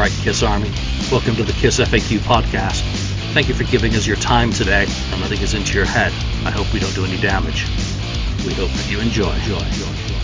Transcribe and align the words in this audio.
right, 0.00 0.10
Kiss 0.22 0.42
Army. 0.42 0.70
Welcome 1.12 1.36
to 1.36 1.44
the 1.44 1.52
Kiss 1.52 1.78
FAQ 1.78 2.20
podcast. 2.20 2.80
Thank 3.34 3.48
you 3.48 3.54
for 3.54 3.64
giving 3.64 3.92
us 3.94 4.06
your 4.06 4.16
time 4.16 4.50
today 4.50 4.86
and 5.12 5.20
letting 5.20 5.40
us 5.40 5.52
into 5.52 5.74
your 5.74 5.84
head. 5.84 6.10
I 6.46 6.50
hope 6.50 6.72
we 6.72 6.80
don't 6.80 6.94
do 6.94 7.04
any 7.04 7.20
damage. 7.20 7.66
We 8.46 8.54
hope 8.54 8.70
that 8.70 8.90
you 8.90 8.98
enjoy. 8.98 9.30
enjoy, 9.30 9.58
enjoy, 9.58 9.86
enjoy. 9.88 10.14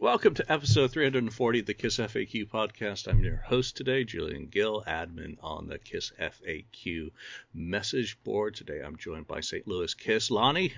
Welcome 0.00 0.32
to 0.36 0.50
episode 0.50 0.90
340 0.92 1.60
of 1.60 1.66
the 1.66 1.74
Kiss 1.74 1.98
FAQ 1.98 2.48
podcast. 2.48 3.06
I'm 3.06 3.20
your 3.20 3.36
host 3.36 3.76
today, 3.76 4.04
Julian 4.04 4.46
Gill, 4.46 4.84
admin 4.86 5.36
on 5.42 5.68
the 5.68 5.78
Kiss 5.78 6.12
FAQ 6.18 7.10
message 7.52 8.16
board. 8.24 8.54
Today 8.54 8.80
I'm 8.80 8.96
joined 8.96 9.26
by 9.26 9.40
St. 9.40 9.68
Louis 9.68 9.92
Kiss. 9.92 10.30
Lonnie. 10.30 10.72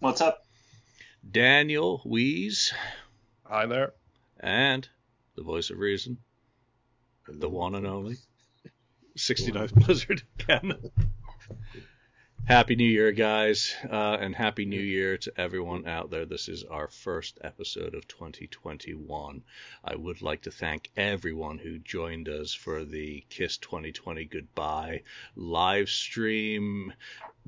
What's 0.00 0.20
up? 0.20 0.44
Daniel 1.30 2.02
Wees. 2.04 2.74
Hi 3.52 3.66
there. 3.66 3.94
And 4.38 4.88
the 5.34 5.42
voice 5.42 5.70
of 5.70 5.78
reason, 5.78 6.18
the 7.26 7.48
one 7.48 7.74
and 7.74 7.84
only 7.84 8.14
69th 9.18 9.74
Blizzard 9.74 10.22
Ken. 10.38 10.72
Happy 12.44 12.76
New 12.76 12.88
Year, 12.88 13.10
guys, 13.10 13.74
uh, 13.90 14.18
and 14.20 14.36
Happy 14.36 14.66
New 14.66 14.80
Year 14.80 15.18
to 15.18 15.32
everyone 15.36 15.88
out 15.88 16.10
there. 16.10 16.26
This 16.26 16.48
is 16.48 16.62
our 16.62 16.86
first 16.86 17.40
episode 17.42 17.96
of 17.96 18.06
2021. 18.06 19.42
I 19.82 19.96
would 19.96 20.22
like 20.22 20.42
to 20.42 20.52
thank 20.52 20.88
everyone 20.96 21.58
who 21.58 21.80
joined 21.80 22.28
us 22.28 22.54
for 22.54 22.84
the 22.84 23.24
Kiss 23.30 23.56
2020 23.56 24.26
Goodbye 24.26 25.02
live 25.34 25.88
stream 25.88 26.92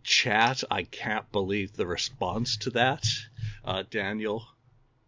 chat. 0.02 0.64
I 0.68 0.82
can't 0.82 1.30
believe 1.30 1.74
the 1.74 1.86
response 1.86 2.56
to 2.56 2.70
that. 2.70 3.06
Uh, 3.64 3.84
Daniel, 3.88 4.48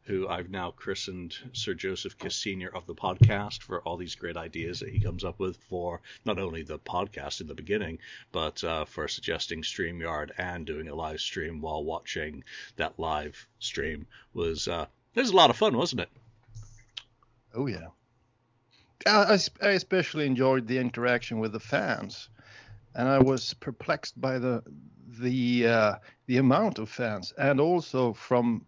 who 0.04 0.28
I've 0.28 0.50
now 0.50 0.70
christened 0.70 1.36
Sir 1.52 1.72
Joseph 1.72 2.18
Kiss 2.18 2.36
Sr. 2.36 2.68
of 2.74 2.86
the 2.86 2.94
podcast 2.94 3.62
for 3.62 3.80
all 3.82 3.96
these 3.96 4.14
great 4.14 4.36
ideas 4.36 4.80
that 4.80 4.90
he 4.90 5.00
comes 5.00 5.24
up 5.24 5.38
with 5.38 5.56
for 5.68 6.02
not 6.26 6.38
only 6.38 6.62
the 6.62 6.78
podcast 6.78 7.40
in 7.40 7.46
the 7.46 7.54
beginning, 7.54 7.98
but 8.30 8.62
uh, 8.62 8.84
for 8.84 9.08
suggesting 9.08 9.62
StreamYard 9.62 10.30
and 10.36 10.66
doing 10.66 10.88
a 10.88 10.94
live 10.94 11.20
stream 11.20 11.60
while 11.62 11.82
watching 11.82 12.44
that 12.76 12.98
live 12.98 13.48
stream 13.58 14.06
was 14.34 14.68
uh, 14.68 14.86
it 15.14 15.20
was 15.20 15.30
a 15.30 15.36
lot 15.36 15.50
of 15.50 15.56
fun, 15.56 15.76
wasn't 15.76 16.02
it? 16.02 16.10
Oh 17.54 17.66
yeah. 17.66 17.88
I, 19.06 19.38
I 19.62 19.68
especially 19.68 20.26
enjoyed 20.26 20.66
the 20.66 20.78
interaction 20.78 21.38
with 21.38 21.52
the 21.52 21.60
fans, 21.60 22.28
and 22.94 23.08
I 23.08 23.18
was 23.18 23.54
perplexed 23.54 24.20
by 24.20 24.38
the 24.38 24.62
the 25.18 25.66
uh, 25.66 25.94
the 26.26 26.38
amount 26.38 26.78
of 26.78 26.88
fans, 26.88 27.32
and 27.38 27.60
also 27.60 28.12
from 28.12 28.66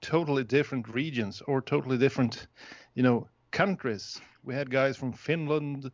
totally 0.00 0.44
different 0.44 0.88
regions 0.88 1.42
or 1.46 1.60
totally 1.60 1.98
different, 1.98 2.46
you 2.94 3.02
know, 3.02 3.28
countries. 3.50 4.20
We 4.44 4.54
had 4.54 4.70
guys 4.70 4.96
from 4.96 5.12
Finland, 5.12 5.90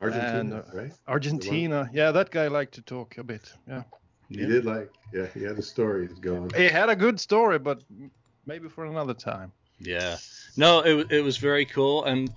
Argentina, 0.00 0.38
and, 0.38 0.52
uh, 0.54 0.62
right? 0.72 0.92
Argentina. 1.08 1.90
Yeah, 1.92 2.12
that 2.12 2.30
guy 2.30 2.48
liked 2.48 2.74
to 2.74 2.82
talk 2.82 3.18
a 3.18 3.24
bit. 3.24 3.52
Yeah. 3.68 3.82
He 4.28 4.46
did 4.46 4.64
like, 4.64 4.90
yeah, 5.12 5.26
he 5.34 5.42
had 5.42 5.58
a 5.58 5.62
story 5.62 6.08
going. 6.20 6.50
He 6.54 6.68
had 6.68 6.88
a 6.88 6.94
good 6.94 7.18
story, 7.18 7.58
but 7.58 7.82
maybe 8.46 8.68
for 8.68 8.84
another 8.84 9.14
time. 9.14 9.52
Yeah. 9.80 10.18
No, 10.56 10.80
it 10.80 11.10
it 11.10 11.22
was 11.22 11.36
very 11.36 11.64
cool, 11.64 12.04
and 12.04 12.30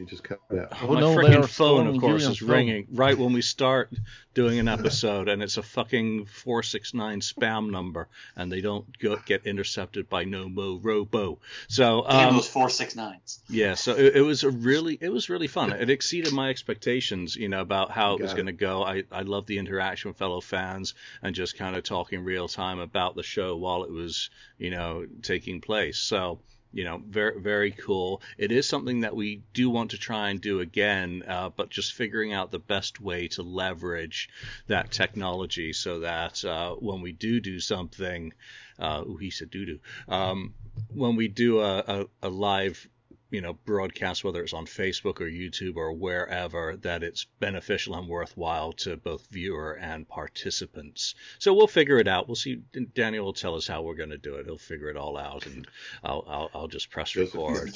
He 0.00 0.06
just 0.06 0.24
cut 0.24 0.40
out. 0.58 0.72
Oh, 0.82 0.94
my 0.94 1.00
no, 1.00 1.14
freaking 1.14 1.44
are 1.44 1.46
phone, 1.46 1.86
of 1.86 1.98
course, 2.00 2.24
is 2.24 2.38
phone. 2.38 2.48
ringing 2.48 2.86
right 2.90 3.18
when 3.18 3.34
we 3.34 3.42
start 3.42 3.92
doing 4.32 4.58
an 4.58 4.66
episode, 4.66 5.28
and 5.28 5.42
it's 5.42 5.58
a 5.58 5.62
fucking 5.62 6.24
four 6.24 6.62
six 6.62 6.94
nine 6.94 7.20
spam 7.20 7.70
number, 7.70 8.08
and 8.34 8.50
they 8.50 8.62
don't 8.62 8.98
go, 8.98 9.16
get 9.26 9.46
intercepted 9.46 10.08
by 10.08 10.24
Nomorobo. 10.24 11.36
So 11.68 12.06
Damn 12.08 12.28
um, 12.30 12.36
those 12.36 12.48
four 12.48 12.70
six 12.70 12.96
nines. 12.96 13.40
yeah, 13.50 13.74
so 13.74 13.94
it, 13.94 14.16
it 14.16 14.22
was 14.22 14.42
a 14.42 14.48
really 14.50 14.96
it 14.98 15.10
was 15.10 15.28
really 15.28 15.48
fun. 15.48 15.70
It 15.72 15.90
exceeded 15.90 16.32
my 16.32 16.48
expectations, 16.48 17.36
you 17.36 17.50
know, 17.50 17.60
about 17.60 17.90
how 17.90 18.14
it 18.14 18.22
was 18.22 18.32
going 18.32 18.46
to 18.46 18.52
go. 18.52 18.82
I 18.82 19.04
I 19.12 19.20
love 19.20 19.44
the 19.44 19.58
interaction 19.58 20.08
with 20.08 20.16
fellow 20.16 20.40
fans 20.40 20.94
and 21.22 21.34
just 21.34 21.58
kind 21.58 21.76
of 21.76 21.82
talking 21.84 22.24
real 22.24 22.48
time 22.48 22.78
about 22.78 23.16
the 23.16 23.22
show 23.22 23.54
while 23.54 23.84
it 23.84 23.90
was, 23.90 24.30
you 24.56 24.70
know, 24.70 25.04
taking 25.20 25.60
place. 25.60 25.98
So 25.98 26.40
you 26.72 26.84
know, 26.84 27.02
very 27.06 27.40
very 27.40 27.70
cool. 27.72 28.22
It 28.38 28.52
is 28.52 28.68
something 28.68 29.00
that 29.00 29.16
we 29.16 29.42
do 29.52 29.70
want 29.70 29.90
to 29.90 29.98
try 29.98 30.30
and 30.30 30.40
do 30.40 30.60
again, 30.60 31.24
uh, 31.26 31.50
but 31.50 31.70
just 31.70 31.94
figuring 31.94 32.32
out 32.32 32.50
the 32.50 32.58
best 32.58 33.00
way 33.00 33.28
to 33.28 33.42
leverage 33.42 34.28
that 34.66 34.90
technology 34.90 35.72
so 35.72 36.00
that 36.00 36.44
uh, 36.44 36.74
when 36.74 37.00
we 37.00 37.12
do 37.12 37.40
do 37.40 37.60
something, 37.60 38.32
uh, 38.78 39.02
ooh, 39.06 39.16
he 39.16 39.30
said 39.30 39.50
doo 39.50 39.66
doo. 39.66 39.80
Um, 40.08 40.54
when 40.94 41.16
we 41.16 41.28
do 41.28 41.60
a, 41.60 41.78
a, 41.78 42.06
a 42.22 42.28
live 42.28 42.88
you 43.30 43.40
know 43.40 43.54
broadcast 43.64 44.24
whether 44.24 44.42
it's 44.42 44.52
on 44.52 44.66
facebook 44.66 45.20
or 45.20 45.30
youtube 45.30 45.76
or 45.76 45.92
wherever 45.92 46.76
that 46.76 47.02
it's 47.02 47.26
beneficial 47.38 47.94
and 47.94 48.08
worthwhile 48.08 48.72
to 48.72 48.96
both 48.96 49.26
viewer 49.30 49.72
and 49.74 50.08
participants. 50.08 51.14
So 51.38 51.54
we'll 51.54 51.66
figure 51.66 51.98
it 51.98 52.08
out. 52.08 52.28
We'll 52.28 52.34
see. 52.36 52.62
Daniel 52.94 53.24
will 53.24 53.32
tell 53.32 53.54
us 53.54 53.66
how 53.66 53.82
we're 53.82 53.94
going 53.94 54.10
to 54.10 54.18
do 54.18 54.34
it. 54.36 54.46
He'll 54.46 54.58
figure 54.58 54.88
it 54.88 54.96
all 54.96 55.16
out 55.16 55.46
and 55.46 55.66
i'll 56.04 56.24
i'll, 56.28 56.50
I'll 56.54 56.68
just 56.68 56.90
press 56.90 57.16
record. 57.16 57.74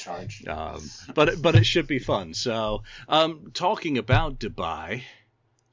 um, 0.48 0.82
but 1.14 1.40
but 1.40 1.54
it 1.54 1.64
should 1.64 1.86
be 1.86 1.98
fun. 1.98 2.34
So, 2.34 2.82
um, 3.08 3.50
talking 3.54 3.98
about 3.98 4.38
Dubai, 4.38 5.02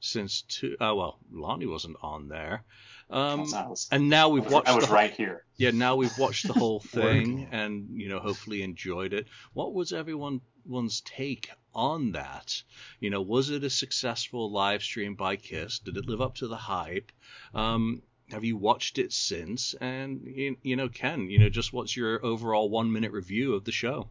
since 0.00 0.42
two, 0.42 0.76
uh, 0.80 0.94
well, 0.94 1.18
Lonnie 1.30 1.66
wasn't 1.66 1.96
on 2.02 2.28
there, 2.28 2.64
um, 3.12 3.40
That's 3.40 3.52
not- 3.52 3.64
I 3.64 3.68
was- 3.68 3.88
and 3.92 4.08
now 4.08 4.28
we've 4.30 4.50
watched 4.50 4.68
I 4.68 4.74
was 4.74 4.82
the 4.84 4.86
whole- 4.88 4.96
right 4.96 5.12
here. 5.12 5.44
yeah, 5.56 5.70
now 5.70 5.96
we've 5.96 6.16
watched 6.18 6.46
the 6.46 6.52
whole 6.54 6.80
thing 6.96 7.34
Working. 7.42 7.48
and 7.52 7.88
you 8.00 8.08
know 8.08 8.18
hopefully 8.18 8.62
enjoyed 8.62 9.12
it. 9.12 9.26
What 9.52 9.74
was 9.74 9.92
everyone's 9.92 11.00
take 11.02 11.50
on 11.74 12.12
that? 12.12 12.62
You 13.00 13.10
know, 13.10 13.22
was 13.22 13.50
it 13.50 13.64
a 13.64 13.70
successful 13.70 14.50
live 14.50 14.82
stream 14.82 15.14
by 15.14 15.36
Kiss? 15.36 15.78
Did 15.78 15.96
it 15.96 16.06
live 16.06 16.20
up 16.20 16.36
to 16.36 16.48
the 16.48 16.56
hype? 16.56 17.12
Um, 17.54 18.02
have 18.30 18.44
you 18.44 18.56
watched 18.56 18.98
it 18.98 19.12
since? 19.12 19.74
And 19.80 20.22
you, 20.24 20.56
you 20.62 20.76
know, 20.76 20.88
Ken, 20.88 21.28
you 21.30 21.38
know, 21.38 21.48
just 21.50 21.72
what's 21.72 21.96
your 21.96 22.24
overall 22.24 22.70
one 22.70 22.90
minute 22.92 23.12
review 23.12 23.54
of 23.54 23.64
the 23.64 23.72
show? 23.72 24.08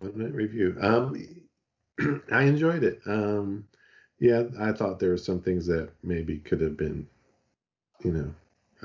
One 0.00 0.16
minute 0.18 0.34
review. 0.34 0.76
Um, 0.80 1.42
I 2.30 2.42
enjoyed 2.44 2.82
it. 2.82 3.00
Um, 3.06 3.66
yeah, 4.18 4.44
I 4.60 4.72
thought 4.72 4.98
there 5.00 5.10
were 5.10 5.16
some 5.16 5.40
things 5.40 5.66
that 5.66 5.90
maybe 6.02 6.38
could 6.38 6.60
have 6.60 6.76
been, 6.76 7.06
you 8.04 8.12
know, 8.12 8.34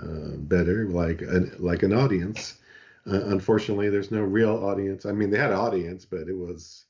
uh, 0.01 0.37
better, 0.37 0.85
like 0.87 1.21
an, 1.21 1.53
like 1.59 1.83
an 1.83 1.93
audience. 1.93 2.59
Uh, 3.05 3.25
unfortunately, 3.25 3.89
there's 3.89 4.11
no 4.11 4.21
real 4.21 4.63
audience. 4.65 5.05
I 5.05 5.11
mean, 5.11 5.29
they 5.29 5.37
had 5.37 5.51
an 5.51 5.57
audience, 5.57 6.05
but 6.05 6.27
it 6.27 6.37
was 6.37 6.85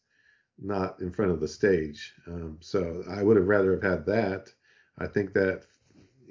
not 0.62 1.00
in 1.02 1.12
front 1.12 1.32
of 1.32 1.40
the 1.40 1.48
stage. 1.48 2.14
Um, 2.28 2.58
so 2.62 3.04
I 3.10 3.24
would 3.24 3.38
have 3.38 3.48
rather 3.48 3.72
have 3.74 3.84
had 3.84 4.06
that. 4.06 4.52
I 4.98 5.08
think 5.08 5.34
that, 5.34 5.64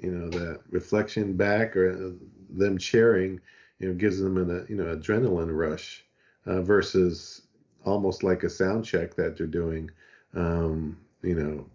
you 0.01 0.11
know, 0.11 0.29
that 0.29 0.61
reflection 0.69 1.33
back 1.35 1.75
or 1.75 1.91
uh, 1.91 2.11
them 2.49 2.77
cheering, 2.77 3.41
you 3.79 3.89
know, 3.89 3.93
gives 3.95 4.19
them 4.19 4.37
an, 4.37 4.51
uh, 4.51 4.65
you 4.69 4.75
know, 4.75 4.95
adrenaline 4.95 5.55
rush 5.55 6.05
uh, 6.45 6.61
versus 6.61 7.41
almost 7.85 8.23
like 8.23 8.43
a 8.43 8.49
sound 8.49 8.85
check 8.85 9.15
that 9.15 9.37
they're 9.37 9.47
doing, 9.47 9.89
um, 10.35 10.97
you 11.23 11.35
know, 11.35 11.65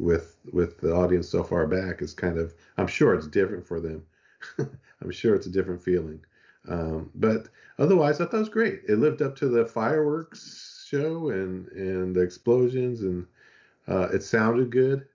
with 0.00 0.36
with 0.52 0.78
the 0.78 0.94
audience 0.94 1.28
so 1.28 1.42
far 1.42 1.66
back 1.66 2.02
is 2.02 2.14
kind 2.14 2.38
of. 2.38 2.54
I'm 2.78 2.86
sure 2.86 3.14
it's 3.14 3.26
different 3.26 3.66
for 3.66 3.80
them. 3.80 4.04
I'm 4.58 5.10
sure 5.10 5.34
it's 5.34 5.46
a 5.46 5.50
different 5.50 5.82
feeling. 5.82 6.20
Um, 6.68 7.10
but 7.14 7.48
otherwise, 7.78 8.20
I 8.20 8.24
thought 8.24 8.36
it 8.36 8.40
was 8.40 8.48
great. 8.48 8.82
It 8.88 8.96
lived 8.96 9.22
up 9.22 9.36
to 9.36 9.48
the 9.48 9.66
fireworks 9.66 10.86
show 10.88 11.30
and 11.30 11.68
and 11.68 12.14
the 12.14 12.20
explosions, 12.20 13.02
and 13.02 13.26
uh, 13.88 14.08
it 14.12 14.22
sounded 14.22 14.70
good. 14.70 15.06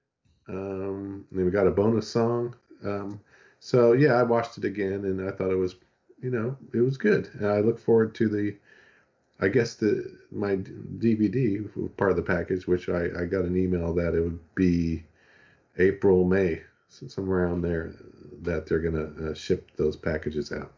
Um, 0.47 1.25
and 1.31 1.45
we 1.45 1.51
got 1.51 1.67
a 1.67 1.71
bonus 1.71 2.07
song. 2.07 2.55
Um, 2.83 3.19
so 3.59 3.93
yeah, 3.93 4.13
I 4.13 4.23
watched 4.23 4.57
it 4.57 4.65
again, 4.65 5.05
and 5.05 5.27
I 5.27 5.31
thought 5.31 5.51
it 5.51 5.57
was, 5.57 5.75
you 6.21 6.29
know, 6.29 6.55
it 6.73 6.81
was 6.81 6.97
good. 6.97 7.29
And 7.33 7.47
I 7.47 7.61
look 7.61 7.79
forward 7.79 8.13
to 8.15 8.29
the, 8.29 8.55
I 9.39 9.49
guess 9.49 9.75
the 9.75 10.17
my 10.31 10.55
DVD 10.55 11.67
part 11.97 12.11
of 12.11 12.17
the 12.17 12.23
package, 12.23 12.67
which 12.67 12.89
I 12.89 13.09
I 13.17 13.25
got 13.25 13.45
an 13.45 13.57
email 13.57 13.93
that 13.95 14.15
it 14.15 14.21
would 14.21 14.39
be 14.55 15.03
April 15.77 16.23
May, 16.23 16.61
somewhere 16.89 17.45
around 17.45 17.61
there, 17.61 17.93
that 18.41 18.65
they're 18.65 18.79
gonna 18.79 19.31
uh, 19.31 19.33
ship 19.33 19.71
those 19.75 19.97
packages 19.97 20.51
out. 20.51 20.71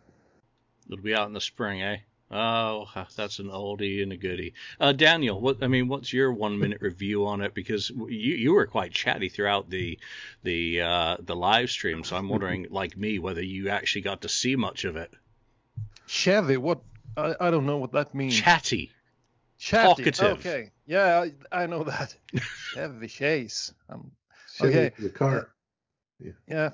It'll 0.88 1.04
be 1.04 1.14
out 1.14 1.28
in 1.28 1.34
the 1.34 1.42
spring, 1.42 1.84
eh? 1.84 1.98
Oh, 2.30 2.90
that's 3.16 3.40
an 3.40 3.48
oldie 3.48 4.04
and 4.04 4.12
a 4.12 4.18
goodie. 4.18 4.54
Uh, 4.82 4.92
Daniel, 4.92 5.40
what 5.40 5.64
I 5.64 5.68
mean, 5.68 5.88
what's 5.88 6.12
your 6.12 6.34
one 6.34 6.60
minute 6.60 6.82
review 6.82 7.26
on 7.26 7.42
it? 7.42 7.54
Because 7.54 7.90
you 7.90 8.36
you 8.36 8.54
were 8.54 8.68
quite 8.68 8.92
chatty 8.92 9.30
throughout 9.30 9.70
the 9.70 9.98
the 10.44 10.82
uh, 10.82 11.18
the 11.20 11.36
live 11.36 11.70
stream, 11.70 12.04
so 12.04 12.18
I'm 12.18 12.28
wondering, 12.28 12.68
like 12.70 12.98
me, 12.98 13.20
whether 13.20 13.42
you 13.42 13.70
actually 13.70 14.02
got 14.02 14.22
to 14.22 14.30
see 14.30 14.58
much 14.58 14.84
of 14.84 14.98
it. 14.98 15.14
Chevy, 16.06 16.58
what? 16.58 16.82
I, 17.16 17.36
I 17.40 17.52
don't 17.52 17.66
know 17.66 17.78
what 17.78 17.92
that 17.94 18.14
means. 18.14 18.36
Chatty. 18.40 18.92
Chatty. 19.60 20.04
talkative. 20.04 20.40
Okay. 20.40 20.72
Yeah, 20.86 21.26
I, 21.52 21.64
I 21.64 21.66
know 21.66 21.84
that. 21.84 22.16
Chevy 22.74 23.08
Chase. 23.08 23.74
Um, 23.90 24.12
Chevy, 24.56 24.70
Okay. 24.78 24.92
the 25.00 25.10
car. 25.10 25.50
yeah. 26.48 26.70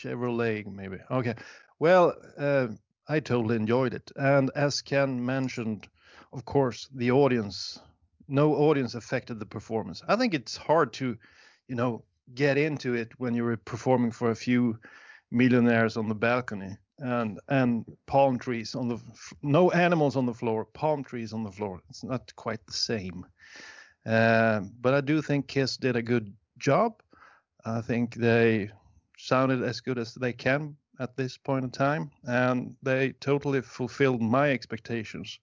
Chevrolet, 0.00 0.66
maybe. 0.66 0.98
Okay. 1.10 1.34
Well, 1.78 2.14
uh, 2.38 2.68
I 3.08 3.20
totally 3.20 3.56
enjoyed 3.56 3.94
it. 3.94 4.10
And 4.16 4.50
as 4.56 4.82
Ken 4.82 5.24
mentioned, 5.24 5.86
of 6.32 6.44
course, 6.44 6.88
the 6.94 7.12
audience, 7.12 7.78
no 8.28 8.54
audience 8.54 8.94
affected 8.94 9.38
the 9.38 9.46
performance. 9.46 10.02
I 10.08 10.16
think 10.16 10.34
it's 10.34 10.56
hard 10.56 10.92
to, 10.94 11.16
you 11.68 11.76
know, 11.76 12.02
get 12.34 12.58
into 12.58 12.94
it 12.94 13.12
when 13.18 13.34
you're 13.34 13.56
performing 13.56 14.10
for 14.10 14.30
a 14.30 14.36
few 14.36 14.78
millionaires 15.30 15.96
on 15.96 16.08
the 16.08 16.14
balcony 16.14 16.76
and 16.98 17.40
and 17.48 17.84
palm 18.06 18.38
trees 18.38 18.74
on 18.74 18.88
the 18.88 18.98
no 19.42 19.70
animals 19.70 20.16
on 20.16 20.26
the 20.26 20.34
floor, 20.34 20.64
palm 20.64 21.04
trees 21.04 21.32
on 21.32 21.42
the 21.42 21.52
floor. 21.52 21.80
It's 21.90 22.04
not 22.04 22.34
quite 22.36 22.64
the 22.66 22.72
same. 22.72 23.26
Uh, 24.04 24.60
but 24.80 24.94
I 24.94 25.00
do 25.00 25.20
think 25.20 25.48
Kiss 25.48 25.76
did 25.76 25.96
a 25.96 26.02
good 26.02 26.32
job. 26.58 27.02
I 27.64 27.80
think 27.80 28.14
they 28.14 28.70
sounded 29.18 29.62
as 29.62 29.80
good 29.80 29.98
as 29.98 30.14
they 30.14 30.32
can 30.32 30.76
at 31.00 31.16
this 31.16 31.36
point 31.36 31.64
in 31.64 31.70
time, 31.70 32.10
and 32.24 32.74
they 32.82 33.12
totally 33.12 33.60
fulfilled 33.60 34.22
my 34.22 34.50
expectations. 34.50 35.40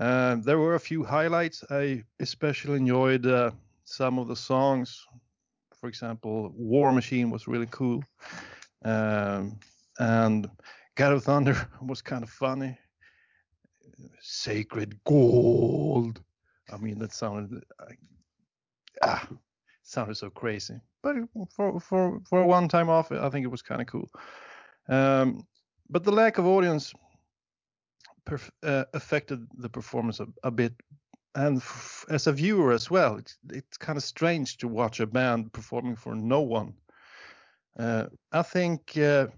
Uh, 0.00 0.36
there 0.36 0.58
were 0.58 0.74
a 0.74 0.80
few 0.80 1.04
highlights. 1.04 1.62
I 1.70 2.02
especially 2.18 2.78
enjoyed 2.78 3.26
uh, 3.26 3.50
some 3.84 4.18
of 4.18 4.26
the 4.26 4.36
songs. 4.36 5.06
For 5.78 5.88
example, 5.88 6.52
War 6.56 6.92
Machine 6.92 7.30
was 7.30 7.46
really 7.46 7.68
cool. 7.70 8.02
Um, 8.84 9.58
and 10.02 10.50
God 10.96 11.12
of 11.12 11.22
Thunder 11.22 11.56
was 11.82 12.02
kind 12.02 12.24
of 12.24 12.30
funny. 12.30 12.76
Sacred 14.20 14.98
Gold. 15.04 16.20
I 16.72 16.76
mean, 16.76 16.98
that 16.98 17.12
sounded 17.12 17.62
uh, 17.78 17.92
ah, 19.02 19.28
sounded 19.82 20.16
so 20.16 20.30
crazy. 20.30 20.74
But 21.02 21.16
for 21.54 21.80
for 21.80 22.20
for 22.28 22.44
one 22.44 22.68
time 22.68 22.88
off, 22.88 23.12
I 23.12 23.28
think 23.30 23.44
it 23.44 23.50
was 23.50 23.62
kind 23.62 23.80
of 23.80 23.86
cool. 23.86 24.10
Um, 24.88 25.46
but 25.88 26.02
the 26.02 26.12
lack 26.12 26.38
of 26.38 26.46
audience 26.46 26.92
perf- 28.26 28.50
uh, 28.64 28.84
affected 28.94 29.46
the 29.56 29.68
performance 29.68 30.18
a, 30.18 30.26
a 30.42 30.50
bit, 30.50 30.74
and 31.36 31.58
f- 31.58 32.04
as 32.08 32.26
a 32.26 32.32
viewer 32.32 32.72
as 32.72 32.90
well, 32.90 33.16
it's 33.16 33.38
it's 33.50 33.76
kind 33.76 33.96
of 33.96 34.02
strange 34.02 34.56
to 34.58 34.68
watch 34.68 34.98
a 34.98 35.06
band 35.06 35.52
performing 35.52 35.96
for 35.96 36.14
no 36.16 36.40
one. 36.40 36.74
Uh, 37.78 38.06
I 38.32 38.42
think 38.42 38.96
uh, 38.98 39.28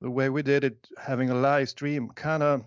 the 0.00 0.10
way 0.10 0.28
we 0.28 0.42
did 0.42 0.64
it, 0.64 0.88
having 0.98 1.30
a 1.30 1.34
live 1.34 1.68
stream, 1.68 2.08
kind 2.10 2.42
of 2.42 2.64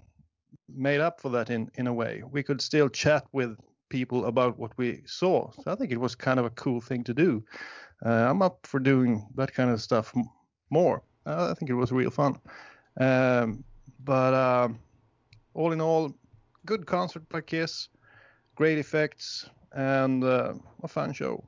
made 0.74 1.02
up 1.02 1.20
for 1.22 1.30
that 1.30 1.50
in 1.50 1.70
in 1.76 1.88
a 1.88 1.94
way. 1.94 2.24
We 2.32 2.44
could 2.44 2.62
still 2.62 2.90
chat 2.90 3.26
with 3.32 3.58
people 3.90 4.26
about 4.26 4.58
what 4.58 4.72
we 4.78 5.02
saw. 5.06 5.52
So 5.52 5.72
I 5.72 5.76
think 5.76 5.92
it 5.92 6.00
was 6.00 6.16
kind 6.16 6.40
of 6.40 6.46
a 6.46 6.50
cool 6.52 6.82
thing 6.82 7.04
to 7.06 7.14
do. 7.14 7.44
Uh, 8.06 8.10
I'm 8.10 8.42
up 8.42 8.66
for 8.66 8.80
doing 8.80 9.28
that 9.36 9.54
kind 9.54 9.70
of 9.70 9.82
stuff 9.82 10.14
more. 10.70 11.04
Uh, 11.26 11.52
I 11.52 11.54
think 11.54 11.70
it 11.70 11.76
was 11.76 11.92
real 11.92 12.10
fun. 12.10 12.40
Um, 13.00 13.64
but 14.04 14.34
um, 14.34 14.80
all 15.54 15.72
in 15.72 15.82
all, 15.82 16.14
good 16.66 16.86
concert 16.86 17.28
by 17.30 17.42
Kiss, 17.42 17.90
great 18.56 18.78
effects, 18.78 19.50
and 19.72 20.24
uh, 20.24 20.54
a 20.82 20.88
fun 20.88 21.14
show. 21.14 21.44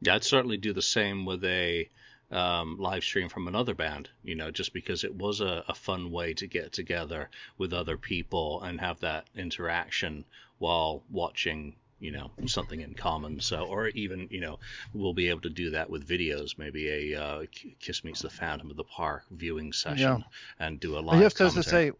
Yeah, 0.00 0.14
I'd 0.14 0.24
certainly 0.24 0.56
do 0.56 0.72
the 0.72 0.82
same 0.82 1.24
with 1.24 1.44
a 1.44 1.88
um, 2.30 2.76
live 2.78 3.02
stream 3.02 3.28
from 3.28 3.48
another 3.48 3.74
band, 3.74 4.10
you 4.22 4.34
know, 4.34 4.50
just 4.50 4.72
because 4.72 5.04
it 5.04 5.14
was 5.14 5.40
a, 5.40 5.64
a 5.68 5.74
fun 5.74 6.10
way 6.10 6.34
to 6.34 6.46
get 6.46 6.72
together 6.72 7.30
with 7.56 7.72
other 7.72 7.96
people 7.96 8.62
and 8.62 8.80
have 8.80 9.00
that 9.00 9.26
interaction 9.34 10.24
while 10.58 11.02
watching 11.10 11.74
you 12.00 12.12
know 12.12 12.30
something 12.46 12.80
in 12.80 12.94
common 12.94 13.40
so 13.40 13.64
or 13.64 13.88
even 13.88 14.28
you 14.30 14.40
know 14.40 14.56
we'll 14.94 15.12
be 15.12 15.28
able 15.28 15.40
to 15.40 15.50
do 15.50 15.70
that 15.70 15.90
with 15.90 16.06
videos 16.06 16.56
maybe 16.56 17.12
a 17.12 17.20
uh, 17.20 17.42
kiss 17.80 18.04
meets 18.04 18.22
the 18.22 18.30
phantom 18.30 18.70
of 18.70 18.76
the 18.76 18.84
park 18.84 19.24
viewing 19.32 19.72
session 19.72 19.98
yeah. 19.98 20.64
and 20.64 20.78
do 20.78 20.96
a 20.96 21.00
live 21.00 21.18
I 21.18 21.22
just 21.22 21.36
commentary. 21.36 21.64
to 21.64 21.68
say 21.68 21.90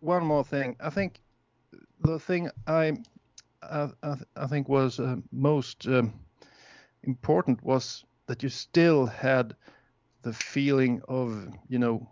one 0.00 0.26
more 0.26 0.44
thing 0.44 0.76
i 0.78 0.90
think 0.90 1.22
the 2.02 2.18
thing 2.18 2.50
i 2.66 2.98
i, 3.62 3.88
I 4.36 4.46
think 4.46 4.68
was 4.68 5.00
uh, 5.00 5.16
most 5.32 5.86
um, 5.86 6.12
important 7.02 7.62
was 7.62 8.04
that 8.30 8.44
you 8.44 8.48
still 8.48 9.06
had 9.06 9.56
the 10.22 10.32
feeling 10.32 11.02
of 11.08 11.48
you 11.68 11.80
know 11.80 12.08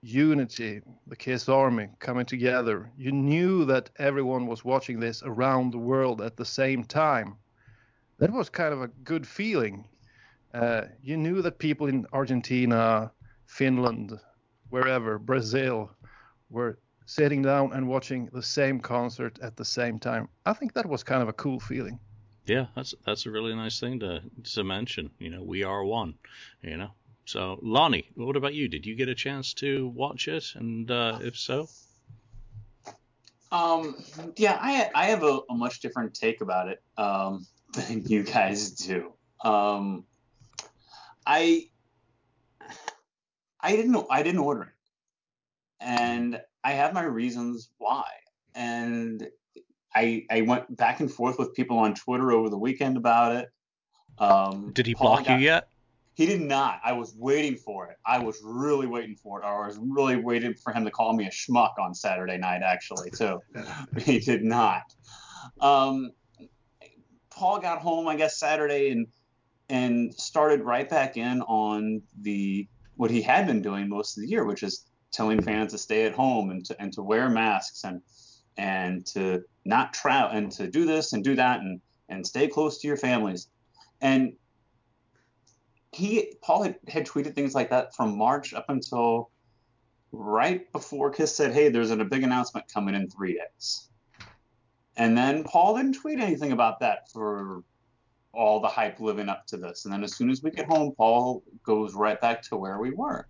unity, 0.00 0.80
the 1.06 1.14
Kiss 1.14 1.48
Army 1.48 1.88
coming 2.00 2.26
together. 2.26 2.90
You 2.98 3.12
knew 3.12 3.64
that 3.66 3.88
everyone 3.96 4.48
was 4.48 4.64
watching 4.64 4.98
this 4.98 5.22
around 5.22 5.70
the 5.70 5.78
world 5.78 6.20
at 6.20 6.36
the 6.36 6.44
same 6.44 6.82
time. 6.82 7.36
That 8.18 8.32
was 8.32 8.48
kind 8.48 8.74
of 8.74 8.82
a 8.82 8.88
good 8.88 9.24
feeling. 9.24 9.84
Uh, 10.52 10.86
you 11.00 11.16
knew 11.16 11.42
that 11.42 11.60
people 11.60 11.86
in 11.86 12.08
Argentina, 12.12 13.12
Finland, 13.46 14.18
wherever, 14.70 15.16
Brazil, 15.16 15.92
were 16.50 16.80
sitting 17.06 17.40
down 17.40 17.72
and 17.72 17.86
watching 17.86 18.28
the 18.32 18.42
same 18.42 18.80
concert 18.80 19.38
at 19.40 19.56
the 19.56 19.64
same 19.64 20.00
time. 20.00 20.28
I 20.44 20.54
think 20.54 20.72
that 20.72 20.86
was 20.86 21.04
kind 21.04 21.22
of 21.22 21.28
a 21.28 21.32
cool 21.44 21.60
feeling. 21.60 22.00
Yeah, 22.46 22.66
that's 22.74 22.94
that's 23.06 23.26
a 23.26 23.30
really 23.30 23.54
nice 23.54 23.78
thing 23.78 24.00
to 24.00 24.22
to 24.54 24.64
mention. 24.64 25.10
You 25.18 25.30
know, 25.30 25.42
we 25.42 25.62
are 25.62 25.84
one. 25.84 26.14
You 26.62 26.76
know, 26.76 26.90
so, 27.24 27.58
Lonnie, 27.62 28.08
what 28.14 28.36
about 28.36 28.54
you? 28.54 28.68
Did 28.68 28.84
you 28.84 28.94
get 28.94 29.08
a 29.08 29.14
chance 29.14 29.54
to 29.54 29.88
watch 29.88 30.28
it? 30.28 30.44
And 30.54 30.90
uh, 30.90 31.18
if 31.22 31.38
so? 31.38 31.68
Um, 33.52 34.02
yeah, 34.36 34.58
I, 34.60 34.90
I 34.94 35.06
have 35.06 35.22
a, 35.22 35.40
a 35.48 35.54
much 35.54 35.80
different 35.80 36.14
take 36.14 36.40
about 36.40 36.68
it 36.68 36.82
um, 36.96 37.46
than 37.72 38.04
you 38.06 38.22
guys 38.22 38.70
do. 38.72 39.12
Um, 39.44 40.04
I 41.26 41.68
I 43.60 43.76
didn't 43.76 44.06
I 44.10 44.22
didn't 44.22 44.40
order 44.40 44.62
it, 44.62 44.68
and 45.80 46.40
I 46.64 46.72
have 46.72 46.92
my 46.92 47.04
reasons 47.04 47.70
why. 47.78 48.04
And 48.54 49.28
I 49.94 50.24
I 50.30 50.42
went 50.42 50.76
back 50.76 51.00
and 51.00 51.10
forth 51.10 51.38
with 51.38 51.54
people 51.54 51.78
on 51.78 51.94
Twitter 51.94 52.32
over 52.32 52.48
the 52.48 52.58
weekend 52.58 52.96
about 52.96 53.36
it. 53.36 53.48
Um, 54.18 54.72
Did 54.72 54.86
he 54.86 54.94
block 54.94 55.26
got, 55.26 55.38
you 55.38 55.44
yet? 55.44 55.68
He 56.14 56.26
did 56.26 56.42
not. 56.42 56.80
I 56.84 56.92
was 56.92 57.14
waiting 57.16 57.56
for 57.56 57.86
it. 57.88 57.96
I 58.04 58.18
was 58.18 58.40
really 58.44 58.86
waiting 58.86 59.16
for 59.16 59.40
it. 59.40 59.44
I 59.44 59.66
was 59.66 59.78
really 59.80 60.16
waiting 60.16 60.54
for 60.54 60.72
him 60.72 60.84
to 60.84 60.90
call 60.90 61.14
me 61.14 61.26
a 61.26 61.30
schmuck 61.30 61.78
on 61.78 61.94
Saturday 61.94 62.36
night, 62.36 62.60
actually, 62.62 63.10
too. 63.10 63.40
he 63.98 64.18
did 64.18 64.44
not. 64.44 64.82
Um, 65.60 66.10
Paul 67.30 67.60
got 67.60 67.78
home, 67.78 68.08
I 68.08 68.16
guess, 68.16 68.38
Saturday 68.38 68.90
and 68.90 69.06
and 69.68 70.12
started 70.14 70.60
right 70.60 70.88
back 70.88 71.16
in 71.16 71.40
on 71.42 72.02
the 72.20 72.68
what 72.96 73.10
he 73.10 73.22
had 73.22 73.46
been 73.46 73.62
doing 73.62 73.88
most 73.88 74.18
of 74.18 74.22
the 74.22 74.28
year, 74.28 74.44
which 74.44 74.62
is 74.62 74.84
telling 75.12 75.40
fans 75.40 75.72
to 75.72 75.78
stay 75.78 76.04
at 76.04 76.12
home 76.12 76.50
and 76.50 76.64
to 76.66 76.80
and 76.80 76.92
to 76.92 77.02
wear 77.02 77.30
masks 77.30 77.84
and 77.84 78.02
and 78.56 79.06
to 79.06 79.42
not 79.64 79.94
travel 79.94 80.36
and 80.36 80.50
to 80.52 80.68
do 80.68 80.84
this 80.84 81.12
and 81.12 81.24
do 81.24 81.34
that 81.36 81.60
and 81.60 81.80
and 82.08 82.26
stay 82.26 82.46
close 82.46 82.78
to 82.78 82.86
your 82.86 82.96
families. 82.96 83.48
And 84.00 84.34
he 85.92 86.34
Paul 86.42 86.64
had, 86.64 86.76
had 86.88 87.06
tweeted 87.06 87.34
things 87.34 87.54
like 87.54 87.70
that 87.70 87.94
from 87.94 88.16
March 88.16 88.54
up 88.54 88.66
until 88.68 89.30
right 90.10 90.70
before 90.72 91.10
Kiss 91.10 91.34
said, 91.34 91.52
"Hey, 91.52 91.68
there's 91.68 91.90
a 91.90 92.04
big 92.04 92.22
announcement 92.22 92.66
coming 92.72 92.94
in 92.94 93.08
three 93.08 93.34
days," 93.34 93.88
and 94.96 95.16
then 95.16 95.44
Paul 95.44 95.76
didn't 95.76 95.94
tweet 95.94 96.20
anything 96.20 96.52
about 96.52 96.80
that 96.80 97.10
for 97.10 97.62
all 98.34 98.60
the 98.60 98.68
hype 98.68 98.98
living 98.98 99.28
up 99.28 99.46
to 99.46 99.56
this. 99.58 99.84
And 99.84 99.92
then 99.92 100.02
as 100.02 100.16
soon 100.16 100.30
as 100.30 100.42
we 100.42 100.50
get 100.50 100.66
home, 100.66 100.94
Paul 100.96 101.42
goes 101.64 101.94
right 101.94 102.18
back 102.20 102.40
to 102.42 102.56
where 102.56 102.78
we 102.78 102.90
were. 102.90 103.26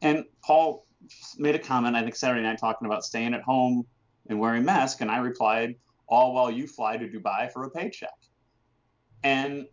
And 0.00 0.24
Paul 0.42 0.86
made 1.36 1.54
a 1.54 1.58
comment, 1.58 1.96
I 1.96 2.02
think 2.02 2.16
Saturday 2.16 2.42
night, 2.42 2.58
talking 2.58 2.86
about 2.86 3.04
staying 3.04 3.34
at 3.34 3.42
home 3.42 3.86
and 4.28 4.38
wearing 4.38 4.64
masks, 4.64 5.00
and 5.00 5.10
I 5.10 5.18
replied, 5.18 5.76
"All 6.08 6.34
while 6.34 6.50
you 6.50 6.66
fly 6.66 6.96
to 6.96 7.08
Dubai 7.08 7.50
for 7.52 7.64
a 7.64 7.70
paycheck." 7.70 8.10
And 9.24 9.66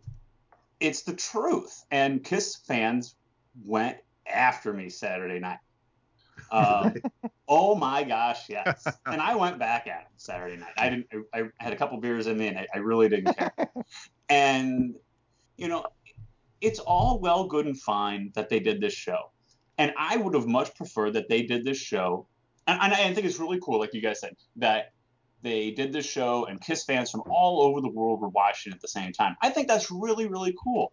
it's 0.80 1.02
the 1.02 1.14
truth. 1.14 1.84
And 1.90 2.22
Kiss 2.22 2.56
fans 2.56 3.16
went 3.64 3.98
after 4.26 4.72
me 4.72 4.88
Saturday 4.88 5.38
night. 5.38 5.58
Um, 6.50 6.94
oh 7.48 7.74
my 7.74 8.04
gosh, 8.04 8.48
yes. 8.48 8.86
And 9.06 9.20
I 9.20 9.34
went 9.34 9.58
back 9.58 9.86
at 9.86 10.02
him 10.02 10.12
Saturday 10.16 10.56
night. 10.56 10.72
I 10.76 10.90
didn't. 10.90 11.06
I, 11.32 11.40
I 11.40 11.44
had 11.58 11.72
a 11.72 11.76
couple 11.76 11.98
beers 12.00 12.26
in 12.26 12.38
me, 12.38 12.48
and 12.48 12.58
I, 12.58 12.66
I 12.74 12.78
really 12.78 13.08
didn't 13.08 13.36
care. 13.36 13.52
and 14.28 14.94
you 15.56 15.68
know, 15.68 15.86
it's 16.60 16.78
all 16.80 17.18
well, 17.20 17.46
good, 17.46 17.66
and 17.66 17.80
fine 17.80 18.32
that 18.34 18.48
they 18.48 18.60
did 18.60 18.80
this 18.80 18.94
show. 18.94 19.30
And 19.78 19.92
I 19.98 20.16
would 20.16 20.34
have 20.34 20.46
much 20.46 20.74
preferred 20.74 21.12
that 21.14 21.28
they 21.28 21.42
did 21.42 21.64
this 21.64 21.78
show. 21.78 22.26
And, 22.66 22.80
and 22.80 22.92
I 22.92 23.14
think 23.14 23.26
it's 23.26 23.38
really 23.38 23.60
cool, 23.62 23.78
like 23.78 23.94
you 23.94 24.02
guys 24.02 24.20
said, 24.20 24.34
that 24.56 24.92
they 25.42 25.70
did 25.70 25.92
this 25.92 26.06
show, 26.06 26.46
and 26.46 26.60
Kiss 26.60 26.84
fans 26.84 27.10
from 27.10 27.22
all 27.30 27.62
over 27.62 27.80
the 27.80 27.90
world 27.90 28.20
were 28.20 28.28
watching 28.28 28.72
at 28.72 28.80
the 28.80 28.88
same 28.88 29.12
time. 29.12 29.36
I 29.42 29.50
think 29.50 29.68
that's 29.68 29.90
really, 29.90 30.26
really 30.26 30.54
cool. 30.62 30.92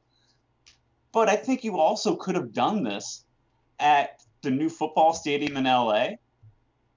But 1.11 1.29
I 1.29 1.35
think 1.35 1.63
you 1.63 1.79
also 1.79 2.15
could 2.15 2.35
have 2.35 2.53
done 2.53 2.83
this 2.83 3.25
at 3.79 4.21
the 4.41 4.51
new 4.51 4.69
football 4.69 5.13
stadium 5.13 5.57
in 5.57 5.63
LA 5.63 6.09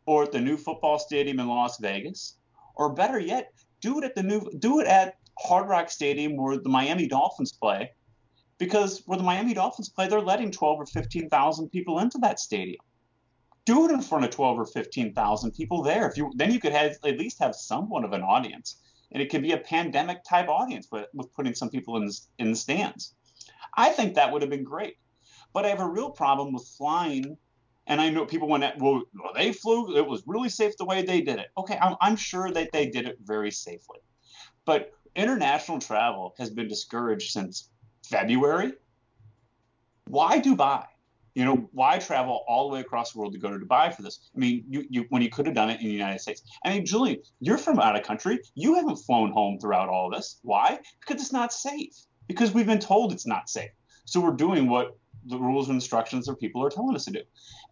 or 0.06 0.24
at 0.24 0.32
the 0.32 0.40
new 0.40 0.56
football 0.56 0.98
stadium 0.98 1.40
in 1.40 1.48
Las 1.48 1.78
Vegas, 1.78 2.36
or 2.76 2.92
better 2.92 3.18
yet, 3.18 3.52
do 3.80 3.98
it 3.98 4.04
at 4.04 4.14
the 4.14 4.22
new 4.22 4.50
do 4.58 4.80
it 4.80 4.86
at 4.86 5.16
Hard 5.38 5.68
Rock 5.68 5.90
Stadium 5.90 6.36
where 6.36 6.58
the 6.58 6.68
Miami 6.68 7.08
Dolphins 7.08 7.52
play 7.52 7.90
because 8.58 9.02
where 9.06 9.18
the 9.18 9.24
Miami 9.24 9.54
Dolphins 9.54 9.88
play, 9.88 10.08
they're 10.08 10.20
letting 10.20 10.50
12 10.50 10.80
or 10.80 10.86
15,000 10.86 11.68
people 11.70 11.98
into 11.98 12.18
that 12.18 12.40
stadium. 12.40 12.80
Do 13.66 13.84
it 13.84 13.92
in 13.92 14.00
front 14.00 14.24
of 14.24 14.30
12 14.30 14.58
or 14.60 14.66
15,000 14.66 15.50
people 15.52 15.82
there. 15.82 16.08
If 16.08 16.16
you 16.16 16.32
then 16.34 16.52
you 16.52 16.60
could 16.60 16.72
have 16.72 16.92
at 17.04 17.18
least 17.18 17.38
have 17.40 17.54
somewhat 17.54 18.04
of 18.04 18.12
an 18.12 18.22
audience, 18.22 18.76
and 19.12 19.22
it 19.22 19.30
could 19.30 19.42
be 19.42 19.52
a 19.52 19.58
pandemic 19.58 20.24
type 20.24 20.48
audience 20.48 20.88
with, 20.90 21.06
with 21.12 21.32
putting 21.34 21.54
some 21.54 21.68
people 21.68 21.96
in 21.98 22.06
the, 22.06 22.18
in 22.38 22.50
the 22.50 22.56
stands. 22.56 23.14
I 23.76 23.90
think 23.90 24.14
that 24.14 24.32
would 24.32 24.42
have 24.42 24.50
been 24.50 24.64
great. 24.64 24.96
But 25.52 25.64
I 25.64 25.68
have 25.68 25.80
a 25.80 25.88
real 25.88 26.10
problem 26.10 26.52
with 26.52 26.66
flying. 26.78 27.36
And 27.86 28.00
I 28.00 28.10
know 28.10 28.26
people 28.26 28.48
went, 28.48 28.64
well, 28.78 29.02
they 29.34 29.52
flew. 29.52 29.96
It 29.96 30.06
was 30.06 30.22
really 30.26 30.48
safe 30.48 30.76
the 30.76 30.84
way 30.84 31.02
they 31.02 31.20
did 31.20 31.38
it. 31.38 31.48
Okay, 31.56 31.78
I'm, 31.80 31.96
I'm 32.00 32.16
sure 32.16 32.50
that 32.50 32.72
they 32.72 32.88
did 32.88 33.06
it 33.06 33.18
very 33.22 33.50
safely. 33.50 33.98
But 34.64 34.92
international 35.14 35.78
travel 35.78 36.34
has 36.38 36.50
been 36.50 36.68
discouraged 36.68 37.30
since 37.30 37.70
February. 38.04 38.72
Why 40.08 40.40
Dubai? 40.40 40.84
You 41.36 41.44
know, 41.44 41.68
why 41.72 41.98
travel 41.98 42.46
all 42.48 42.66
the 42.66 42.72
way 42.72 42.80
across 42.80 43.12
the 43.12 43.18
world 43.18 43.34
to 43.34 43.38
go 43.38 43.50
to 43.50 43.58
Dubai 43.62 43.94
for 43.94 44.00
this? 44.00 44.30
I 44.34 44.38
mean, 44.38 44.64
you, 44.70 44.86
you 44.88 45.04
when 45.10 45.20
you 45.20 45.28
could 45.28 45.44
have 45.44 45.54
done 45.54 45.68
it 45.68 45.82
in 45.82 45.86
the 45.86 45.92
United 45.92 46.18
States. 46.18 46.42
I 46.64 46.70
mean, 46.70 46.86
Julie, 46.86 47.20
you're 47.40 47.58
from 47.58 47.78
out 47.78 47.94
of 47.94 48.02
country. 48.04 48.40
You 48.54 48.74
haven't 48.74 48.96
flown 48.96 49.32
home 49.32 49.58
throughout 49.60 49.90
all 49.90 50.06
of 50.06 50.14
this. 50.14 50.38
Why? 50.42 50.78
Because 51.00 51.20
it's 51.20 51.34
not 51.34 51.52
safe. 51.52 51.94
Because 52.26 52.54
we've 52.54 52.66
been 52.66 52.78
told 52.78 53.12
it's 53.12 53.26
not 53.26 53.50
safe. 53.50 53.68
So 54.06 54.18
we're 54.18 54.32
doing 54.32 54.70
what 54.70 54.96
the 55.26 55.36
rules 55.36 55.68
and 55.68 55.76
instructions 55.76 56.24
that 56.24 56.40
people 56.40 56.64
are 56.64 56.70
telling 56.70 56.96
us 56.96 57.04
to 57.04 57.10
do. 57.10 57.20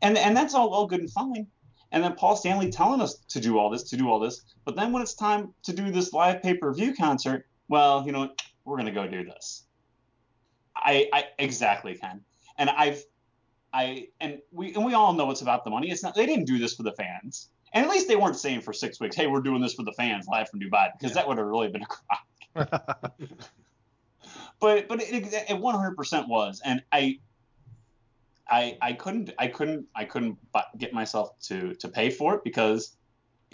And 0.02 0.18
and 0.18 0.36
that's 0.36 0.54
all 0.54 0.70
well 0.70 0.86
good 0.86 1.00
and 1.00 1.10
fine. 1.10 1.46
And 1.90 2.04
then 2.04 2.16
Paul 2.16 2.36
Stanley 2.36 2.70
telling 2.70 3.00
us 3.00 3.14
to 3.30 3.40
do 3.40 3.58
all 3.58 3.70
this, 3.70 3.84
to 3.84 3.96
do 3.96 4.10
all 4.10 4.20
this. 4.20 4.42
But 4.66 4.76
then 4.76 4.92
when 4.92 5.00
it's 5.00 5.14
time 5.14 5.54
to 5.62 5.72
do 5.72 5.90
this 5.90 6.12
live 6.12 6.42
pay-per-view 6.42 6.96
concert, 6.96 7.46
well, 7.68 8.04
you 8.04 8.12
know, 8.12 8.28
we're 8.66 8.76
gonna 8.76 8.92
go 8.92 9.08
do 9.08 9.24
this. 9.24 9.64
I, 10.76 11.08
I 11.14 11.24
exactly 11.38 11.94
Ken. 11.94 12.20
And 12.58 12.68
I've 12.68 13.02
I 13.74 14.06
and 14.20 14.38
we 14.52 14.72
and 14.74 14.84
we 14.84 14.94
all 14.94 15.12
know 15.12 15.30
it's 15.32 15.42
about 15.42 15.64
the 15.64 15.70
money. 15.70 15.90
It's 15.90 16.02
not 16.02 16.14
they 16.14 16.26
didn't 16.26 16.44
do 16.44 16.58
this 16.58 16.74
for 16.74 16.84
the 16.84 16.92
fans. 16.92 17.48
And 17.72 17.84
at 17.84 17.90
least 17.90 18.06
they 18.06 18.14
weren't 18.14 18.36
saying 18.36 18.60
for 18.60 18.72
six 18.72 19.00
weeks, 19.00 19.16
hey, 19.16 19.26
we're 19.26 19.40
doing 19.40 19.60
this 19.60 19.74
for 19.74 19.82
the 19.82 19.92
fans 19.92 20.28
live 20.28 20.48
from 20.48 20.60
Dubai, 20.60 20.92
because 20.96 21.10
yeah. 21.10 21.14
that 21.14 21.28
would 21.28 21.38
have 21.38 21.46
really 21.46 21.66
been 21.68 21.82
a 21.82 21.86
crock. 21.86 22.20
but 24.60 24.86
but 24.86 25.02
it, 25.02 25.32
it 25.32 25.60
100% 25.60 26.28
was, 26.28 26.62
and 26.64 26.84
I 26.92 27.18
I 28.48 28.78
I 28.80 28.92
couldn't 28.92 29.32
I 29.40 29.48
couldn't 29.48 29.86
I 29.96 30.04
couldn't 30.04 30.38
get 30.78 30.92
myself 30.92 31.36
to 31.48 31.74
to 31.74 31.88
pay 31.88 32.10
for 32.10 32.36
it 32.36 32.44
because 32.44 32.96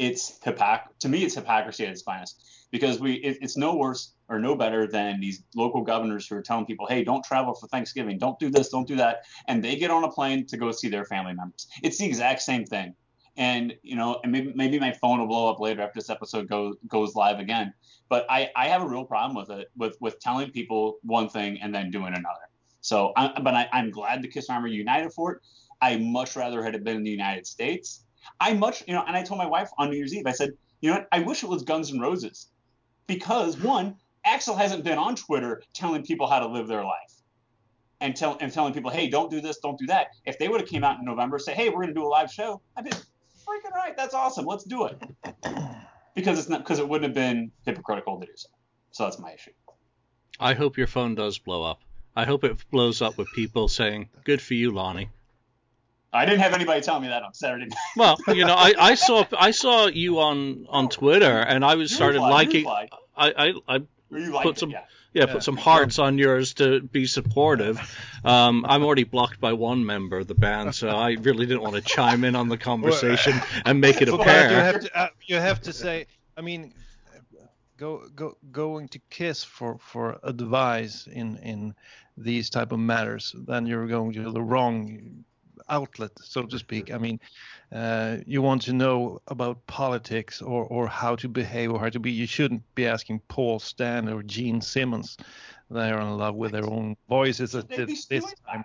it's 0.01 0.39
hypoc 0.43 0.81
to 0.99 1.11
me 1.11 1.25
it's 1.25 1.35
hypocrisy 1.35 1.85
at 1.85 1.93
its 1.93 2.03
finest. 2.03 2.43
Because 2.71 3.01
we 3.01 3.15
it, 3.15 3.39
it's 3.43 3.57
no 3.57 3.77
worse 3.77 4.15
or 4.29 4.39
no 4.39 4.55
better 4.55 4.87
than 4.87 5.21
these 5.21 5.43
local 5.55 5.83
governors 5.83 6.27
who 6.27 6.37
are 6.37 6.43
telling 6.43 6.65
people 6.65 6.87
hey 6.87 7.05
don't 7.05 7.23
travel 7.23 7.55
for 7.55 7.67
thanksgiving 7.69 8.17
don't 8.17 8.39
do 8.39 8.49
this 8.49 8.71
don't 8.71 8.89
do 8.89 8.97
that. 8.97 9.25
And 9.47 9.63
they 9.63 9.77
get 9.77 9.91
on 9.91 10.05
a 10.05 10.11
plane 10.11 10.47
to 10.47 10.57
go 10.57 10.73
see 10.73 10.89
their 10.89 11.05
family 11.05 11.35
members. 11.35 11.69
It's 11.83 11.99
the 11.99 12.07
exact 12.07 12.41
same 12.41 12.65
thing. 12.65 12.95
And 13.37 13.75
you 13.83 13.95
know 13.95 14.21
and 14.23 14.33
maybe 14.33 14.53
maybe 14.55 14.81
my 14.81 14.93
phone 14.93 15.21
will 15.21 15.27
blow 15.27 15.51
up 15.51 15.61
later 15.61 15.83
after 15.83 16.01
this 16.01 16.09
episode 16.09 16.49
goes 16.49 16.77
goes 16.89 17.15
live 17.15 17.39
again. 17.39 17.75
But 18.09 18.25
i 18.31 18.51
i 18.57 18.69
have 18.69 18.83
a 18.83 18.89
real 18.89 19.05
problem 19.05 19.37
with 19.37 19.51
it 19.51 19.69
with 19.77 19.97
with 20.01 20.19
telling 20.21 20.51
people 20.51 20.99
one 21.03 21.29
thing 21.29 21.61
and 21.61 21.75
then 21.75 21.91
doing 21.91 22.15
another. 22.15 22.47
So 22.81 23.13
I, 23.17 23.39
but 23.39 23.55
I, 23.55 23.69
i'm 23.75 23.91
glad 23.91 24.23
the 24.23 24.29
kiss 24.29 24.49
army 24.49 24.71
united 24.71 25.13
for 25.13 25.33
it 25.33 25.39
i 25.83 25.99
much 25.99 26.35
rather 26.35 26.65
had 26.65 26.75
it 26.75 26.83
been 26.83 26.97
in 26.97 27.03
the 27.03 27.11
united 27.11 27.47
states 27.47 28.05
I 28.41 28.55
much, 28.55 28.83
you 28.87 28.95
know, 28.95 29.05
and 29.07 29.17
I 29.17 29.23
told 29.23 29.39
my 29.39 29.47
wife 29.47 29.71
on 29.79 29.91
New 29.91 29.97
Year's 29.97 30.15
Eve, 30.15 30.27
I 30.27 30.33
said, 30.33 30.51
you 30.81 30.91
know 30.91 30.97
what, 30.97 31.09
I 31.13 31.21
wish 31.21 31.43
it 31.43 31.49
was 31.49 31.63
Guns 31.63 31.93
N' 31.93 32.01
Roses 32.01 32.49
because 33.07 33.59
one, 33.59 33.97
Axl 34.27 34.57
hasn't 34.57 34.85
been 34.85 34.99
on 34.99 35.17
Twitter 35.17 35.63
telling 35.75 36.05
people 36.05 36.27
how 36.27 36.41
to 36.41 36.47
live 36.47 36.69
their 36.69 36.85
life 36.85 37.13
and, 38.01 38.17
tell, 38.17 38.37
and 38.41 38.53
telling 38.53 38.73
people, 38.73 38.91
hey, 38.91 39.09
don't 39.09 39.31
do 39.31 39.41
this, 39.41 39.59
don't 39.59 39.79
do 39.79 39.87
that. 39.87 40.09
If 40.25 40.39
they 40.39 40.49
would 40.49 40.61
have 40.61 40.69
came 40.69 40.85
out 40.85 40.99
in 40.99 41.05
November, 41.05 41.39
say, 41.39 41.55
hey, 41.55 41.69
we're 41.69 41.83
going 41.83 41.89
to 41.89 41.95
do 41.95 42.05
a 42.05 42.09
live 42.09 42.31
show, 42.31 42.61
I'd 42.77 42.85
be 42.85 42.91
freaking 42.91 43.73
right. 43.75 43.97
That's 43.97 44.15
awesome. 44.15 44.47
Let's 44.47 44.65
do 44.65 44.87
it. 44.87 44.99
Because 46.13 46.41
it's 46.41 46.49
not 46.49 46.59
because 46.59 46.81
it 46.81 46.89
wouldn't 46.89 47.05
have 47.05 47.15
been 47.15 47.53
hypocritical 47.65 48.19
to 48.19 48.27
do 48.27 48.33
so. 48.35 48.49
So 48.91 49.05
that's 49.05 49.21
my 49.21 49.33
issue. 49.33 49.53
I 50.41 50.55
hope 50.55 50.77
your 50.77 50.89
phone 50.89 51.15
does 51.15 51.39
blow 51.39 51.63
up. 51.63 51.81
I 52.17 52.25
hope 52.25 52.43
it 52.43 52.69
blows 52.73 53.01
up 53.01 53.17
with 53.17 53.31
people 53.33 53.69
saying, 53.69 54.09
"Good 54.25 54.43
for 54.43 54.55
you, 54.55 54.73
Lonnie." 54.73 55.09
I 56.13 56.25
didn't 56.25 56.41
have 56.41 56.55
anybody 56.55 56.81
tell 56.81 57.01
me 57.01 57.09
that 57.09 57.23
on 57.23 57.35
Saturday 57.35 57.67
night. 57.67 57.79
well, 57.97 58.19
you 58.29 58.45
know, 58.45 58.55
I, 58.55 58.75
I 58.79 58.95
saw 58.95 59.25
I 59.39 59.51
saw 59.53 59.87
you 59.87 60.21
on 60.21 60.67
on 60.69 60.89
Twitter, 60.89 61.39
and 61.39 61.65
I 61.65 61.77
was 61.77 61.91
you 61.91 61.97
started 61.97 62.19
replied, 62.19 62.31
liking. 62.31 62.67
I 62.67 62.93
I 63.17 63.53
I 63.69 64.43
put 64.43 64.59
some. 64.59 64.71
It, 64.71 64.75
yeah. 64.75 64.85
Yeah, 65.13 65.25
yeah, 65.27 65.33
put 65.33 65.43
some 65.43 65.57
hearts 65.57 65.99
on 65.99 66.19
yours 66.19 66.55
to 66.55 66.81
be 66.81 67.05
supportive. 67.05 67.81
Um, 68.25 68.65
I'm 68.69 68.85
already 68.85 69.03
blocked 69.03 69.41
by 69.41 69.55
one 69.55 69.85
member 69.85 70.19
of 70.19 70.29
the 70.29 70.37
band, 70.37 70.73
so 70.73 70.89
I 70.89 71.17
really 71.21 71.47
didn't 71.47 71.63
want 71.63 71.75
to 71.75 71.81
chime 71.81 72.23
in 72.23 72.37
on 72.37 72.49
the 72.49 72.57
conversation 72.57 73.35
and 73.65 73.81
make 73.81 74.01
it 74.01 74.09
a 74.09 74.17
pair. 74.17 74.51
You 74.51 74.57
have 74.57 74.81
to, 74.83 74.97
uh, 74.97 75.09
you 75.27 75.35
have 75.35 75.61
to 75.63 75.73
say, 75.73 76.07
I 76.37 76.43
mean, 76.43 76.73
go, 77.77 78.05
go, 78.15 78.37
going 78.53 78.87
to 78.91 79.01
Kiss 79.11 79.43
for, 79.43 79.79
for 79.79 80.21
advice 80.23 81.09
in, 81.09 81.39
in 81.39 81.75
these 82.17 82.49
type 82.49 82.71
of 82.71 82.79
matters, 82.79 83.35
then 83.37 83.67
you're 83.67 83.89
going 83.89 84.13
to 84.13 84.31
the 84.31 84.41
wrong 84.41 85.25
outlet, 85.69 86.11
so 86.21 86.43
to 86.43 86.59
speak. 86.59 86.93
I 86.93 86.99
mean, 86.99 87.21
uh, 87.73 88.19
you 88.27 88.43
want 88.43 88.63
to 88.63 88.73
know 88.73 89.21
about 89.29 89.67
politics 89.67 90.43
or, 90.43 90.65
or 90.65 90.87
how 90.89 91.17
to 91.17 91.29
behave 91.29 91.73
or 91.73 91.79
how 91.79 91.89
to 91.89 92.01
be. 92.01 92.11
You 92.11 92.27
shouldn't 92.27 92.63
be 92.75 92.87
asking 92.87 93.21
Paul 93.29 93.59
Stan 93.59 94.09
or 94.09 94.23
Gene 94.23 94.61
Simmons. 94.61 95.17
They 95.71 95.91
are 95.91 96.01
in 96.01 96.17
love 96.17 96.35
with 96.35 96.53
their 96.53 96.67
own 96.67 96.97
voices 97.09 97.55
at 97.55 97.69
this, 97.69 98.07
this 98.07 98.35
time. 98.47 98.65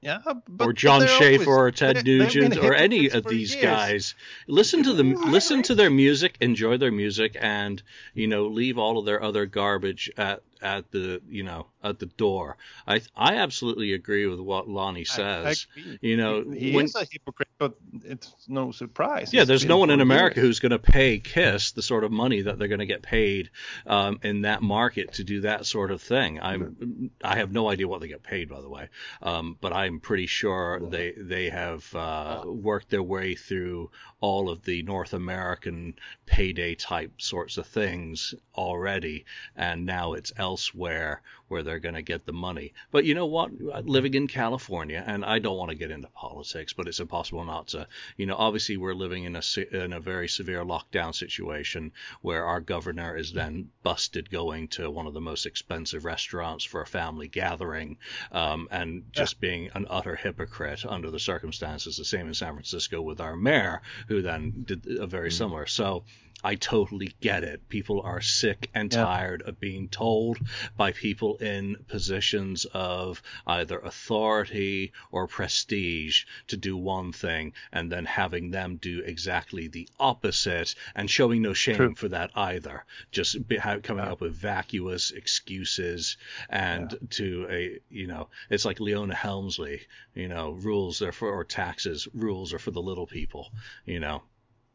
Yeah, 0.00 0.20
uh, 0.24 0.34
or 0.60 0.72
Jon 0.72 1.06
Schaffer 1.06 1.50
or 1.50 1.70
Ted 1.72 2.04
Nugent 2.04 2.56
or 2.58 2.72
any 2.72 3.10
of 3.10 3.24
these 3.24 3.52
years. 3.52 3.64
guys. 3.64 4.14
Listen 4.46 4.84
to 4.84 4.92
them. 4.92 5.14
Listen 5.32 5.62
to 5.64 5.74
their 5.74 5.90
music. 5.90 6.36
Enjoy 6.40 6.76
their 6.76 6.92
music, 6.92 7.36
and 7.40 7.82
you 8.14 8.28
know, 8.28 8.46
leave 8.46 8.78
all 8.78 8.98
of 8.98 9.06
their 9.06 9.20
other 9.20 9.44
garbage 9.46 10.08
at 10.16 10.42
at 10.62 10.90
the 10.92 11.20
you 11.28 11.42
know 11.42 11.66
at 11.82 11.98
the 11.98 12.06
door. 12.06 12.56
I 12.86 13.00
I 13.16 13.36
absolutely 13.36 13.92
agree 13.92 14.26
with 14.26 14.38
what 14.38 14.68
Lonnie 14.68 15.04
says. 15.04 15.66
I, 15.76 15.80
I 15.80 15.98
you 16.00 16.16
know, 16.16 16.48
he 16.48 16.76
when, 16.76 16.84
is 16.84 16.94
a 16.94 17.04
hypocrite, 17.10 17.47
but 17.58 17.74
it's 18.04 18.32
no 18.46 18.70
surprise. 18.70 19.32
Yeah, 19.32 19.44
there's 19.44 19.64
no 19.64 19.78
one 19.78 19.90
in 19.90 20.00
America 20.00 20.36
years. 20.36 20.46
who's 20.46 20.60
going 20.60 20.70
to 20.70 20.78
pay 20.78 21.18
Kiss 21.18 21.72
the 21.72 21.82
sort 21.82 22.04
of 22.04 22.12
money 22.12 22.42
that 22.42 22.58
they're 22.58 22.68
going 22.68 22.78
to 22.78 22.86
get 22.86 23.02
paid 23.02 23.50
um, 23.86 24.20
in 24.22 24.42
that 24.42 24.62
market 24.62 25.14
to 25.14 25.24
do 25.24 25.40
that 25.42 25.66
sort 25.66 25.90
of 25.90 26.00
thing. 26.00 26.40
I'm 26.40 27.10
I 27.22 27.36
have 27.36 27.52
no 27.52 27.68
idea 27.68 27.88
what 27.88 28.00
they 28.00 28.08
get 28.08 28.22
paid, 28.22 28.48
by 28.48 28.60
the 28.60 28.68
way, 28.68 28.88
um, 29.22 29.56
but 29.60 29.72
I'm 29.72 30.00
pretty 30.00 30.26
sure 30.26 30.80
they 30.80 31.12
they 31.16 31.50
have 31.50 31.94
uh, 31.94 32.42
worked 32.46 32.90
their 32.90 33.02
way 33.02 33.34
through 33.34 33.90
all 34.20 34.50
of 34.50 34.64
the 34.64 34.82
North 34.82 35.12
American 35.12 35.94
payday 36.26 36.74
type 36.74 37.12
sorts 37.20 37.56
of 37.56 37.66
things 37.66 38.34
already, 38.56 39.24
and 39.56 39.86
now 39.86 40.12
it's 40.12 40.32
elsewhere 40.36 41.22
where 41.48 41.62
they're 41.62 41.78
going 41.78 41.94
to 41.94 42.02
get 42.02 42.26
the 42.26 42.32
money. 42.32 42.74
But 42.90 43.04
you 43.04 43.14
know 43.14 43.26
what? 43.26 43.50
Living 43.86 44.14
in 44.14 44.28
California, 44.28 45.02
and 45.06 45.24
I 45.24 45.38
don't 45.38 45.56
want 45.56 45.70
to 45.70 45.76
get 45.76 45.90
into 45.90 46.08
politics, 46.08 46.72
but 46.72 46.86
it's 46.86 47.00
impossible 47.00 47.44
not 47.44 47.68
to. 47.68 47.86
You 48.16 48.26
know, 48.26 48.36
obviously 48.36 48.76
we're 48.76 48.94
living 48.94 49.24
in 49.24 49.36
a 49.36 49.42
in 49.72 49.92
a 49.92 50.00
very 50.00 50.28
severe 50.28 50.64
lockdown 50.64 51.14
situation 51.14 51.92
where 52.20 52.44
our 52.44 52.60
governor 52.60 53.16
is 53.16 53.32
then 53.32 53.70
busted 53.82 54.30
going 54.30 54.68
to 54.68 54.90
one 54.90 55.06
of 55.06 55.14
the 55.14 55.20
most 55.20 55.46
expensive 55.46 56.04
restaurants 56.04 56.64
for 56.64 56.82
a 56.82 56.86
family 56.86 57.28
gathering, 57.28 57.96
um, 58.32 58.68
and 58.70 59.04
just 59.12 59.36
yeah. 59.36 59.48
being 59.48 59.70
an 59.74 59.86
utter 59.88 60.16
hypocrite 60.16 60.84
under 60.84 61.10
the 61.10 61.18
circumstances. 61.18 61.96
The 61.96 62.04
same 62.04 62.26
in 62.26 62.34
San 62.34 62.52
Francisco 62.54 63.00
with 63.00 63.20
our 63.20 63.36
mayor, 63.36 63.80
who 64.08 64.22
then 64.22 64.64
did 64.66 64.86
a 64.98 65.06
very 65.06 65.28
mm. 65.28 65.32
similar. 65.32 65.66
So 65.66 66.04
I 66.44 66.54
totally 66.54 67.16
get 67.20 67.42
it. 67.42 67.68
People 67.68 68.00
are 68.02 68.20
sick 68.20 68.70
and 68.72 68.92
yeah. 68.92 69.02
tired 69.02 69.42
of 69.42 69.58
being 69.58 69.88
told 69.88 70.38
by 70.76 70.92
people 70.92 71.36
in 71.38 71.76
positions 71.88 72.64
of 72.66 73.20
either 73.44 73.80
authority 73.80 74.92
or 75.10 75.26
prestige 75.26 76.26
to 76.46 76.56
do 76.56 76.76
one 76.76 77.10
thing 77.10 77.54
and 77.72 77.90
then 77.90 78.04
having 78.04 78.52
them 78.52 78.76
do 78.76 79.00
exactly 79.00 79.66
the 79.66 79.88
opposite 79.98 80.76
and 80.94 81.10
showing 81.10 81.42
no 81.42 81.54
shame 81.54 81.74
True. 81.74 81.94
for 81.96 82.08
that 82.08 82.30
either. 82.36 82.84
Just 83.10 83.48
be, 83.48 83.56
coming 83.56 84.04
yeah. 84.04 84.12
up 84.12 84.20
with 84.20 84.34
vacuous 84.34 85.10
excuses 85.10 86.16
and 86.48 86.92
yeah. 86.92 86.98
to 87.10 87.46
a, 87.50 87.80
you 87.90 88.06
know, 88.06 88.28
it's 88.48 88.64
like 88.64 88.78
Leona 88.78 89.14
Helmsley, 89.14 89.80
you 90.14 90.28
know, 90.28 90.52
rules 90.52 91.02
are 91.02 91.10
for, 91.10 91.32
or 91.32 91.42
taxes, 91.42 92.06
rules 92.14 92.52
are 92.52 92.60
for 92.60 92.70
the 92.70 92.82
little 92.82 93.08
people, 93.08 93.50
you 93.84 93.98
know. 93.98 94.22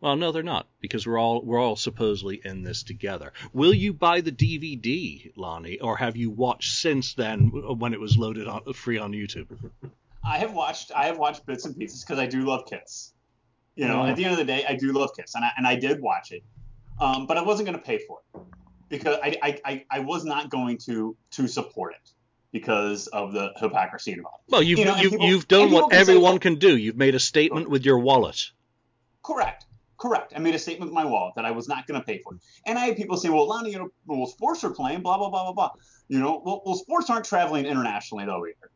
Well, 0.04 0.18
no, 0.18 0.34
they're 0.34 0.44
not 0.44 0.68
because 0.82 1.08
we're 1.08 1.18
all 1.18 1.42
we're 1.42 1.62
all 1.62 1.78
supposedly 1.78 2.42
in 2.44 2.62
this 2.64 2.84
together. 2.84 3.32
Will 3.54 3.74
you 3.74 3.94
buy 3.94 4.20
the 4.20 4.34
DVD, 4.34 5.32
Lonnie, 5.38 5.80
or 5.80 5.96
have 5.96 6.18
you 6.18 6.30
watched 6.30 6.74
since 6.74 7.14
then 7.14 7.52
when 7.54 7.94
it 7.94 8.02
was 8.02 8.18
loaded 8.18 8.46
on 8.50 8.74
free 8.74 8.98
on 8.98 9.14
YouTube? 9.14 9.48
I 10.22 10.40
have 10.40 10.54
watched 10.54 10.92
I 10.94 11.06
have 11.06 11.18
watched 11.18 11.46
bits 11.46 11.64
and 11.64 11.78
pieces 11.78 12.04
because 12.04 12.20
I 12.20 12.26
do 12.26 12.42
love 12.42 12.66
Kiss. 12.70 13.14
You 13.76 13.88
know, 13.88 14.06
at 14.06 14.18
the 14.18 14.26
end 14.26 14.34
of 14.34 14.38
the 14.40 14.44
day, 14.44 14.66
I 14.68 14.76
do 14.76 14.92
love 14.92 15.12
Kiss, 15.16 15.36
and 15.36 15.46
I, 15.46 15.52
and 15.56 15.66
I 15.66 15.78
did 15.78 16.02
watch 16.02 16.34
it, 16.34 16.44
um, 17.00 17.26
but 17.26 17.38
I 17.38 17.42
wasn't 17.42 17.70
going 17.70 17.80
to 17.80 17.84
pay 17.86 18.00
for 18.06 18.20
it 18.36 18.42
because 18.90 19.18
I, 19.24 19.38
I, 19.42 19.62
I, 19.64 19.86
I 19.90 20.00
was 20.00 20.26
not 20.26 20.50
going 20.50 20.80
to 20.80 21.16
to 21.32 21.48
support 21.48 21.94
it. 21.94 22.12
because 22.52 23.08
of 23.08 23.32
the 23.32 23.54
hypocrisy 23.56 24.12
involved. 24.12 24.44
Well, 24.50 24.62
you've 24.62 24.80
you 24.80 24.86
know, 24.86 24.98
you've, 24.98 25.12
people- 25.14 25.28
you've 25.28 25.48
done 25.48 25.72
what 25.72 25.94
say, 25.94 25.98
everyone 25.98 26.24
well- 26.24 26.40
can 26.40 26.56
do. 26.56 26.76
You've 26.76 26.98
made 26.98 27.16
a 27.16 27.20
statement 27.20 27.70
with 27.70 27.86
your 27.86 28.00
wallet. 28.00 28.52
Correct. 29.24 29.66
Correct. 30.04 30.34
I 30.36 30.40
made 30.40 30.54
a 30.54 30.60
statement 30.60 30.92
with 30.92 30.96
my 30.96 31.06
wallet 31.06 31.34
that 31.38 31.46
I 31.46 31.52
was 31.52 31.70
not 31.70 31.88
going 31.88 31.98
to 31.98 32.06
pay 32.06 32.18
for 32.18 32.34
it. 32.34 32.42
And 32.66 32.78
I 32.78 32.88
had 32.88 32.98
people 32.98 33.16
say, 33.16 33.30
well, 33.30 33.48
Lonnie, 33.48 33.72
you 33.72 33.78
know, 33.80 33.90
well, 34.06 34.26
sports 34.26 34.62
are 34.66 34.70
playing, 34.70 35.02
blah, 35.02 35.18
blah, 35.18 35.30
blah, 35.30 35.44
blah, 35.46 35.54
blah. 35.54 35.72
You 36.10 36.20
know, 36.20 36.42
well, 36.44 36.62
well, 36.66 36.76
sports 36.76 37.10
aren't 37.10 37.24
traveling 37.24 37.66
internationally, 37.66 38.26
though, 38.26 38.46
either. 38.46 38.70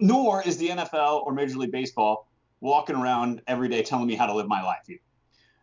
Nor 0.00 0.42
is 0.42 0.58
the 0.58 0.68
NFL 0.68 1.24
or 1.24 1.32
Major 1.32 1.56
League 1.56 1.72
Baseball 1.72 2.28
walking 2.60 2.94
around 2.94 3.40
every 3.46 3.70
day 3.70 3.82
telling 3.82 4.06
me 4.06 4.16
how 4.16 4.26
to 4.26 4.34
live 4.34 4.48
my 4.48 4.62
life. 4.62 4.82
Either. 4.86 5.00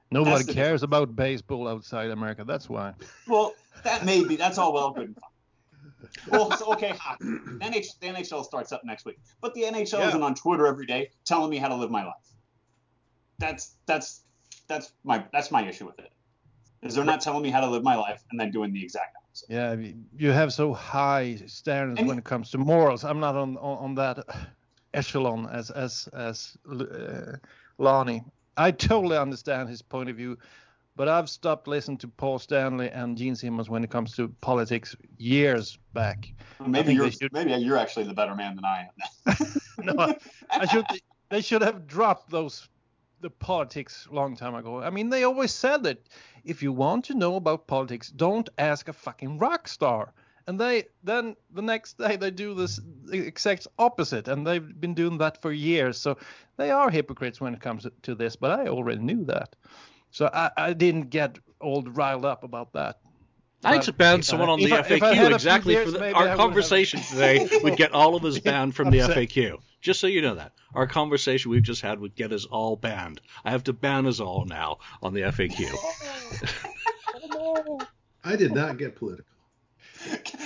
Nobody 0.10 0.52
cares 0.52 0.82
about 0.82 1.16
baseball 1.16 1.68
outside 1.68 2.10
America. 2.10 2.44
That's 2.44 2.68
why. 2.68 2.96
Well, 3.28 3.54
that 3.84 4.04
may 4.04 4.24
be. 4.24 4.36
That's 4.36 4.58
all 4.58 4.74
well, 4.74 4.90
good 4.90 5.10
and 5.10 5.16
fine. 5.16 6.32
Well, 6.32 6.58
so, 6.58 6.74
okay, 6.74 6.96
hockey. 7.00 7.26
The 7.60 7.66
NH, 7.66 8.00
the 8.00 8.08
NHL 8.08 8.44
starts 8.44 8.72
up 8.72 8.82
next 8.84 9.06
week, 9.06 9.20
but 9.42 9.54
the 9.54 9.62
NHL 9.62 10.00
Yeah. 10.00 10.08
isn't 10.08 10.24
on 10.24 10.34
Twitter 10.34 10.66
every 10.66 10.88
day 10.88 11.12
telling 11.24 11.52
me 11.52 11.58
how 11.58 11.68
to 11.68 11.76
live 11.76 11.92
my 11.92 12.04
life. 12.04 12.16
That's 13.38 13.76
that's 13.86 14.24
that's 14.68 14.94
my 15.04 15.24
that's 15.32 15.52
my 15.52 15.68
issue 15.68 15.86
with 15.86 16.00
it. 16.00 16.12
Is 16.82 16.96
they're 16.96 17.04
not 17.06 17.22
telling 17.22 17.42
me 17.42 17.50
how 17.50 17.62
to 17.62 17.70
live 17.70 17.84
my 17.84 17.96
life 17.96 18.24
and 18.32 18.40
then 18.40 18.52
doing 18.52 18.72
the 18.72 18.84
exact 18.84 19.16
opposite. 19.18 19.50
Yeah, 19.50 19.76
you 20.18 20.32
have 20.32 20.54
so 20.54 20.74
high 20.74 21.36
standards 21.48 22.00
And- 22.00 22.08
when 22.08 22.18
it 22.18 22.24
comes 22.24 22.52
to 22.52 22.58
morals. 22.58 23.04
I'm 23.04 23.20
not 23.20 23.36
on 23.36 23.58
on, 23.58 23.78
on 23.78 23.96
that 23.96 24.20
echelon 24.94 25.48
as 25.52 25.72
as 25.72 26.08
as 26.14 26.58
uh, 26.72 27.38
Lonnie. 27.78 28.24
I 28.58 28.72
totally 28.72 29.18
understand 29.18 29.68
his 29.68 29.82
point 29.82 30.10
of 30.10 30.16
view, 30.16 30.38
but 30.96 31.10
I've 31.10 31.30
stopped 31.30 31.68
listening 31.68 31.98
to 32.00 32.08
Paul 32.08 32.40
Stanley 32.40 32.90
and 32.90 33.18
Gene 33.18 33.36
Simmons 33.36 33.70
when 33.70 33.84
it 33.84 33.90
comes 33.90 34.16
to 34.16 34.30
politics 34.42 34.96
years 35.18 35.78
back. 35.94 36.32
Maybe 36.66 36.94
you're 36.94 37.12
should- 37.12 37.34
maybe 37.34 37.52
you're 37.54 37.78
actually 37.78 38.06
the 38.06 38.14
better 38.14 38.36
man 38.36 38.56
than 38.56 38.66
I 38.66 38.88
am. 39.28 39.36
No, 39.84 40.16
I 40.50 40.66
should. 40.68 40.86
They 41.30 41.42
should 41.42 41.62
have 41.62 41.86
dropped 41.86 42.30
those 42.32 42.70
the 43.22 43.30
politics 43.30 44.08
long 44.12 44.36
time 44.36 44.56
ago. 44.56 44.82
I 44.82 44.90
mean, 44.90 45.10
they 45.10 45.24
always 45.24 45.52
said 45.52 45.84
that 45.84 46.00
if 46.44 46.62
you 46.62 46.72
want 46.72 47.06
to 47.06 47.14
know 47.16 47.36
about 47.36 47.68
politics, 47.68 48.10
don't 48.10 48.50
ask 48.58 48.88
a 48.88 48.94
fucking 48.94 49.38
rock 49.40 49.68
star. 49.68 50.14
And 50.48 50.60
they 50.60 50.84
then 51.04 51.36
the 51.52 51.64
next 51.64 51.98
day 51.98 52.18
they 52.18 52.30
do 52.30 52.54
this 52.54 52.80
exact 53.12 53.66
opposite, 53.80 54.28
and 54.28 54.46
they've 54.46 54.80
been 54.80 54.94
doing 54.94 55.18
that 55.18 55.42
for 55.42 55.52
years. 55.52 55.98
So 55.98 56.18
they 56.58 56.70
are 56.70 56.92
hypocrites 56.92 57.42
when 57.42 57.56
it 57.56 57.62
comes 57.62 57.88
to 58.04 58.14
this. 58.16 58.36
But 58.36 58.60
I 58.60 58.68
already 58.68 59.02
knew 59.02 59.26
that, 59.26 59.56
so 60.12 60.30
I, 60.32 60.52
I 60.56 60.74
didn't 60.74 61.10
get 61.10 61.40
all 61.60 61.82
riled 61.82 62.26
up 62.26 62.44
about 62.44 62.74
that. 62.74 63.00
I'd 63.64 63.98
ban 63.98 64.22
someone 64.22 64.50
on 64.50 64.60
the 64.60 64.72
I- 64.74 64.80
if 64.88 65.02
I 65.02 65.16
had 65.16 65.32
a 65.32 65.36
FAQ 65.36 65.36
exactly 65.36 65.74
years, 65.74 65.92
for 65.92 65.98
the, 65.98 66.12
our 66.14 66.22
would 66.22 66.30
have- 66.30 66.38
conversation 66.38 67.00
today 67.10 67.48
would 67.64 67.76
get 67.78 67.94
all 67.94 68.16
of 68.16 68.24
us 68.24 68.38
banned 68.38 68.76
from 68.76 68.92
the 68.92 69.00
FAQ. 69.10 69.58
Just 69.86 70.00
so 70.00 70.08
you 70.08 70.24
know 70.24 70.34
that. 70.34 70.54
Our 70.74 70.88
conversation 70.88 71.52
we've 71.52 71.62
just 71.62 71.84
had 71.84 72.00
would 72.00 72.16
get 72.16 72.34
us 72.34 72.44
all 72.46 72.76
banned. 72.76 73.22
I 73.44 73.52
have 73.52 73.66
to 73.66 73.74
ban 73.74 74.08
us 74.08 74.20
all 74.20 74.44
now 74.46 74.80
on 75.04 75.14
the 75.14 75.22
FAQ. 75.22 75.72
I 78.24 78.36
did 78.36 78.52
not 78.52 78.80
get 78.80 78.96
political. 78.96 79.26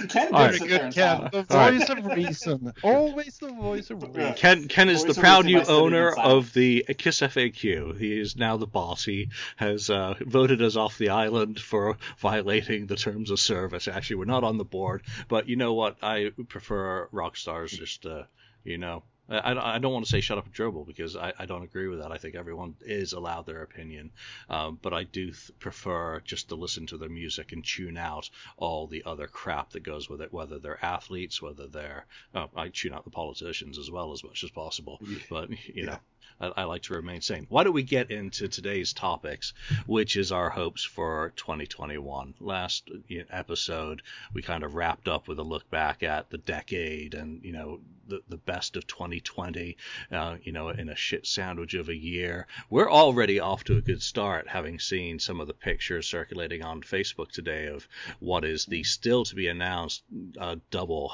Ken 0.09 0.33
All 0.33 0.43
did 0.49 0.51
right. 0.51 0.53
sit 0.55 0.67
there 0.69 0.77
Good 0.79 0.81
and 0.81 0.93
Ken, 0.93 1.29
the 1.31 1.45
All 1.49 1.57
right. 1.57 1.73
voice 1.79 1.89
of 1.89 2.05
reason, 2.05 2.73
always 2.83 3.37
the 3.37 3.47
voice 3.53 3.89
of 3.89 4.03
reason. 4.03 4.33
Ken 4.33 4.67
Ken 4.67 4.89
is 4.89 5.01
the 5.03 5.07
Voice 5.07 5.17
of 5.17 5.21
proud 5.21 5.45
new 5.45 5.61
owner 5.61 6.09
inside. 6.09 6.25
of 6.25 6.53
the 6.53 6.85
Kiss 6.97 7.21
FAQ. 7.21 7.97
He 7.97 8.19
is 8.19 8.35
now 8.35 8.57
the 8.57 8.67
boss. 8.67 9.05
He 9.05 9.29
has 9.55 9.89
uh, 9.89 10.15
voted 10.19 10.61
us 10.61 10.75
off 10.75 10.97
the 10.97 11.09
island 11.09 11.59
for 11.61 11.97
violating 12.19 12.87
the 12.87 12.95
terms 12.97 13.31
of 13.31 13.39
service. 13.39 13.87
Actually, 13.87 14.17
we're 14.17 14.25
not 14.25 14.43
on 14.43 14.57
the 14.57 14.65
board, 14.65 15.03
but 15.29 15.47
you 15.47 15.55
know 15.55 15.73
what? 15.73 15.95
I 16.01 16.31
prefer 16.49 17.07
rock 17.13 17.37
stars. 17.37 17.71
Just 17.71 18.05
uh, 18.05 18.23
you 18.65 18.77
know, 18.77 19.03
I, 19.29 19.75
I 19.75 19.79
don't 19.79 19.93
want 19.93 20.05
to 20.05 20.11
say 20.11 20.21
shut 20.21 20.37
up 20.37 20.45
and 20.45 20.53
dribble 20.53 20.85
because 20.85 21.15
I, 21.15 21.33
I 21.37 21.45
don't 21.45 21.63
agree 21.63 21.87
with 21.87 21.99
that. 21.99 22.11
I 22.11 22.17
think 22.17 22.35
everyone 22.35 22.75
is 22.81 23.13
allowed 23.13 23.45
their 23.45 23.61
opinion, 23.61 24.11
um, 24.49 24.79
but 24.81 24.93
I 24.93 25.03
do 25.03 25.25
th- 25.27 25.51
prefer 25.59 26.19
just 26.21 26.49
to 26.49 26.55
listen 26.55 26.87
to 26.87 26.97
their 26.97 27.09
music 27.09 27.51
and 27.51 27.63
tune 27.63 27.97
out 27.97 28.29
all 28.57 28.87
the 28.87 29.03
other 29.05 29.27
crap 29.27 29.71
that 29.71 29.83
goes 29.83 30.09
with 30.09 30.21
it, 30.21 30.33
whether 30.33 30.59
they're 30.59 30.83
athletes, 30.83 31.41
whether 31.41 31.67
they're 31.67 32.05
oh, 32.33 32.49
I 32.55 32.69
tune 32.69 32.93
out 32.93 33.03
the 33.03 33.11
politicians 33.11 33.77
as 33.77 33.91
well 33.91 34.13
as 34.13 34.23
much 34.23 34.43
as 34.43 34.49
possible. 34.49 34.99
But 35.29 35.49
you 35.67 35.85
know, 35.85 35.99
I, 36.39 36.63
like 36.63 36.83
to 36.83 36.93
remain 36.93 37.21
sane. 37.21 37.47
Why 37.49 37.63
don't 37.63 37.73
we 37.73 37.83
get 37.83 38.11
into 38.11 38.47
today's 38.47 38.93
topics, 38.93 39.53
which 39.87 40.15
is 40.15 40.31
our 40.31 40.49
hopes 40.49 40.83
for 40.83 41.33
2021? 41.35 42.35
Last 42.39 42.89
episode, 43.29 44.01
we 44.33 44.41
kind 44.41 44.63
of 44.63 44.75
wrapped 44.75 45.07
up 45.07 45.27
with 45.27 45.39
a 45.39 45.43
look 45.43 45.69
back 45.69 46.03
at 46.03 46.29
the 46.29 46.37
decade 46.37 47.13
and 47.13 47.43
you 47.43 47.51
know 47.51 47.81
the 48.07 48.21
the 48.29 48.37
best 48.37 48.75
of 48.75 48.87
2020. 48.87 49.75
Uh, 50.11 50.37
you 50.43 50.51
know, 50.51 50.69
in 50.69 50.89
a 50.89 50.95
shit 50.95 51.27
sandwich 51.27 51.73
of 51.73 51.89
a 51.89 51.95
year. 51.95 52.47
We're 52.69 52.89
already 52.89 53.39
off 53.39 53.63
to 53.65 53.77
a 53.77 53.81
good 53.81 54.01
start, 54.01 54.47
having 54.47 54.79
seen 54.79 55.19
some 55.19 55.39
of 55.41 55.47
the 55.47 55.53
pictures 55.53 56.07
circulating 56.07 56.63
on 56.63 56.81
Facebook 56.81 57.31
today 57.31 57.67
of 57.67 57.87
what 58.19 58.45
is 58.45 58.65
the 58.65 58.83
still 58.83 59.25
to 59.25 59.35
be 59.35 59.47
announced 59.47 60.03
uh, 60.39 60.55
double 60.71 61.13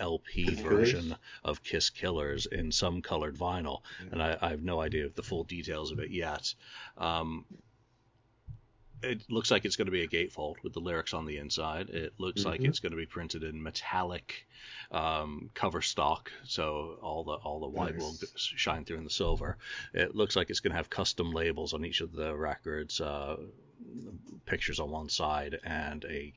LP 0.00 0.54
version 0.54 1.16
of 1.44 1.62
Kiss 1.62 1.90
Killers 1.90 2.46
in 2.46 2.72
some 2.72 3.02
colored 3.02 3.36
vinyl, 3.36 3.80
and 4.12 4.22
I, 4.22 4.36
I 4.40 4.50
have 4.50 4.62
no 4.62 4.80
idea 4.80 5.06
of 5.06 5.14
the 5.14 5.22
full 5.22 5.44
details 5.44 5.90
of 5.92 5.98
it 5.98 6.10
yet. 6.10 6.54
Um, 6.98 7.44
it 9.02 9.30
looks 9.30 9.50
like 9.50 9.64
it's 9.64 9.76
going 9.76 9.86
to 9.86 9.92
be 9.92 10.02
a 10.02 10.08
gatefold 10.08 10.56
with 10.62 10.72
the 10.72 10.80
lyrics 10.80 11.12
on 11.14 11.26
the 11.26 11.36
inside. 11.36 11.90
It 11.90 12.14
looks 12.18 12.44
like 12.44 12.62
Mhm. 12.62 12.68
it's 12.68 12.80
going 12.80 12.92
to 12.92 12.96
be 12.96 13.06
printed 13.06 13.44
in 13.44 13.62
metallic 13.62 14.46
um, 14.90 15.50
cover 15.54 15.82
stock, 15.82 16.32
so 16.44 16.98
all 17.02 17.22
the 17.24 17.34
all 17.34 17.60
the 17.60 17.68
white 17.68 17.96
will 17.96 18.16
shine 18.36 18.84
through 18.84 18.96
in 18.98 19.04
the 19.04 19.10
silver. 19.10 19.58
It 19.92 20.14
looks 20.16 20.34
like 20.34 20.48
it's 20.50 20.60
going 20.60 20.70
to 20.72 20.76
have 20.76 20.88
custom 20.90 21.30
labels 21.32 21.74
on 21.74 21.84
each 21.84 22.00
of 22.00 22.12
the 22.12 22.34
records, 22.34 23.00
uh, 23.00 23.36
pictures 24.46 24.80
on 24.80 24.90
one 24.90 25.08
side, 25.08 25.58
and 25.62 26.04
a 26.06 26.32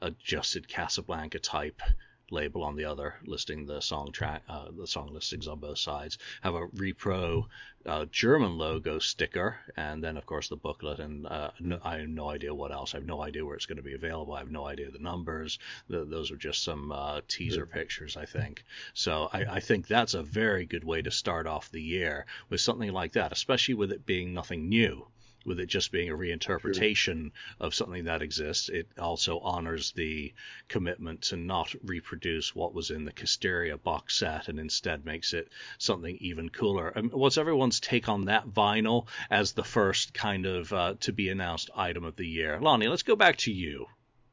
adjusted 0.00 0.66
Casablanca 0.68 1.38
type 1.40 1.82
label 2.30 2.62
on 2.62 2.76
the 2.76 2.84
other, 2.84 3.14
listing 3.24 3.66
the 3.66 3.80
song 3.80 4.12
track, 4.12 4.42
uh, 4.48 4.66
the 4.76 4.86
song 4.86 5.10
listings 5.12 5.48
on 5.48 5.58
both 5.58 5.78
sides. 5.78 6.18
Have 6.42 6.54
a 6.54 6.68
repro 6.68 7.46
uh, 7.86 8.04
German 8.10 8.58
logo 8.58 8.98
sticker, 8.98 9.56
and 9.76 10.02
then 10.02 10.16
of 10.16 10.26
course 10.26 10.48
the 10.48 10.56
booklet. 10.56 11.00
And 11.00 11.26
uh, 11.26 11.50
no, 11.60 11.78
I 11.82 11.98
have 11.98 12.08
no 12.08 12.28
idea 12.28 12.54
what 12.54 12.72
else. 12.72 12.94
I 12.94 12.98
have 12.98 13.06
no 13.06 13.22
idea 13.22 13.44
where 13.44 13.56
it's 13.56 13.66
going 13.66 13.76
to 13.76 13.82
be 13.82 13.94
available. 13.94 14.34
I 14.34 14.40
have 14.40 14.50
no 14.50 14.66
idea 14.66 14.90
the 14.90 14.98
numbers. 14.98 15.58
The, 15.88 16.04
those 16.04 16.30
are 16.30 16.36
just 16.36 16.62
some 16.62 16.92
uh, 16.92 17.20
teaser 17.28 17.66
pictures, 17.66 18.16
I 18.16 18.26
think. 18.26 18.64
So 18.94 19.28
I, 19.32 19.44
I 19.44 19.60
think 19.60 19.86
that's 19.86 20.14
a 20.14 20.22
very 20.22 20.66
good 20.66 20.84
way 20.84 21.02
to 21.02 21.10
start 21.10 21.46
off 21.46 21.70
the 21.70 21.82
year 21.82 22.26
with 22.50 22.60
something 22.60 22.92
like 22.92 23.12
that, 23.12 23.32
especially 23.32 23.74
with 23.74 23.92
it 23.92 24.04
being 24.06 24.34
nothing 24.34 24.68
new. 24.68 25.06
With 25.44 25.60
it 25.60 25.66
just 25.66 25.92
being 25.92 26.10
a 26.10 26.16
reinterpretation 26.16 27.30
of 27.60 27.74
something 27.74 28.04
that 28.04 28.22
exists, 28.22 28.68
it 28.68 28.88
also 28.98 29.38
honors 29.38 29.92
the 29.92 30.34
commitment 30.68 31.22
to 31.22 31.36
not 31.36 31.74
reproduce 31.84 32.54
what 32.54 32.74
was 32.74 32.90
in 32.90 33.04
the 33.04 33.12
Kissteria 33.12 33.82
box 33.82 34.16
set 34.16 34.48
and 34.48 34.58
instead 34.58 35.04
makes 35.04 35.32
it 35.32 35.48
something 35.78 36.16
even 36.20 36.48
cooler. 36.50 36.92
Um, 36.96 37.10
what's 37.10 37.38
everyone's 37.38 37.80
take 37.80 38.08
on 38.08 38.26
that 38.26 38.48
vinyl 38.48 39.06
as 39.30 39.52
the 39.52 39.64
first 39.64 40.12
kind 40.12 40.44
of 40.44 40.72
uh, 40.72 40.94
to 41.00 41.12
be 41.12 41.28
announced 41.30 41.70
item 41.74 42.04
of 42.04 42.16
the 42.16 42.26
year? 42.26 42.58
Lonnie, 42.60 42.88
let's 42.88 43.02
go 43.02 43.16
back 43.16 43.36
to 43.38 43.52
you. 43.52 43.86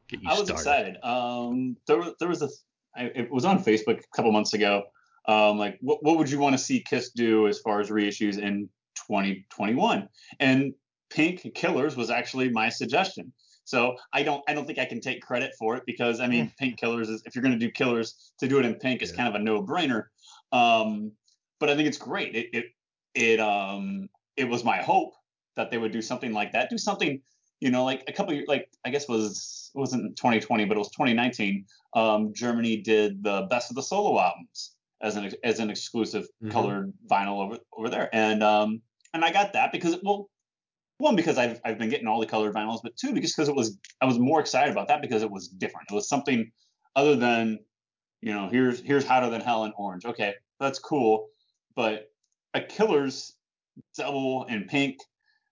Get 0.07 0.21
you 0.21 0.29
I 0.29 0.39
was 0.39 0.47
started. 0.47 0.97
excited. 0.97 0.97
Um, 1.03 1.77
there, 1.87 2.03
there 2.19 2.29
was 2.29 2.41
a, 2.41 2.49
I, 2.95 3.03
it 3.05 3.31
was 3.31 3.45
on 3.45 3.63
Facebook 3.63 3.99
a 3.99 4.15
couple 4.15 4.31
months 4.31 4.53
ago. 4.53 4.83
Um, 5.27 5.57
like, 5.57 5.77
what, 5.81 6.03
what 6.03 6.17
would 6.17 6.29
you 6.29 6.39
want 6.39 6.53
to 6.53 6.63
see 6.63 6.81
Kiss 6.81 7.11
do 7.11 7.47
as 7.47 7.59
far 7.59 7.79
as 7.79 7.89
reissues 7.89 8.37
in 8.37 8.69
2021? 9.07 10.07
And 10.39 10.73
Pink 11.15 11.53
Killers 11.55 11.95
was 11.95 12.09
actually 12.09 12.49
my 12.49 12.69
suggestion. 12.69 13.31
So 13.63 13.95
I 14.13 14.21
don't, 14.21 14.43
I 14.47 14.53
don't 14.53 14.65
think 14.67 14.77
I 14.77 14.85
can 14.85 14.99
take 15.01 15.21
credit 15.21 15.53
for 15.57 15.75
it 15.75 15.83
because 15.87 16.19
I 16.19 16.27
mean, 16.27 16.51
Pink 16.59 16.77
Killers 16.77 17.09
is 17.09 17.23
if 17.25 17.33
you're 17.33 17.41
going 17.41 17.57
to 17.57 17.65
do 17.65 17.71
Killers 17.71 18.33
to 18.39 18.47
do 18.47 18.59
it 18.59 18.65
in 18.65 18.75
pink 18.75 19.01
is 19.01 19.09
Yeah. 19.11 19.17
kind 19.17 19.29
of 19.29 19.35
a 19.35 19.43
no-brainer. 19.43 20.03
Um, 20.51 21.11
but 21.59 21.69
I 21.69 21.75
think 21.75 21.87
it's 21.87 21.97
great. 21.97 22.35
It, 22.35 22.47
it, 22.53 22.65
it, 23.15 23.39
um, 23.39 24.07
it 24.35 24.43
was 24.47 24.63
my 24.63 24.77
hope 24.83 25.13
that 25.55 25.71
they 25.71 25.77
would 25.77 25.93
do 25.93 26.01
something 26.01 26.33
like 26.33 26.51
that. 26.51 26.69
Do 26.69 26.77
something 26.77 27.21
you 27.61 27.71
know, 27.71 27.85
like 27.85 28.03
a 28.09 28.11
couple 28.11 28.33
years, 28.33 28.47
like 28.49 28.69
I 28.83 28.89
guess 28.89 29.07
was 29.07 29.71
it 29.73 29.79
wasn't 29.79 30.17
2020, 30.17 30.65
but 30.65 30.75
it 30.75 30.77
was 30.77 30.89
2019. 30.89 31.65
Um, 31.93 32.33
Germany 32.35 32.81
did 32.81 33.23
the 33.23 33.47
best 33.49 33.71
of 33.71 33.77
the 33.77 33.81
solo 33.81 34.19
albums 34.19 34.75
as 35.01 35.15
an 35.15 35.31
as 35.43 35.59
an 35.59 35.69
exclusive 35.69 36.27
Mhm. 36.43 36.51
colored 36.51 36.93
vinyl 37.09 37.39
over 37.45 37.57
over 37.77 37.89
there, 37.89 38.09
and 38.13 38.43
um, 38.43 38.81
and 39.13 39.23
I 39.23 39.31
got 39.31 39.53
that 39.53 39.71
because 39.71 39.95
well, 40.03 40.29
one 40.97 41.15
because 41.15 41.37
I've 41.37 41.59
I've 41.65 41.77
been 41.77 41.89
getting 41.89 42.07
all 42.07 42.19
the 42.19 42.25
colored 42.25 42.53
vinyls, 42.53 42.79
but 42.83 42.95
two 42.95 43.13
because 43.13 43.33
because 43.33 43.49
it 43.49 43.55
was 43.55 43.77
I 44.01 44.05
was 44.05 44.19
more 44.19 44.39
excited 44.39 44.71
about 44.71 44.87
that 44.87 45.01
because 45.01 45.23
it 45.23 45.31
was 45.31 45.47
different. 45.47 45.87
It 45.91 45.95
was 45.95 46.07
something 46.07 46.51
other 46.95 47.15
than 47.15 47.59
you 48.21 48.33
know 48.33 48.49
here's 48.49 48.79
here's 48.79 49.05
hotter 49.05 49.29
than 49.29 49.41
hell 49.41 49.65
in 49.65 49.73
orange. 49.77 50.05
Okay, 50.05 50.33
that's 50.59 50.79
cool, 50.79 51.27
but 51.75 52.09
a 52.53 52.61
Killers 52.61 53.33
double 53.97 54.45
in 54.45 54.65
pink 54.65 54.99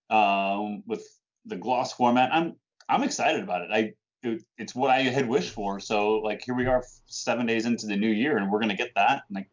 um, 0.10 0.84
with 0.88 1.06
the 1.46 1.58
gloss 1.58 1.94
format. 1.94 2.30
I'm 2.34 2.56
I'm 2.88 3.04
excited 3.04 3.44
about 3.44 3.62
it. 3.62 3.70
I 3.72 3.94
it, 4.24 4.44
it's 4.58 4.74
what 4.74 4.90
I 4.90 5.02
had 5.02 5.28
wished 5.28 5.52
for. 5.52 5.80
So 5.80 6.16
like 6.16 6.42
here 6.44 6.56
we 6.56 6.66
are, 6.66 6.84
seven 7.08 7.46
days 7.46 7.66
into 7.66 7.88
the 7.88 7.98
new 7.98 8.10
year, 8.10 8.38
and 8.38 8.50
we're 8.50 8.62
gonna 8.62 8.76
get 8.76 8.92
that. 8.96 9.24
And 9.28 9.36
like, 9.36 9.50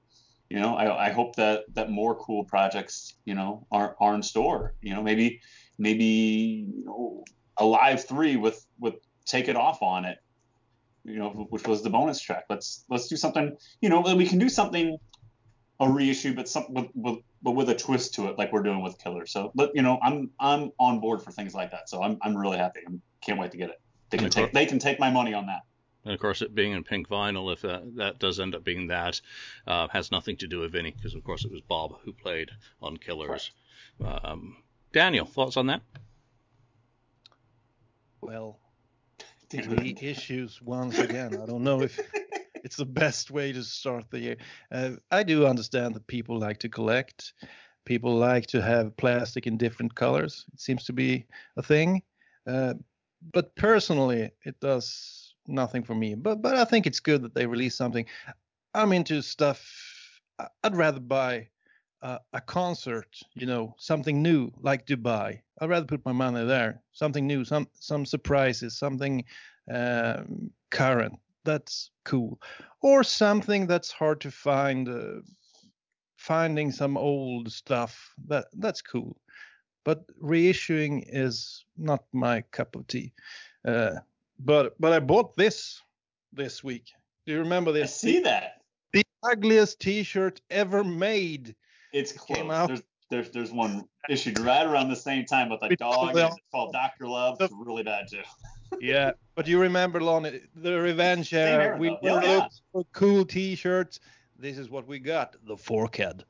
you 0.48 0.58
know, 0.60 0.76
I, 0.76 1.08
I 1.08 1.10
hope 1.10 1.36
that 1.36 1.64
that 1.74 1.90
more 1.90 2.14
cool 2.14 2.44
projects, 2.44 3.14
you 3.24 3.34
know, 3.34 3.66
are 3.72 3.96
are 4.00 4.14
in 4.14 4.22
store. 4.22 4.74
You 4.80 4.94
know, 4.94 5.02
maybe 5.02 5.40
maybe 5.80 6.66
you 6.76 6.84
know, 6.84 7.24
a 7.56 7.64
live 7.64 8.06
three 8.06 8.36
with 8.36 8.64
with 8.78 8.94
take 9.24 9.48
it 9.48 9.56
off 9.56 9.82
on 9.82 10.04
it. 10.04 10.18
You 11.04 11.18
know, 11.18 11.30
which 11.48 11.66
was 11.66 11.82
the 11.82 11.90
bonus 11.90 12.20
track. 12.20 12.44
Let's 12.48 12.84
let's 12.90 13.08
do 13.08 13.16
something. 13.16 13.56
You 13.80 13.88
know, 13.88 14.02
we 14.14 14.26
can 14.26 14.38
do 14.38 14.48
something 14.48 14.98
a 15.80 15.90
reissue, 15.90 16.34
but 16.34 16.48
some 16.48 16.66
with, 16.68 16.88
with 16.94 17.18
but 17.42 17.52
with 17.52 17.70
a 17.70 17.74
twist 17.74 18.14
to 18.14 18.28
it, 18.28 18.38
like 18.38 18.52
we're 18.52 18.62
doing 18.62 18.82
with 18.82 18.98
Killer. 18.98 19.26
So, 19.26 19.50
but 19.54 19.72
you 19.74 19.82
know, 19.82 19.98
I'm 20.02 20.30
I'm 20.38 20.72
on 20.78 21.00
board 21.00 21.22
for 21.22 21.32
things 21.32 21.54
like 21.54 21.70
that. 21.70 21.88
So 21.88 22.02
I'm 22.02 22.18
I'm 22.20 22.36
really 22.36 22.58
happy. 22.58 22.80
I 22.86 22.92
can't 23.22 23.40
wait 23.40 23.50
to 23.52 23.56
get 23.56 23.70
it. 23.70 23.80
They 24.10 24.18
can 24.18 24.30
take 24.30 24.52
they 24.52 24.66
can 24.66 24.78
take 24.78 25.00
my 25.00 25.10
money 25.10 25.32
on 25.32 25.46
that. 25.46 25.62
And 26.04 26.14
of 26.14 26.20
course, 26.20 26.42
it 26.42 26.54
being 26.54 26.72
in 26.72 26.84
pink 26.84 27.08
vinyl, 27.08 27.52
if 27.52 27.62
that, 27.62 27.96
that 27.96 28.18
does 28.18 28.40
end 28.40 28.54
up 28.54 28.64
being 28.64 28.86
that, 28.86 29.20
uh, 29.66 29.86
has 29.88 30.10
nothing 30.10 30.36
to 30.38 30.46
do 30.46 30.60
with 30.60 30.72
Vinnie, 30.72 30.94
because 30.96 31.14
of 31.14 31.22
course 31.24 31.44
it 31.44 31.50
was 31.50 31.60
Bob 31.60 31.92
who 32.04 32.12
played 32.12 32.50
on 32.80 32.96
Killers. 32.96 33.50
Um, 34.02 34.56
Daniel, 34.92 35.24
thoughts 35.24 35.56
on 35.56 35.68
that? 35.68 35.82
Well, 38.20 38.58
three 39.48 39.96
issues 40.00 40.60
once 40.60 40.98
again. 40.98 41.38
I 41.40 41.46
don't 41.46 41.62
know 41.62 41.82
if 41.82 41.98
it's 42.64 42.76
the 42.76 42.84
best 42.84 43.30
way 43.30 43.52
to 43.52 43.62
start 43.62 44.04
the 44.10 44.18
year. 44.18 44.36
Uh, 44.72 44.92
I 45.10 45.22
do 45.22 45.46
understand 45.46 45.94
that 45.94 46.06
people 46.06 46.38
like 46.38 46.58
to 46.58 46.68
collect. 46.68 47.34
People 47.84 48.16
like 48.16 48.46
to 48.48 48.60
have 48.60 48.96
plastic 48.96 49.46
in 49.46 49.56
different 49.56 49.94
colors. 49.94 50.44
It 50.52 50.60
seems 50.60 50.84
to 50.84 50.92
be 50.92 51.26
a 51.56 51.62
thing. 51.62 52.02
Uh, 52.46 52.74
but 53.32 53.54
personally, 53.54 54.30
it 54.44 54.58
does 54.60 55.34
nothing 55.46 55.82
for 55.82 55.94
me. 55.94 56.14
But 56.14 56.42
but 56.42 56.56
I 56.56 56.64
think 56.64 56.86
it's 56.86 57.00
good 57.00 57.22
that 57.22 57.34
they 57.34 57.46
release 57.46 57.74
something. 57.74 58.06
I'm 58.74 58.92
into 58.92 59.22
stuff. 59.22 59.66
I'd 60.64 60.76
rather 60.76 61.00
buy 61.00 61.48
uh, 62.02 62.18
a 62.32 62.40
concert, 62.40 63.08
you 63.34 63.46
know, 63.46 63.74
something 63.78 64.22
new 64.22 64.50
like 64.60 64.86
Dubai. 64.86 65.40
I'd 65.60 65.68
rather 65.68 65.86
put 65.86 66.04
my 66.04 66.12
money 66.12 66.44
there. 66.44 66.82
Something 66.92 67.26
new, 67.26 67.44
some 67.44 67.68
some 67.78 68.06
surprises, 68.06 68.78
something 68.78 69.24
um, 69.72 70.50
current. 70.70 71.18
That's 71.44 71.90
cool. 72.04 72.40
Or 72.82 73.02
something 73.02 73.66
that's 73.66 73.90
hard 73.90 74.20
to 74.22 74.30
find. 74.30 74.88
Uh, 74.88 75.20
finding 76.16 76.70
some 76.70 76.98
old 76.98 77.50
stuff 77.50 78.12
that 78.28 78.44
that's 78.58 78.82
cool 78.82 79.16
but 79.84 80.04
reissuing 80.22 81.04
is 81.08 81.64
not 81.76 82.04
my 82.12 82.42
cup 82.52 82.76
of 82.76 82.86
tea. 82.86 83.12
Uh, 83.66 83.96
but 84.38 84.74
but 84.80 84.92
I 84.92 85.00
bought 85.00 85.36
this 85.36 85.80
this 86.32 86.62
week. 86.64 86.92
Do 87.26 87.32
you 87.32 87.38
remember 87.40 87.72
this? 87.72 87.90
I 87.90 88.08
see 88.08 88.20
that. 88.20 88.62
The 88.92 89.04
ugliest 89.22 89.80
T-shirt 89.80 90.40
ever 90.50 90.82
made. 90.82 91.54
It's 91.92 92.12
close. 92.12 92.66
There's, 92.66 92.82
there's 93.10 93.30
there's 93.30 93.52
one 93.52 93.84
issued 94.08 94.38
right 94.38 94.66
around 94.66 94.88
the 94.88 94.96
same 94.96 95.26
time 95.26 95.48
with 95.48 95.62
a 95.62 95.74
dog. 95.76 96.16
It's 96.16 96.36
called 96.52 96.72
Doctor 96.72 97.08
Love. 97.08 97.38
It's 97.40 97.52
really 97.52 97.82
bad 97.82 98.08
too. 98.08 98.22
yeah, 98.80 99.12
but 99.34 99.46
you 99.48 99.60
remember, 99.60 100.00
Lonnie, 100.00 100.40
the 100.54 100.80
Revenge 100.80 101.34
era. 101.34 101.76
We 101.76 101.90
were 101.90 101.98
yeah, 102.02 102.22
yeah. 102.22 102.48
for 102.72 102.84
cool 102.92 103.24
T-shirts. 103.24 104.00
This 104.38 104.58
is 104.58 104.70
what 104.70 104.86
we 104.86 104.98
got: 104.98 105.36
the 105.44 105.56
forkhead. 105.56 106.22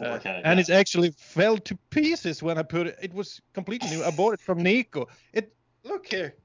Uh, 0.00 0.18
and 0.44 0.60
it 0.60 0.70
actually 0.70 1.10
fell 1.10 1.58
to 1.58 1.76
pieces 1.90 2.42
when 2.42 2.56
I 2.56 2.62
put 2.62 2.86
it. 2.86 2.96
It 3.02 3.12
was 3.12 3.40
completely 3.52 3.90
new. 3.90 4.04
I 4.04 4.10
bought 4.10 4.34
it 4.34 4.40
from 4.40 4.62
Nico. 4.62 5.08
It 5.32 5.54
look 5.84 6.06
here. 6.06 6.36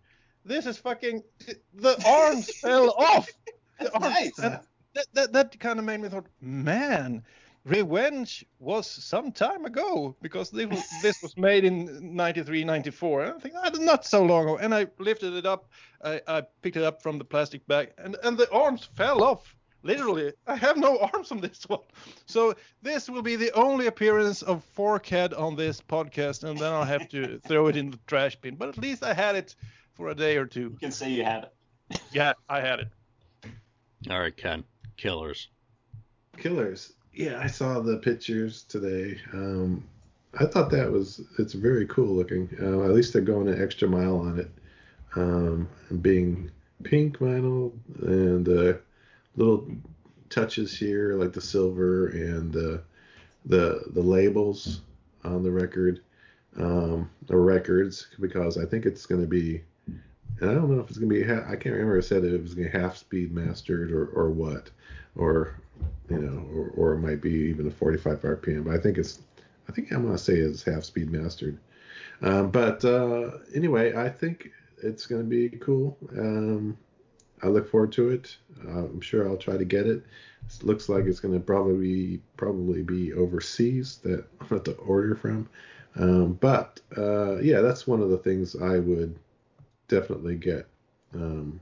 This 0.44 0.66
is 0.66 0.78
fucking. 0.78 1.24
The 1.76 2.04
arms 2.06 2.50
fell 2.62 2.92
off. 2.98 3.30
The 3.80 3.94
arms, 3.94 4.06
nice. 4.06 4.36
That, 4.36 4.64
that, 5.14 5.34
that 5.34 5.60
kind 5.60 5.78
of 5.78 5.86
made 5.86 6.00
me 6.00 6.10
thought, 6.10 6.26
man, 6.42 7.24
Revenge 7.68 8.46
was 8.60 8.88
some 8.88 9.32
time 9.32 9.66
ago 9.66 10.16
because 10.22 10.50
this 10.50 10.68
was, 10.68 10.84
this 11.02 11.22
was 11.22 11.36
made 11.36 11.66
in 11.66 12.16
93, 12.16 12.64
94. 12.64 13.24
And 13.24 13.34
I 13.34 13.40
think 13.40 13.56
ah, 13.58 13.70
not 13.80 14.06
so 14.06 14.24
long 14.24 14.44
ago. 14.44 14.58
And 14.58 14.74
I 14.74 14.88
lifted 15.00 15.34
it 15.34 15.46
up. 15.46 15.70
I, 16.04 16.22
I 16.28 16.44
picked 16.62 16.78
it 16.78 16.84
up 16.84 17.04
from 17.04 17.18
the 17.18 17.26
plastic 17.26 17.68
bag, 17.68 17.92
and, 17.98 18.16
and 18.24 18.38
the 18.38 18.50
arms 18.52 18.88
fell 18.96 19.22
off. 19.22 19.54
Literally, 19.84 20.34
I 20.48 20.56
have 20.56 20.78
no 20.78 20.98
arms 21.14 21.32
on 21.32 21.42
this 21.42 21.64
one. 21.68 21.82
So 22.26 22.56
this 22.82 23.10
will 23.10 23.22
be 23.22 23.36
the 23.36 23.52
only 23.52 23.88
appearance 23.88 24.42
of 24.42 24.64
Forkhead 24.76 25.38
on 25.38 25.56
this 25.56 25.82
podcast, 25.82 26.44
and 26.44 26.58
then 26.58 26.72
I'll 26.72 26.86
have 26.86 27.10
to 27.10 27.40
throw 27.48 27.68
it 27.68 27.76
in 27.76 27.92
the 27.92 28.00
trash 28.08 28.38
bin. 28.38 28.56
But 28.56 28.70
at 28.70 28.78
least 28.78 29.04
I 29.04 29.14
had 29.14 29.36
it 29.36 29.56
for 29.94 30.10
a 30.10 30.16
day 30.16 30.38
or 30.38 30.46
two. 30.46 30.70
You 30.72 30.78
can 30.80 30.92
say 30.92 31.12
you 31.12 31.26
had 31.26 31.44
it. 31.90 32.02
yeah, 32.14 32.34
I 32.48 32.62
had 32.62 32.80
it. 32.80 32.88
All 34.10 34.20
right, 34.20 34.36
Ken. 34.36 34.64
Killers. 34.96 35.50
Killers. 36.38 36.94
Yeah, 37.18 37.40
I 37.42 37.48
saw 37.48 37.80
the 37.80 37.98
pictures 37.98 38.62
today. 38.70 39.20
Um, 39.34 39.84
I 40.40 40.46
thought 40.46 40.70
that 40.70 40.92
was 40.92 41.20
it's 41.40 41.54
very 41.54 41.88
cool 41.88 42.16
looking. 42.16 42.48
Uh, 42.62 42.84
at 42.84 42.92
least 42.92 43.12
they're 43.12 43.24
going 43.24 43.48
an 43.48 43.60
extra 43.60 43.88
mile 43.88 44.18
on 44.20 44.38
it, 44.38 44.52
um, 45.16 45.68
and 45.90 46.04
being 46.04 46.52
pink 46.84 47.18
vinyl 47.18 47.72
and 48.04 48.48
uh, 48.48 48.78
little 49.36 49.68
touches 50.30 50.78
here, 50.78 51.16
like 51.16 51.34
the 51.34 51.42
silver 51.42 52.10
and 52.10 52.54
the 52.54 52.84
the 53.48 53.82
the 53.94 54.02
labels 54.02 54.82
on 55.24 55.42
the 55.42 55.52
record, 55.52 56.02
um, 56.58 57.10
the 57.26 57.36
records, 57.36 58.10
because 58.20 58.60
I 58.60 58.66
think 58.66 58.86
it's 58.86 59.08
going 59.08 59.22
to 59.22 59.28
be, 59.28 59.64
and 59.88 60.52
I 60.52 60.54
don't 60.54 60.70
know 60.70 60.80
if 60.82 60.90
it's 60.92 61.00
going 61.00 61.10
to 61.10 61.16
be, 61.16 61.24
I 61.26 61.56
can't 61.56 61.74
remember 61.74 61.98
I 61.98 62.02
said 62.02 62.24
it, 62.24 62.40
was 62.40 62.54
going 62.54 62.68
to 62.68 62.78
be 62.78 62.80
half 62.80 62.96
speed 62.96 63.32
mastered 63.32 63.92
or 63.92 64.06
or 64.06 64.30
what, 64.30 64.70
or 65.16 65.60
you 66.10 66.20
know, 66.20 66.48
or, 66.56 66.70
or 66.76 66.94
it 66.94 67.00
might 67.00 67.22
be 67.22 67.32
even 67.32 67.68
a 67.68 67.72
45 67.72 68.22
RPM. 68.22 68.66
But 68.66 68.76
I 68.76 68.78
think 68.80 68.98
it's, 68.98 69.20
I 69.68 69.72
think 69.72 69.92
I'm 69.92 70.04
to 70.18 70.24
say 70.24 70.34
it's 70.36 70.63
half 70.63 70.84
speed 70.84 71.12
mastered. 71.12 71.58
Um, 72.22 72.50
but 72.50 72.84
uh, 72.86 73.32
anyway, 73.54 73.96
I 73.96 74.10
think 74.10 74.52
it's 74.82 75.06
to 75.22 75.28
be 75.28 75.50
cool. 75.58 75.98
Um, 76.18 76.78
I 77.44 77.48
look 77.48 77.70
forward 77.70 77.92
to 77.94 78.10
it. 78.10 78.36
Uh, 78.66 78.86
I'm 78.86 79.02
sure 79.02 79.28
I'll 79.28 79.38
try 79.38 79.58
to 79.58 79.66
get 79.66 79.86
it. 79.86 80.04
It 80.48 80.63
looks 80.63 80.90
like 80.90 81.06
it's 81.06 81.20
to 81.34 81.40
probably 81.40 81.78
be, 81.78 82.22
probably 82.38 82.82
be 82.82 83.13
overseas 83.13 83.98
that 84.04 84.26
I 84.42 84.46
have 84.46 84.63
to 84.63 84.74
order 84.74 85.16
from. 85.16 85.50
Um, 85.96 86.34
but 86.34 86.80
uh, 86.98 87.38
yeah, 87.38 87.62
that's 87.62 87.88
one 87.88 88.02
of 88.02 88.10
the 88.10 88.18
things 88.18 88.56
I 88.56 88.80
would 88.80 89.18
definitely 89.88 90.36
get. 90.36 90.68
Um, 91.13 91.60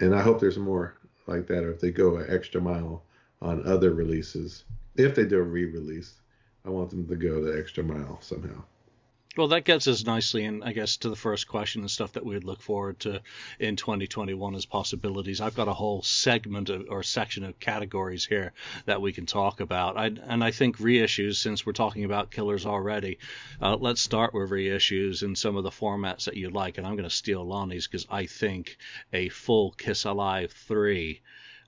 and 0.00 0.14
I 0.14 0.22
hope 0.22 0.40
there's 0.40 0.58
more 0.58 0.94
like 1.26 1.46
that, 1.48 1.64
or 1.64 1.72
if 1.72 1.80
they 1.80 1.90
go 1.90 2.16
an 2.16 2.26
extra 2.28 2.60
mile 2.60 3.02
on 3.40 3.66
other 3.66 3.92
releases. 3.92 4.64
If 4.96 5.14
they 5.14 5.24
do 5.24 5.38
a 5.38 5.42
re-release, 5.42 6.14
I 6.64 6.70
want 6.70 6.90
them 6.90 7.06
to 7.08 7.16
go 7.16 7.42
the 7.42 7.58
extra 7.58 7.82
mile 7.82 8.20
somehow. 8.20 8.64
Well, 9.34 9.48
that 9.48 9.64
gets 9.64 9.88
us 9.88 10.04
nicely 10.04 10.44
in, 10.44 10.62
I 10.62 10.74
guess, 10.74 10.98
to 10.98 11.08
the 11.08 11.16
first 11.16 11.48
question 11.48 11.80
and 11.80 11.90
stuff 11.90 12.12
that 12.12 12.26
we'd 12.26 12.44
look 12.44 12.60
forward 12.60 13.00
to 13.00 13.22
in 13.58 13.76
2021 13.76 14.54
as 14.54 14.66
possibilities. 14.66 15.40
I've 15.40 15.54
got 15.54 15.68
a 15.68 15.72
whole 15.72 16.02
segment 16.02 16.68
of, 16.68 16.84
or 16.90 17.02
section 17.02 17.42
of 17.42 17.58
categories 17.58 18.26
here 18.26 18.52
that 18.84 19.00
we 19.00 19.10
can 19.14 19.24
talk 19.24 19.60
about. 19.60 19.96
I, 19.96 20.08
and 20.26 20.44
I 20.44 20.50
think 20.50 20.76
reissues, 20.76 21.36
since 21.36 21.64
we're 21.64 21.72
talking 21.72 22.04
about 22.04 22.30
killers 22.30 22.66
already, 22.66 23.20
uh, 23.58 23.76
let's 23.76 24.02
start 24.02 24.34
with 24.34 24.50
reissues 24.50 25.22
in 25.22 25.34
some 25.34 25.56
of 25.56 25.64
the 25.64 25.70
formats 25.70 26.26
that 26.26 26.36
you 26.36 26.50
like. 26.50 26.76
And 26.76 26.86
I'm 26.86 26.96
going 26.96 27.08
to 27.08 27.10
steal 27.10 27.42
Lonnie's 27.42 27.86
because 27.86 28.06
I 28.10 28.26
think 28.26 28.76
a 29.14 29.30
full 29.30 29.70
Kiss 29.70 30.04
Alive 30.04 30.52
3 30.52 31.22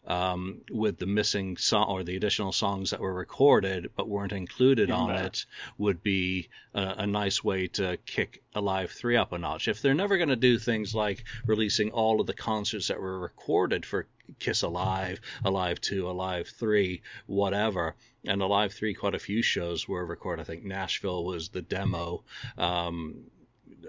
um, 0.07 0.61
with 0.71 0.99
the 0.99 1.07
missing 1.07 1.57
song 1.57 1.87
or 1.89 2.05
the 2.05 2.17
additional 2.17 2.53
songs 2.53 2.91
that 2.91 3.01
were 3.01 3.15
recorded 3.15 3.91
but 3.97 4.09
weren't 4.09 4.33
included 4.33 4.91
on 4.91 5.11
it 5.11 5.47
would 5.79 6.03
be 6.03 6.49
a, 6.75 6.95
a, 6.99 7.07
nice 7.07 7.43
way 7.43 7.69
to 7.69 7.97
kick 8.05 8.43
Alive 8.55 8.91
3 8.91 9.17
up 9.17 9.33
a 9.33 9.39
notch. 9.39 9.69
If 9.69 9.81
they're 9.81 9.95
never 9.95 10.17
going 10.17 10.29
to 10.29 10.37
do 10.37 10.59
things 10.59 10.95
like 10.95 11.25
releasing 11.47 11.91
all 11.91 12.21
of 12.21 12.27
the 12.27 12.35
concerts 12.35 12.89
that 12.89 13.01
were 13.01 13.19
recorded 13.19 13.87
for 13.87 14.07
Kiss 14.39 14.63
Alive, 14.63 15.21
Alive 15.45 15.81
2, 15.81 16.09
Alive 16.09 16.49
3, 16.49 17.03
whatever, 17.27 17.95
and 18.25 18.43
Alive 18.43 18.73
3, 18.73 18.95
quite 18.95 19.15
a 19.15 19.19
few 19.19 19.43
shows 19.43 19.89
were 19.89 20.05
recorded. 20.05 20.43
I 20.43 20.45
think 20.45 20.65
Nashville 20.65 21.25
was 21.25 21.49
the 21.49 21.63
demo. 21.63 22.25
Um, 22.57 23.25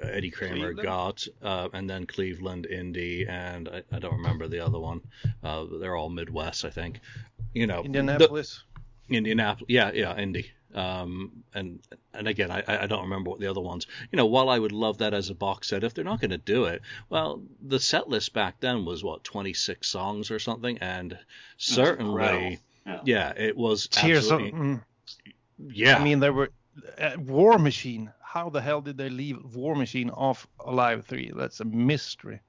Eddie 0.01 0.31
Kramer 0.31 0.73
Cleveland? 0.73 0.83
got, 0.83 1.27
uh, 1.41 1.69
and 1.73 1.89
then 1.89 2.05
Cleveland, 2.05 2.65
Indy, 2.65 3.25
and 3.27 3.69
I, 3.69 3.83
I, 3.91 3.99
don't 3.99 4.13
remember 4.13 4.47
the 4.47 4.59
other 4.59 4.79
one. 4.79 5.01
Uh, 5.43 5.65
they're 5.79 5.95
all 5.95 6.09
Midwest, 6.09 6.65
I 6.65 6.69
think. 6.69 6.99
You 7.53 7.67
know, 7.67 7.83
Indianapolis. 7.83 8.63
The, 9.07 9.17
Indianapolis, 9.17 9.67
yeah, 9.69 9.91
yeah, 9.93 10.15
Indy. 10.17 10.51
Um, 10.73 11.43
and 11.53 11.79
and 12.13 12.27
again, 12.27 12.51
I, 12.51 12.63
I 12.67 12.85
don't 12.87 13.03
remember 13.03 13.29
what 13.29 13.39
the 13.39 13.47
other 13.47 13.61
ones. 13.61 13.87
You 14.11 14.17
know, 14.17 14.25
while 14.25 14.49
I 14.49 14.59
would 14.59 14.73
love 14.73 14.97
that 14.97 15.13
as 15.13 15.29
a 15.29 15.35
box 15.35 15.69
set, 15.69 15.85
if 15.85 15.93
they're 15.93 16.03
not 16.03 16.19
going 16.19 16.31
to 16.31 16.37
do 16.37 16.65
it, 16.65 16.81
well, 17.09 17.41
the 17.61 17.79
set 17.79 18.09
list 18.09 18.33
back 18.33 18.59
then 18.59 18.83
was 18.83 19.01
what 19.01 19.23
26 19.23 19.87
songs 19.87 20.31
or 20.31 20.39
something, 20.39 20.77
and 20.79 21.17
certainly, 21.55 22.59
yeah. 22.85 22.99
yeah. 23.05 23.33
it 23.37 23.55
was 23.55 23.87
Tears 23.87 24.25
absolutely, 24.25 24.49
of, 24.49 24.55
mm, 24.55 24.81
yeah. 25.69 25.95
I 25.97 26.03
mean, 26.03 26.19
there 26.19 26.33
were 26.33 26.51
uh, 26.99 27.11
War 27.19 27.57
Machine 27.57 28.11
how 28.35 28.49
the 28.49 28.61
hell 28.61 28.81
did 28.81 28.97
they 28.97 29.09
leave 29.09 29.55
War 29.55 29.75
Machine 29.75 30.09
off 30.09 30.45
Alive 30.59 31.05
3? 31.05 31.31
That's 31.37 31.61
a 31.61 31.65
mystery. 31.65 32.41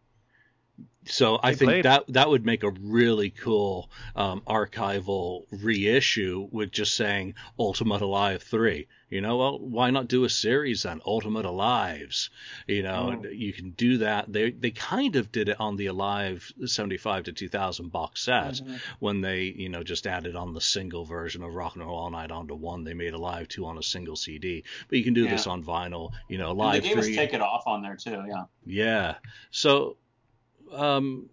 So 1.06 1.38
I 1.40 1.52
They 1.52 1.56
think 1.66 1.84
that 1.84 2.04
that 2.08 2.28
would 2.28 2.44
make 2.44 2.64
a 2.64 2.70
really 2.70 3.30
cool 3.30 3.88
um, 4.16 4.42
archival 4.48 5.44
reissue 5.52 6.48
with 6.50 6.72
just 6.72 6.94
saying 6.94 7.34
Ultimate 7.56 8.02
Alive 8.02 8.42
three. 8.42 8.88
You 9.08 9.20
know, 9.20 9.36
well, 9.36 9.58
why 9.60 9.90
not 9.90 10.08
do 10.08 10.24
a 10.24 10.28
series 10.28 10.84
on 10.84 11.00
Ultimate 11.06 11.46
Alives? 11.46 12.28
You 12.66 12.82
know, 12.82 13.22
Oh. 13.24 13.28
you 13.28 13.52
can 13.52 13.70
do 13.70 13.98
that. 13.98 14.32
They 14.32 14.50
they 14.50 14.72
kind 14.72 15.14
of 15.14 15.30
did 15.30 15.48
it 15.48 15.60
on 15.60 15.76
the 15.76 15.86
Alive 15.86 16.50
seventy 16.64 16.96
five 16.96 17.22
to 17.24 17.32
two 17.32 17.48
thousand 17.48 17.92
box 17.92 18.22
set 18.22 18.54
Mhm. 18.54 18.80
when 18.98 19.20
they 19.20 19.42
you 19.44 19.68
know 19.68 19.84
just 19.84 20.08
added 20.08 20.34
on 20.34 20.54
the 20.54 20.60
single 20.60 21.04
version 21.04 21.44
of 21.44 21.54
Rock 21.54 21.76
and 21.76 21.84
Roll 21.86 21.96
All 21.96 22.10
Night 22.10 22.32
onto 22.32 22.54
one. 22.56 22.82
They 22.82 22.94
made 22.94 23.14
Alive 23.14 23.46
two 23.46 23.64
on 23.66 23.78
a 23.78 23.82
single 23.82 24.16
CD, 24.16 24.64
but 24.88 24.98
you 24.98 25.04
can 25.04 25.14
do 25.14 25.22
Yeah. 25.24 25.30
this 25.30 25.46
on 25.46 25.62
vinyl. 25.62 26.10
You 26.28 26.38
know, 26.38 26.50
And 26.50 26.58
Alive 26.60 26.82
they 26.82 26.88
gave 26.88 26.98
us 26.98 27.04
three. 27.06 27.14
Take 27.14 27.32
It 27.32 27.40
Off 27.40 27.62
on 27.68 27.82
there 27.82 27.94
too. 27.96 28.24
Yeah. 28.26 28.44
Yeah. 28.66 29.14
So, 29.52 29.98
um, 30.72 31.30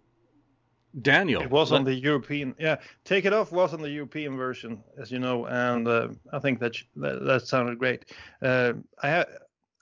Daniel. 1.02 1.42
It 1.42 1.50
was 1.50 1.70
let- 1.72 1.78
on 1.78 1.84
the 1.84 1.94
European. 1.94 2.54
Yeah, 2.58 2.76
Take 3.04 3.24
It 3.24 3.32
Off 3.32 3.50
was 3.52 3.72
on 3.74 3.80
the 3.82 3.90
European 3.90 4.36
version, 4.36 4.82
as 5.00 5.10
you 5.10 5.18
know, 5.18 5.46
and 5.46 5.88
uh, 5.88 6.08
I 6.32 6.38
think 6.38 6.60
that, 6.60 6.74
sh- 6.76 6.84
that 6.96 7.24
that 7.24 7.46
sounded 7.46 7.78
great. 7.78 8.04
Uh, 8.42 8.74
I 9.02 9.10
ha- 9.10 9.32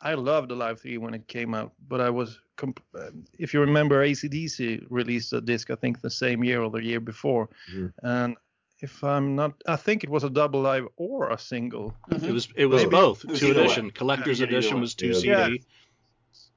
I 0.01 0.15
loved 0.15 0.49
the 0.51 0.57
Live 0.57 0.81
3 0.81 0.99
when 0.99 1.15
it 1.15 1.29
came 1.29 1.55
out, 1.55 1.73
but 1.89 2.01
I 2.01 2.11
was, 2.11 2.41
comp- 2.57 2.83
uh, 2.99 3.11
if 3.39 3.55
you 3.55 3.61
remember, 3.61 4.05
ACDC 4.05 4.87
released 4.91 5.33
a 5.33 5.41
disc, 5.41 5.71
I 5.71 5.77
think 5.77 6.01
the 6.01 6.11
same 6.11 6.43
year 6.43 6.61
or 6.63 6.71
the 6.71 6.83
year 6.83 6.99
before, 7.01 7.49
Mhm. 7.73 7.93
and 8.03 8.37
if 8.81 9.05
I'm 9.05 9.37
not, 9.37 9.53
I 9.69 9.77
think 9.77 10.03
it 10.03 10.11
was 10.11 10.25
a 10.25 10.31
double 10.31 10.61
live 10.61 10.89
or 10.97 11.31
a 11.31 11.39
single. 11.39 11.95
Mhm. 12.11 12.25
It 12.29 12.33
was 12.33 12.49
it 12.57 12.67
was 12.67 12.83
Maybe- 12.83 12.91
both 12.91 13.23
It 13.25 13.31
was 13.31 13.41
two 13.41 13.47
either 13.51 13.61
way. 13.61 13.67
edition. 13.67 13.91
Collector's 13.93 14.41
Yeah, 14.41 14.47
edition 14.47 14.81
was 14.81 14.95
two 14.97 15.09
Yeah. 15.09 15.13
CD. 15.15 15.29
Yeah. 15.29 15.49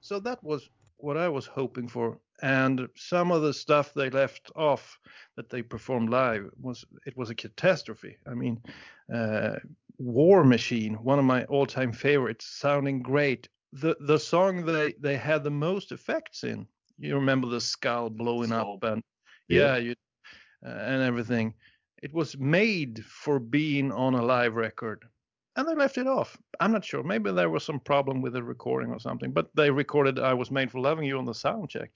So 0.02 0.20
that 0.22 0.44
was 0.44 0.70
what 0.98 1.18
I 1.18 1.30
was 1.30 1.46
hoping 1.46 1.88
for, 1.88 2.18
and 2.42 2.88
some 2.96 3.32
of 3.32 3.42
the 3.42 3.54
stuff 3.54 3.94
they 3.94 4.10
left 4.10 4.52
off 4.56 5.00
that 5.36 5.50
they 5.50 5.62
performed 5.62 6.10
live 6.10 6.50
was 6.60 6.86
it 7.06 7.16
was 7.18 7.30
a 7.30 7.36
catastrophe. 7.36 8.18
I 8.28 8.34
mean, 8.34 8.62
uh, 9.14 9.56
War 9.98 10.44
Machine, 10.44 10.96
one 10.96 11.20
of 11.20 11.26
my 11.26 11.46
all-time 11.46 11.94
favorites, 11.94 12.46
sounding 12.46 13.02
great. 13.02 13.48
The 13.74 13.96
the 14.00 14.20
song 14.20 14.66
they 14.66 14.94
they 15.00 15.18
had 15.18 15.44
the 15.44 15.52
most 15.52 15.92
effects 15.92 16.44
in. 16.44 16.68
You 16.98 17.16
remember 17.16 17.48
the 17.48 17.62
skull 17.62 18.10
blowing 18.10 18.52
up 18.52 18.84
and 18.84 19.04
Yeah. 19.48 19.76
yeah, 19.76 19.78
you 19.78 19.96
uh, 20.66 20.70
and 20.70 21.02
everything. 21.04 21.54
It 22.02 22.14
was 22.14 22.38
made 22.38 23.04
for 23.06 23.40
being 23.40 23.92
on 23.92 24.14
a 24.14 24.22
live 24.22 24.56
record, 24.56 25.06
and 25.56 25.68
they 25.68 25.76
left 25.76 25.98
it 25.98 26.08
off. 26.08 26.38
I'm 26.60 26.72
not 26.72 26.86
sure. 26.86 27.04
Maybe 27.04 27.32
there 27.32 27.50
was 27.50 27.64
some 27.64 27.80
problem 27.80 28.22
with 28.22 28.34
the 28.34 28.44
recording 28.44 28.92
or 28.92 29.00
something. 29.00 29.32
But 29.32 29.50
they 29.56 29.72
recorded 29.72 30.20
"I 30.20 30.34
Was 30.34 30.52
Made 30.52 30.72
for 30.72 30.80
Loving 30.80 31.06
You" 31.06 31.18
on 31.18 31.26
the 31.26 31.34
sound 31.34 31.70
check, 31.70 31.92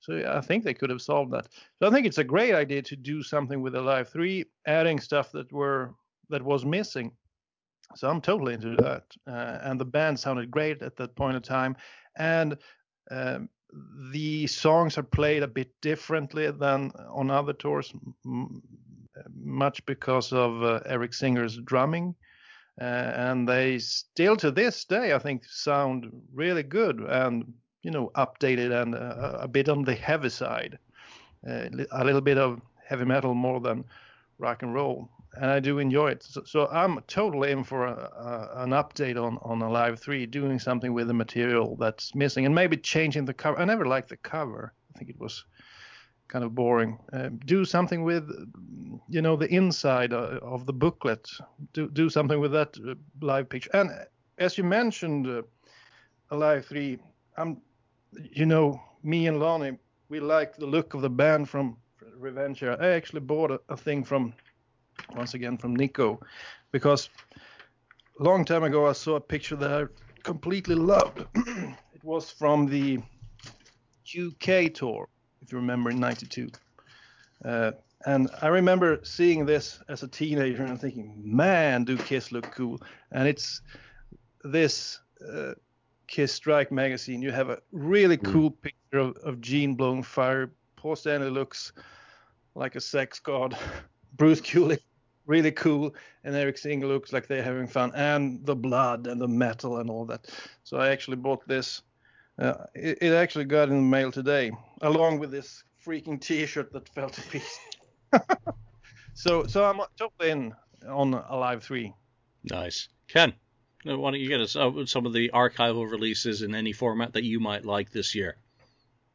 so 0.00 0.22
I 0.26 0.40
think 0.40 0.64
they 0.64 0.74
could 0.74 0.90
have 0.90 1.02
solved 1.02 1.32
that. 1.32 1.48
So 1.78 1.88
I 1.88 1.90
think 1.90 2.06
it's 2.06 2.18
a 2.18 2.24
great 2.24 2.54
idea 2.54 2.82
to 2.82 2.96
do 2.96 3.22
something 3.22 3.62
with 3.62 3.72
the 3.74 3.82
Live 3.82 4.08
Three, 4.08 4.44
adding 4.66 5.00
stuff 5.00 5.32
that 5.32 5.52
were 5.52 5.94
that 6.30 6.42
was 6.42 6.64
missing. 6.64 7.12
So 7.96 8.08
I'm 8.08 8.20
totally 8.20 8.54
into 8.54 8.76
that. 8.76 9.04
Uh, 9.26 9.58
and 9.62 9.80
the 9.80 9.84
band 9.84 10.18
sounded 10.18 10.50
great 10.50 10.82
at 10.82 10.96
that 10.96 11.14
point 11.14 11.36
in 11.36 11.42
time, 11.42 11.76
and 12.16 12.56
um, 13.10 13.48
the 14.12 14.46
songs 14.46 14.98
are 14.98 15.02
played 15.02 15.42
a 15.42 15.48
bit 15.48 15.70
differently 15.82 16.50
than 16.50 16.92
on 17.08 17.30
other 17.30 17.52
tours, 17.52 17.92
m- 18.24 18.62
much 19.34 19.84
because 19.86 20.32
of 20.32 20.62
uh, 20.62 20.80
Eric 20.86 21.12
Singer's 21.12 21.58
drumming. 21.58 22.14
Uh, 22.80 22.84
and 22.84 23.48
they 23.48 23.78
still 23.78 24.36
to 24.36 24.50
this 24.50 24.84
day, 24.84 25.12
I 25.12 25.18
think, 25.18 25.44
sound 25.44 26.10
really 26.32 26.64
good 26.64 26.98
and 27.00 27.52
you 27.82 27.90
know 27.90 28.10
updated 28.16 28.82
and 28.82 28.94
uh, 28.94 29.38
a 29.40 29.46
bit 29.46 29.68
on 29.68 29.84
the 29.84 29.94
heavy 29.94 30.30
side, 30.30 30.78
uh, 31.48 31.68
a 31.92 32.04
little 32.04 32.20
bit 32.20 32.38
of 32.38 32.60
heavy 32.84 33.04
metal 33.04 33.34
more 33.34 33.60
than 33.60 33.84
rock 34.38 34.62
and 34.62 34.74
roll, 34.74 35.08
and 35.34 35.50
I 35.50 35.60
do 35.60 35.78
enjoy 35.78 36.10
it. 36.10 36.24
So, 36.24 36.42
so 36.44 36.66
I'm 36.68 37.00
totally 37.06 37.52
in 37.52 37.62
for 37.62 37.86
a, 37.86 37.92
a, 37.92 38.62
an 38.64 38.70
update 38.70 39.22
on 39.22 39.38
on 39.42 39.62
a 39.62 39.70
live 39.70 40.00
three, 40.00 40.26
doing 40.26 40.58
something 40.58 40.92
with 40.92 41.06
the 41.06 41.14
material 41.14 41.76
that's 41.76 42.14
missing, 42.14 42.44
and 42.44 42.54
maybe 42.54 42.76
changing 42.76 43.24
the 43.24 43.34
cover. 43.34 43.58
I 43.58 43.64
never 43.66 43.84
liked 43.84 44.08
the 44.08 44.16
cover. 44.16 44.72
I 44.94 44.98
think 44.98 45.10
it 45.10 45.20
was 45.20 45.44
kind 46.28 46.44
of 46.44 46.54
boring. 46.54 46.98
Uh, 47.12 47.30
do 47.44 47.64
something 47.64 48.02
with, 48.02 48.28
you 49.08 49.22
know, 49.22 49.36
the 49.36 49.52
inside 49.54 50.12
uh, 50.12 50.38
of 50.42 50.66
the 50.66 50.72
booklet. 50.72 51.28
Do 51.72 51.88
do 51.88 52.08
something 52.08 52.40
with 52.40 52.52
that 52.52 52.76
uh, 52.86 52.94
live 53.20 53.48
picture. 53.48 53.70
And 53.74 53.90
as 54.38 54.58
you 54.58 54.64
mentioned, 54.64 55.26
uh, 55.26 55.42
Alive 56.30 56.66
Three. 56.66 56.98
I'm, 57.36 57.60
you 58.12 58.46
know, 58.46 58.80
me 59.02 59.26
and 59.26 59.38
Lonnie, 59.38 59.78
we 60.08 60.20
like 60.20 60.56
the 60.56 60.66
look 60.66 60.94
of 60.94 61.02
the 61.02 61.10
band 61.10 61.48
from 61.48 61.76
Revenge. 62.16 62.62
I 62.62 62.90
actually 62.90 63.20
bought 63.20 63.50
a, 63.50 63.60
a 63.68 63.76
thing 63.76 64.04
from, 64.04 64.34
once 65.16 65.34
again, 65.34 65.58
from 65.58 65.74
Nico, 65.76 66.20
because 66.70 67.10
long 68.18 68.44
time 68.44 68.62
ago 68.62 68.86
I 68.86 68.92
saw 68.92 69.16
a 69.16 69.20
picture 69.20 69.56
that 69.56 69.70
I 69.72 69.84
completely 70.22 70.74
loved. 70.74 71.24
it 71.34 72.04
was 72.04 72.30
from 72.30 72.66
the 72.66 73.00
UK 74.16 74.72
tour, 74.72 75.08
if 75.44 75.52
you 75.52 75.58
remember, 75.58 75.90
in 75.90 76.00
'92. 76.00 76.48
Uh, 77.44 77.72
and 78.06 78.28
I 78.42 78.48
remember 78.48 79.00
seeing 79.02 79.46
this 79.46 79.80
as 79.88 80.02
a 80.02 80.08
teenager 80.08 80.64
and 80.64 80.80
thinking, 80.80 81.14
man, 81.24 81.84
do 81.84 81.96
Kiss 81.96 82.32
look 82.32 82.50
cool. 82.52 82.80
And 83.12 83.26
it's 83.28 83.62
this 84.42 85.00
uh, 85.32 85.52
Kiss 86.06 86.32
Strike 86.32 86.70
magazine. 86.70 87.22
You 87.22 87.32
have 87.32 87.50
a 87.50 87.60
really 87.72 88.18
Mm. 88.18 88.32
cool 88.32 88.50
picture 88.50 88.98
of, 88.98 89.16
of 89.18 89.40
Gene 89.40 89.74
blowing 89.74 90.02
fire. 90.02 90.50
Paul 90.76 90.96
Stanley 90.96 91.30
looks 91.30 91.72
like 92.54 92.76
a 92.76 92.80
sex 92.80 93.18
god. 93.20 93.56
Bruce 94.16 94.40
Kulick, 94.40 94.82
really 95.26 95.50
cool. 95.52 95.94
And 96.24 96.34
Eric 96.36 96.58
Singer 96.58 96.86
looks 96.86 97.12
like 97.12 97.26
they're 97.26 97.42
having 97.42 97.66
fun. 97.66 97.90
And 97.94 98.44
the 98.44 98.54
blood 98.54 99.06
and 99.06 99.20
the 99.20 99.28
metal 99.28 99.78
and 99.78 99.88
all 99.90 100.04
that. 100.06 100.26
So 100.62 100.76
I 100.76 100.90
actually 100.90 101.16
bought 101.16 101.46
this. 101.48 101.82
Uh, 102.38 102.54
it, 102.74 102.98
it 103.00 103.12
actually 103.12 103.44
got 103.44 103.68
in 103.68 103.76
the 103.76 103.82
mail 103.82 104.10
today, 104.10 104.50
along 104.82 105.20
with 105.20 105.30
this 105.30 105.62
freaking 105.86 106.20
T-shirt 106.20 106.72
that 106.72 106.88
fell 106.88 107.08
to 107.08 107.22
pieces. 107.22 107.58
so, 109.14 109.46
so 109.46 109.64
I'm 109.64 109.80
totally 109.96 110.30
in 110.30 110.54
on 110.88 111.14
Alive 111.14 111.62
Three. 111.62 111.94
Nice. 112.42 112.88
Ken, 113.08 113.32
why 113.84 114.10
don't 114.10 114.20
you 114.20 114.28
get 114.28 114.40
us 114.40 114.56
uh, 114.56 114.84
some 114.86 115.06
of 115.06 115.12
the 115.12 115.30
archival 115.32 115.88
releases 115.88 116.42
in 116.42 116.54
any 116.54 116.72
format 116.72 117.12
that 117.12 117.24
you 117.24 117.38
might 117.38 117.64
like 117.64 117.90
this 117.90 118.14
year? 118.14 118.36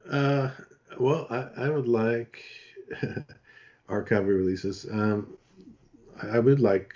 Uh, 0.10 0.51
well, 0.97 1.27
I, 1.29 1.65
I 1.65 1.69
would 1.69 1.88
like 1.88 2.43
archival 3.89 4.27
releases. 4.27 4.86
Um, 4.89 5.38
I, 6.21 6.38
I 6.38 6.39
would 6.39 6.62
like 6.62 6.95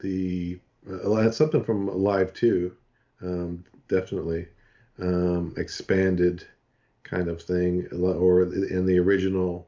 the 0.00 0.58
uh, 0.90 1.30
something 1.30 1.64
from 1.64 1.86
Live 1.86 2.34
Two, 2.34 2.76
um, 3.22 3.64
definitely 3.88 4.48
um, 5.00 5.54
expanded 5.56 6.46
kind 7.02 7.28
of 7.28 7.42
thing, 7.42 7.86
or 7.92 8.42
in 8.42 8.86
the 8.86 8.98
original 8.98 9.66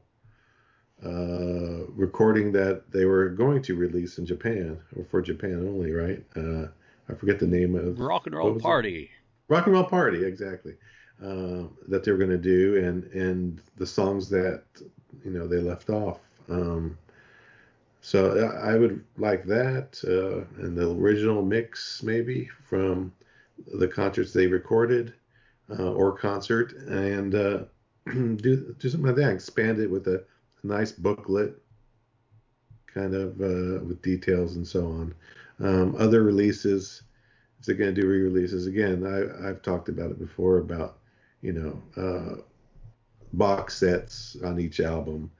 uh, 1.05 1.85
recording 1.95 2.51
that 2.53 2.91
they 2.91 3.05
were 3.05 3.29
going 3.29 3.61
to 3.61 3.75
release 3.75 4.17
in 4.17 4.25
Japan 4.25 4.79
or 4.95 5.05
for 5.05 5.21
Japan 5.21 5.53
only, 5.67 5.91
right? 5.91 6.23
Uh, 6.35 6.67
I 7.09 7.13
forget 7.13 7.39
the 7.39 7.47
name 7.47 7.75
of 7.75 7.99
Rock 7.99 8.25
and 8.25 8.35
Roll 8.35 8.53
was 8.53 8.63
it? 8.63 8.65
Party. 8.65 9.11
rock 9.47 9.65
and 9.65 9.73
roll 9.75 9.83
party 9.85 10.25
exactly 10.25 10.73
um, 11.23 11.77
that 11.87 12.03
they 12.03 12.11
were 12.11 12.17
going 12.17 12.29
to 12.29 12.37
do 12.37 12.77
and 12.83 13.03
and 13.13 13.61
the 13.77 13.85
songs 13.87 14.29
that 14.29 14.63
you 15.23 15.31
know 15.31 15.47
they 15.47 15.57
left 15.61 15.89
off 15.89 16.19
um, 16.49 16.97
so 18.01 18.49
I 18.59 18.73
I 18.73 18.77
would 18.77 19.03
like 19.17 19.45
that 19.45 19.99
uh, 20.05 20.63
and 20.63 20.77
the 20.77 20.91
original 20.91 21.41
mix 21.43 22.01
maybe 22.03 22.49
from 22.69 23.13
the 23.73 23.87
concerts 23.87 24.33
they 24.33 24.47
recorded 24.47 25.13
uh, 25.69 25.91
or 25.93 26.11
concert 26.11 26.73
and 26.73 27.35
uh, 27.35 27.59
do 28.05 28.75
do 28.79 28.89
something 28.89 29.07
like 29.07 29.15
that 29.15 29.33
expand 29.33 29.79
it 29.79 29.89
with 29.89 30.07
a, 30.07 30.23
a 30.63 30.67
nice 30.67 30.91
booklet 30.91 31.61
kind 32.93 33.13
of 33.13 33.39
uh, 33.41 33.83
with 33.83 34.01
details 34.01 34.55
and 34.55 34.67
so 34.67 34.87
on. 34.87 35.13
Um, 35.59 35.95
other 35.97 36.23
releases 36.23 37.03
if 37.59 37.65
they're 37.65 37.75
going 37.75 37.93
to 37.93 38.01
do 38.01 38.07
re-releases 38.07 38.67
again 38.67 39.05
I, 39.05 39.49
i've 39.49 39.61
talked 39.61 39.89
about 39.89 40.11
it 40.11 40.19
before 40.19 40.59
about 40.59 40.97
you 41.41 41.53
know 41.53 41.81
uh, 42.01 42.41
box 43.33 43.77
sets 43.77 44.37
on 44.43 44.59
each 44.59 44.79
album 44.79 45.31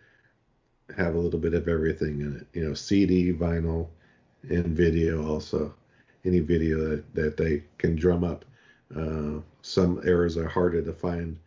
have 0.96 1.16
a 1.16 1.20
little 1.20 1.40
bit 1.40 1.54
of 1.54 1.68
everything 1.68 2.22
in 2.22 2.38
it 2.38 2.48
you 2.54 2.68
know 2.68 2.74
cd 2.74 3.34
vinyl 3.34 3.88
and 4.50 4.68
video 4.68 5.28
also 5.28 5.74
any 6.28 6.40
video 6.40 6.78
that, 6.90 7.16
that 7.16 7.38
they 7.38 7.64
can 7.78 7.96
drum 7.96 8.24
up 8.24 8.46
uh, 8.96 9.40
some 9.62 10.02
eras 10.06 10.38
are 10.38 10.48
harder 10.48 10.82
to 10.82 10.94
find 10.94 11.38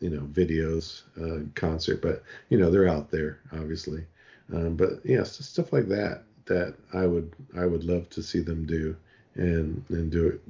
you 0.00 0.10
know 0.10 0.22
videos 0.32 1.02
uh, 1.20 1.44
concert 1.54 2.00
but 2.02 2.22
you 2.48 2.58
know 2.58 2.70
they're 2.70 2.88
out 2.88 3.10
there 3.10 3.40
obviously 3.52 4.04
um, 4.52 4.76
but 4.76 5.00
yes 5.04 5.44
stuff 5.44 5.72
like 5.72 5.88
that 5.88 6.22
that 6.44 6.74
i 6.92 7.06
would 7.06 7.32
i 7.56 7.64
would 7.64 7.84
love 7.84 8.08
to 8.10 8.22
see 8.22 8.40
them 8.40 8.64
do 8.66 8.94
and 9.34 9.84
and 9.88 10.10
do 10.10 10.26
it 10.26 10.40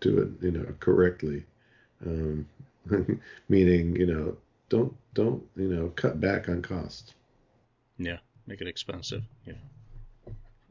do 0.00 0.18
it 0.18 0.28
you 0.40 0.50
know 0.50 0.66
correctly 0.80 1.44
um, 2.06 2.46
meaning 3.48 3.96
you 3.96 4.06
know 4.06 4.36
don't 4.68 4.94
don't 5.14 5.42
you 5.56 5.68
know 5.68 5.92
cut 5.96 6.20
back 6.20 6.48
on 6.48 6.62
cost. 6.62 7.14
Yeah, 7.98 8.18
make 8.46 8.60
it 8.60 8.66
expensive. 8.66 9.22
Yeah. 9.46 9.52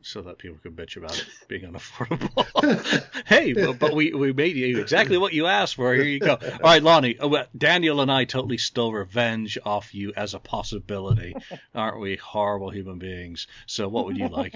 So 0.04 0.22
that 0.22 0.40
people 0.40 0.58
could 0.64 0.76
bitch 0.76 0.98
about 0.98 1.18
it 1.18 1.28
being 1.48 1.64
unaffordable. 1.64 3.06
hey, 3.28 3.54
but, 3.54 3.94
we, 3.94 4.14
we 4.14 4.34
made 4.34 4.56
you 4.56 4.80
exactly 4.80 5.18
what 5.18 5.34
you 5.34 5.46
asked 5.46 5.76
for. 5.76 5.94
Here 5.94 6.04
you 6.04 6.20
go. 6.20 6.40
All 6.42 6.60
right, 6.64 6.82
Lonnie. 6.82 7.20
Uh, 7.20 7.44
Daniel 7.56 8.02
and 8.02 8.12
I 8.12 8.26
totally 8.26 8.58
stole 8.58 8.92
revenge 8.92 9.60
off 9.64 9.94
you 9.94 10.12
as 10.16 10.34
a 10.34 10.40
possibility, 10.40 11.36
aren't 11.76 12.00
we? 12.00 12.16
Horrible 12.16 12.72
human 12.72 12.98
beings. 12.98 13.48
So 13.68 13.88
what 13.88 14.06
would 14.06 14.18
you 14.18 14.28
like? 14.28 14.56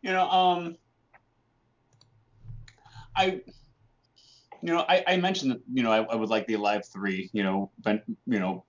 You 0.00 0.12
know, 0.12 0.28
um, 0.28 0.76
I 3.14 3.42
you 4.62 4.72
know, 4.72 4.84
I, 4.88 5.04
I 5.06 5.16
mentioned 5.16 5.50
that 5.52 5.60
you 5.72 5.82
know 5.82 5.90
I, 5.90 6.02
I, 6.02 6.14
would 6.14 6.28
like 6.28 6.46
the 6.46 6.54
Alive 6.54 6.86
three, 6.86 7.30
you 7.32 7.42
know, 7.42 7.70
been, 7.82 8.00
you 8.26 8.38
know, 8.38 8.64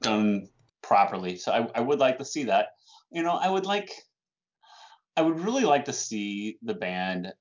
done 0.00 0.48
properly. 0.82 1.36
So 1.36 1.52
I, 1.52 1.68
I 1.74 1.80
would 1.80 1.98
like 1.98 2.18
to 2.18 2.24
see 2.24 2.44
that. 2.44 2.74
You 3.10 3.22
know, 3.22 3.32
I 3.32 3.50
would 3.50 3.66
like, 3.66 3.90
I 5.16 5.22
would 5.22 5.40
really 5.40 5.64
like 5.64 5.84
to 5.86 5.92
see 5.92 6.58
the 6.62 6.74
band 6.74 7.32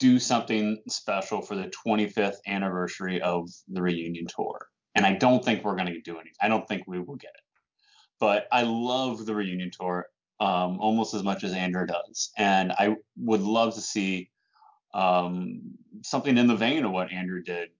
do 0.00 0.18
something 0.18 0.78
special 0.88 1.40
for 1.40 1.54
the 1.54 1.70
25th 1.86 2.36
anniversary 2.46 3.20
of 3.20 3.48
the 3.68 3.80
reunion 3.80 4.26
tour. 4.26 4.66
And 4.94 5.06
I 5.06 5.14
don't 5.14 5.44
think 5.44 5.64
we're 5.64 5.76
going 5.76 5.92
to 5.92 6.00
do 6.00 6.14
anything. 6.14 6.34
I 6.40 6.48
don't 6.48 6.66
think 6.66 6.84
we 6.86 7.00
will 7.00 7.16
get 7.16 7.30
it. 7.30 7.42
But 8.20 8.46
I 8.52 8.62
love 8.62 9.24
the 9.24 9.34
reunion 9.34 9.70
tour 9.70 10.06
um, 10.40 10.78
almost 10.80 11.14
as 11.14 11.22
much 11.22 11.44
as 11.44 11.52
Andrew 11.52 11.86
does, 11.86 12.30
and 12.36 12.72
I 12.72 12.96
would 13.16 13.40
love 13.40 13.74
to 13.74 13.80
see 13.80 14.30
um, 14.92 15.60
something 16.02 16.36
in 16.36 16.46
the 16.46 16.56
vein 16.56 16.84
of 16.84 16.90
what 16.90 17.12
Andrew 17.12 17.42
did 17.42 17.70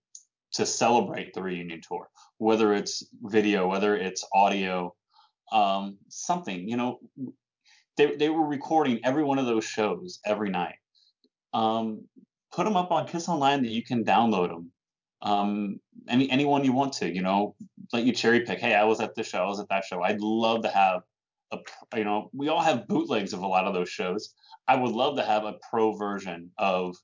to 0.52 0.64
celebrate 0.64 1.34
the 1.34 1.42
reunion 1.42 1.80
tour, 1.86 2.08
whether 2.38 2.72
it's 2.72 3.04
video, 3.22 3.66
whether 3.66 3.96
it's 3.96 4.24
audio, 4.32 4.94
um, 5.52 5.98
something. 6.08 6.68
You 6.68 6.76
know, 6.76 7.00
they 7.96 8.16
they 8.16 8.28
were 8.28 8.46
recording 8.46 9.00
every 9.04 9.24
one 9.24 9.38
of 9.38 9.46
those 9.46 9.64
shows 9.64 10.20
every 10.24 10.50
night. 10.50 10.76
Um, 11.52 12.06
put 12.52 12.64
them 12.64 12.76
up 12.76 12.90
on 12.90 13.06
Kiss 13.06 13.28
Online 13.28 13.62
that 13.62 13.70
you 13.70 13.82
can 13.82 14.04
download 14.04 14.48
them. 14.48 14.70
Um, 15.22 15.80
any 16.08 16.30
anyone 16.30 16.64
you 16.64 16.72
want 16.72 16.92
to, 16.94 17.12
you 17.12 17.22
know, 17.22 17.54
let 17.92 18.04
you 18.04 18.12
cherry 18.12 18.40
pick. 18.40 18.58
Hey, 18.58 18.74
I 18.74 18.84
was 18.84 19.00
at 19.00 19.14
this 19.14 19.28
show, 19.28 19.42
I 19.42 19.46
was 19.46 19.60
at 19.60 19.68
that 19.68 19.84
show. 19.84 20.02
I'd 20.02 20.20
love 20.20 20.62
to 20.62 20.70
have 20.70 21.02
a, 21.52 21.58
you 21.96 22.04
know, 22.04 22.30
we 22.32 22.48
all 22.48 22.60
have 22.60 22.88
bootlegs 22.88 23.32
of 23.32 23.40
a 23.40 23.46
lot 23.46 23.66
of 23.66 23.74
those 23.74 23.88
shows. 23.88 24.34
I 24.66 24.76
would 24.76 24.92
love 24.92 25.16
to 25.16 25.24
have 25.24 25.44
a 25.44 25.58
pro 25.70 25.92
version 25.92 26.50
of 26.58 26.96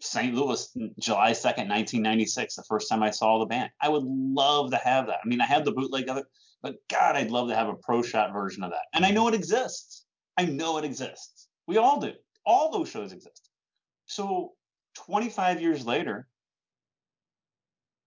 St. 0.00 0.34
Louis, 0.34 0.76
July 0.98 1.30
2nd, 1.30 1.68
1996, 1.68 2.56
the 2.56 2.64
first 2.64 2.88
time 2.88 3.02
I 3.02 3.10
saw 3.10 3.38
the 3.38 3.46
band. 3.46 3.70
I 3.80 3.88
would 3.88 4.02
love 4.04 4.72
to 4.72 4.76
have 4.78 5.06
that. 5.06 5.20
I 5.24 5.28
mean, 5.28 5.40
I 5.40 5.46
have 5.46 5.64
the 5.64 5.72
bootleg 5.72 6.08
of 6.08 6.16
it, 6.16 6.24
but 6.62 6.76
God, 6.88 7.16
I'd 7.16 7.30
love 7.30 7.48
to 7.48 7.56
have 7.56 7.68
a 7.68 7.74
pro 7.74 8.02
shot 8.02 8.32
version 8.32 8.62
of 8.62 8.70
that. 8.70 8.84
And 8.94 9.04
I 9.04 9.10
know 9.10 9.28
it 9.28 9.34
exists. 9.34 10.04
I 10.36 10.46
know 10.46 10.78
it 10.78 10.84
exists. 10.84 11.48
We 11.66 11.76
all 11.76 12.00
do. 12.00 12.12
All 12.46 12.70
those 12.70 12.88
shows 12.88 13.12
exist. 13.12 13.50
So 14.06 14.52
25 15.06 15.60
years 15.60 15.84
later, 15.84 16.26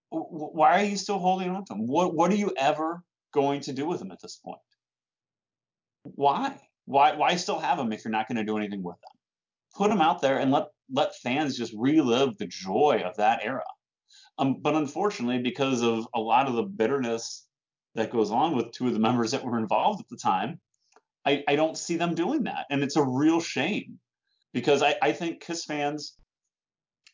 why 0.09 0.79
are 0.79 0.85
you 0.85 0.97
still 0.97 1.19
holding 1.19 1.49
on 1.49 1.65
to 1.65 1.73
them? 1.73 1.87
What, 1.87 2.15
what 2.15 2.31
are 2.31 2.35
you 2.35 2.53
ever 2.57 3.03
going 3.33 3.61
to 3.61 3.73
do 3.73 3.85
with 3.85 3.99
them 3.99 4.11
at 4.11 4.21
this 4.21 4.39
point? 4.43 4.59
Why? 6.03 6.55
Why, 6.85 7.15
why 7.15 7.35
still 7.35 7.59
have 7.59 7.77
them 7.77 7.91
if 7.91 8.05
you're 8.05 8.11
not 8.11 8.27
going 8.27 8.37
to 8.37 8.43
do 8.43 8.57
anything 8.57 8.83
with 8.83 8.95
them? 8.95 9.09
Put 9.75 9.89
them 9.89 10.01
out 10.01 10.21
there 10.21 10.39
and 10.39 10.51
let 10.51 10.67
let 10.91 11.15
fans 11.15 11.57
just 11.57 11.73
relive 11.75 12.37
the 12.37 12.45
joy 12.45 13.01
of 13.03 13.17
that 13.17 13.39
era. 13.43 13.63
Um, 14.37 14.57
but 14.61 14.75
unfortunately, 14.75 15.39
because 15.39 15.81
of 15.81 16.07
a 16.13 16.19
lot 16.19 16.47
of 16.47 16.53
the 16.53 16.63
bitterness 16.63 17.44
that 17.95 18.11
goes 18.11 18.31
on 18.31 18.55
with 18.55 18.71
two 18.71 18.87
of 18.87 18.93
the 18.93 18.99
members 18.99 19.31
that 19.31 19.43
were 19.43 19.57
involved 19.57 20.01
at 20.01 20.09
the 20.09 20.17
time, 20.17 20.59
I, 21.25 21.43
I 21.47 21.55
don't 21.55 21.77
see 21.77 21.95
them 21.97 22.13
doing 22.13 22.43
that. 22.43 22.65
And 22.69 22.83
it's 22.83 22.97
a 22.97 23.03
real 23.03 23.39
shame 23.39 23.99
because 24.53 24.83
I, 24.83 24.95
I 25.01 25.11
think 25.11 25.41
Kiss 25.41 25.65
fans 25.65 26.15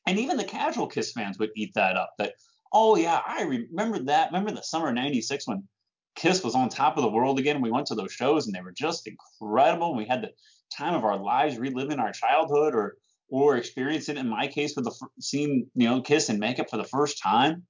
and 0.08 0.20
even 0.20 0.38
the 0.38 0.44
casual 0.44 0.88
Kiss 0.88 1.12
fans 1.12 1.38
would 1.40 1.52
eat 1.56 1.74
that 1.76 1.96
up. 1.96 2.14
That, 2.18 2.34
oh, 2.74 2.96
yeah, 2.96 3.22
I 3.26 3.44
remember 3.44 4.00
that. 4.06 4.32
Remember 4.32 4.52
the 4.52 4.64
summer 4.64 4.90
of 4.90 4.96
96 4.96 5.48
when 5.48 5.68
Kiss 6.16 6.44
was 6.44 6.56
on 6.56 6.70
top 6.70 6.98
of 6.98 7.04
the 7.04 7.12
world 7.12 7.40
again. 7.40 7.62
We 7.62 7.72
went 7.72 7.88
to 7.88 7.96
those 7.96 8.12
shows 8.12 8.48
and 8.48 8.56
they 8.56 8.62
were 8.62 8.74
just 8.74 9.08
incredible. 9.08 9.96
We 9.96 10.06
had 10.06 10.24
the 10.24 10.32
time 10.76 10.96
of 10.96 11.06
our 11.06 11.18
lives 11.22 11.58
reliving 11.58 12.00
our 12.00 12.12
childhood 12.12 12.76
or 12.76 12.96
or 13.30 13.56
experiencing 13.56 14.18
in 14.18 14.28
my 14.28 14.46
case 14.48 14.76
with 14.76 14.84
the 14.84 15.08
seeing 15.22 15.66
you 15.74 15.88
know 15.88 16.02
Kiss 16.02 16.30
and 16.30 16.40
makeup 16.40 16.70
for 16.70 16.78
the 16.78 16.84
first 16.84 17.22
time. 17.22 17.64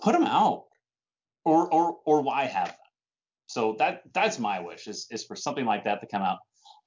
Put 0.00 0.12
them 0.12 0.24
out, 0.24 0.64
or 1.44 1.72
or 1.72 1.98
or 2.04 2.22
why 2.22 2.44
have 2.44 2.68
them? 2.68 2.76
So 3.46 3.76
that 3.78 4.02
that's 4.12 4.38
my 4.38 4.60
wish 4.60 4.86
is 4.86 5.06
is 5.10 5.24
for 5.24 5.36
something 5.36 5.64
like 5.64 5.84
that 5.84 6.00
to 6.00 6.06
come 6.06 6.22
out. 6.22 6.38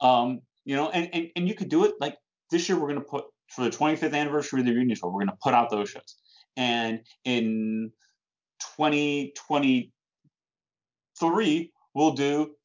Um, 0.01 0.41
you 0.65 0.75
know, 0.75 0.89
and, 0.89 1.09
and 1.13 1.27
and 1.35 1.47
you 1.47 1.55
could 1.55 1.69
do 1.69 1.85
it 1.85 1.95
like 1.99 2.17
this 2.51 2.67
year. 2.67 2.79
We're 2.79 2.89
gonna 2.89 3.01
put 3.01 3.25
for 3.49 3.63
the 3.63 3.69
25th 3.69 4.13
anniversary 4.13 4.61
of 4.61 4.65
the 4.65 4.73
reunion 4.73 4.97
tour. 4.99 5.11
We're 5.11 5.21
gonna 5.21 5.37
put 5.41 5.53
out 5.53 5.69
those 5.69 5.89
shows, 5.89 6.15
and 6.57 7.01
in 7.23 7.91
2020 8.77 9.91
Three, 11.19 11.71
we'll 11.93 12.11
do 12.11 12.55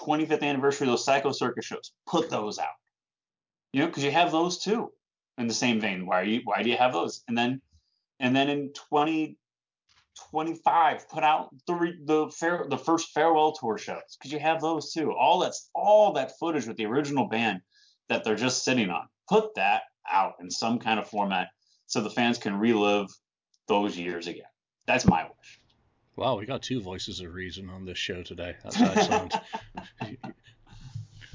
25th 0.00 0.42
anniversary 0.42 0.86
of 0.86 0.92
those 0.92 1.04
Psycho 1.04 1.32
Circus 1.32 1.64
shows. 1.64 1.92
Put 2.06 2.30
those 2.30 2.58
out. 2.58 2.68
You 3.72 3.80
know, 3.80 3.86
because 3.86 4.04
you 4.04 4.10
have 4.12 4.30
those 4.30 4.62
too 4.62 4.92
in 5.38 5.46
the 5.46 5.54
same 5.54 5.80
vein. 5.80 6.06
Why 6.06 6.20
are 6.20 6.24
you 6.24 6.42
why 6.44 6.62
do 6.62 6.70
you 6.70 6.76
have 6.76 6.92
those? 6.92 7.22
And 7.26 7.36
then 7.36 7.60
and 8.20 8.36
then 8.36 8.48
in 8.48 8.72
2025, 10.30 11.08
put 11.08 11.24
out 11.24 11.50
the 11.66 11.92
the 12.04 12.28
fair 12.30 12.66
the 12.68 12.78
first 12.78 13.10
farewell 13.12 13.52
tour 13.52 13.78
shows 13.78 14.16
because 14.18 14.32
you 14.32 14.38
have 14.38 14.60
those 14.60 14.92
too. 14.92 15.12
All 15.12 15.40
that's 15.40 15.70
all 15.74 16.12
that 16.14 16.38
footage 16.38 16.66
with 16.66 16.76
the 16.76 16.86
original 16.86 17.28
band 17.28 17.60
that 18.08 18.24
they're 18.24 18.36
just 18.36 18.64
sitting 18.64 18.90
on. 18.90 19.08
Put 19.28 19.54
that 19.56 19.82
out 20.10 20.34
in 20.40 20.50
some 20.50 20.78
kind 20.78 20.98
of 20.98 21.08
format 21.08 21.48
so 21.86 22.00
the 22.00 22.10
fans 22.10 22.38
can 22.38 22.58
relive 22.58 23.08
those 23.68 23.96
years 23.96 24.26
again. 24.26 24.42
That's 24.86 25.06
my 25.06 25.24
wish. 25.24 25.60
Wow, 26.16 26.38
we 26.38 26.46
got 26.46 26.62
two 26.62 26.80
voices 26.80 27.20
of 27.20 27.32
reason 27.32 27.70
on 27.70 27.84
this 27.84 27.98
show 27.98 28.22
today. 28.22 28.54
That's 28.62 28.80
excellent. 28.80 29.34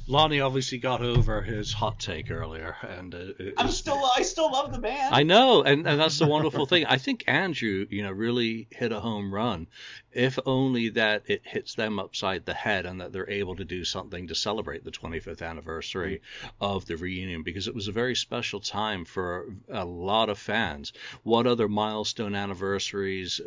Lonnie 0.09 0.39
obviously 0.39 0.77
got 0.77 1.01
over 1.01 1.41
his 1.41 1.73
hot 1.73 1.99
take 1.99 2.31
earlier, 2.31 2.77
and 2.81 3.13
uh, 3.13 3.51
I'm 3.57 3.69
still 3.69 4.01
I 4.15 4.21
still 4.21 4.49
love 4.49 4.71
the 4.71 4.79
band. 4.79 5.13
I 5.13 5.23
know, 5.23 5.63
and, 5.63 5.85
and 5.85 5.99
that's 5.99 6.17
the 6.17 6.27
wonderful 6.27 6.65
thing. 6.65 6.85
I 6.85 6.97
think 6.97 7.25
Andrew, 7.27 7.85
you 7.89 8.03
know, 8.03 8.11
really 8.11 8.67
hit 8.71 8.93
a 8.93 9.01
home 9.01 9.33
run. 9.33 9.67
If 10.13 10.39
only 10.45 10.89
that 10.89 11.23
it 11.27 11.41
hits 11.43 11.75
them 11.75 11.99
upside 11.99 12.45
the 12.45 12.53
head, 12.53 12.85
and 12.85 13.01
that 13.01 13.11
they're 13.11 13.29
able 13.29 13.57
to 13.57 13.65
do 13.65 13.83
something 13.83 14.27
to 14.27 14.35
celebrate 14.35 14.85
the 14.85 14.91
25th 14.91 15.41
anniversary 15.41 16.21
of 16.61 16.85
the 16.85 16.95
reunion, 16.95 17.43
because 17.43 17.67
it 17.67 17.75
was 17.75 17.89
a 17.89 17.91
very 17.91 18.15
special 18.15 18.61
time 18.61 19.03
for 19.03 19.53
a 19.67 19.83
lot 19.83 20.29
of 20.29 20.39
fans. 20.39 20.93
What 21.23 21.47
other 21.47 21.67
milestone 21.67 22.33
anniversaries? 22.33 23.41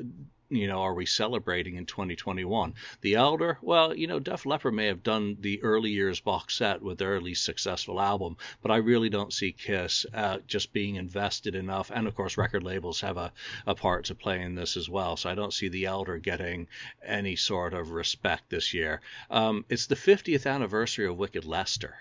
You 0.51 0.67
know, 0.67 0.83
are 0.83 0.95
we 0.95 1.07
celebrating 1.07 1.77
in 1.77 1.87
2021? 1.87 2.75
The 3.03 3.15
Elder, 3.15 3.59
well, 3.63 3.95
you 3.95 4.09
know, 4.09 4.19
Def 4.19 4.45
Leppard 4.45 4.75
may 4.75 4.87
have 4.87 5.05
done 5.05 5.37
the 5.41 5.63
early 5.63 5.91
years 5.91 6.19
box 6.19 6.57
set 6.57 6.83
with 6.83 6.99
their 6.99 7.21
least 7.21 7.45
successful 7.45 8.01
album, 8.01 8.37
but 8.61 8.73
I 8.73 8.79
really 8.79 9.09
don't 9.09 9.33
see 9.33 9.53
Kiss 9.53 10.05
uh, 10.13 10.39
just 10.49 10.73
being 10.73 10.97
invested 10.97 11.55
enough. 11.55 11.93
And 11.95 12.09
of 12.09 12.17
course, 12.17 12.37
record 12.37 12.65
labels 12.65 13.01
have 13.01 13.17
a, 13.17 13.33
a 13.65 13.77
part 13.77 14.07
to 14.07 14.15
play 14.17 14.43
in 14.43 14.57
this 14.57 14.77
as 14.77 14.89
well. 14.89 15.17
So 15.17 15.31
I 15.31 15.37
don't 15.37 15.55
see 15.55 15.69
The 15.69 15.87
Elder 15.87 16.19
getting 16.19 16.67
any 17.05 17.37
sort 17.37 17.73
of 17.73 17.93
respect 17.93 18.51
this 18.51 18.75
year. 18.75 19.01
Um, 19.31 19.65
it's 19.69 19.87
the 19.87 19.95
50th 19.95 20.51
anniversary 20.51 21.07
of 21.07 21.17
Wicked 21.17 21.45
Lester 21.45 21.95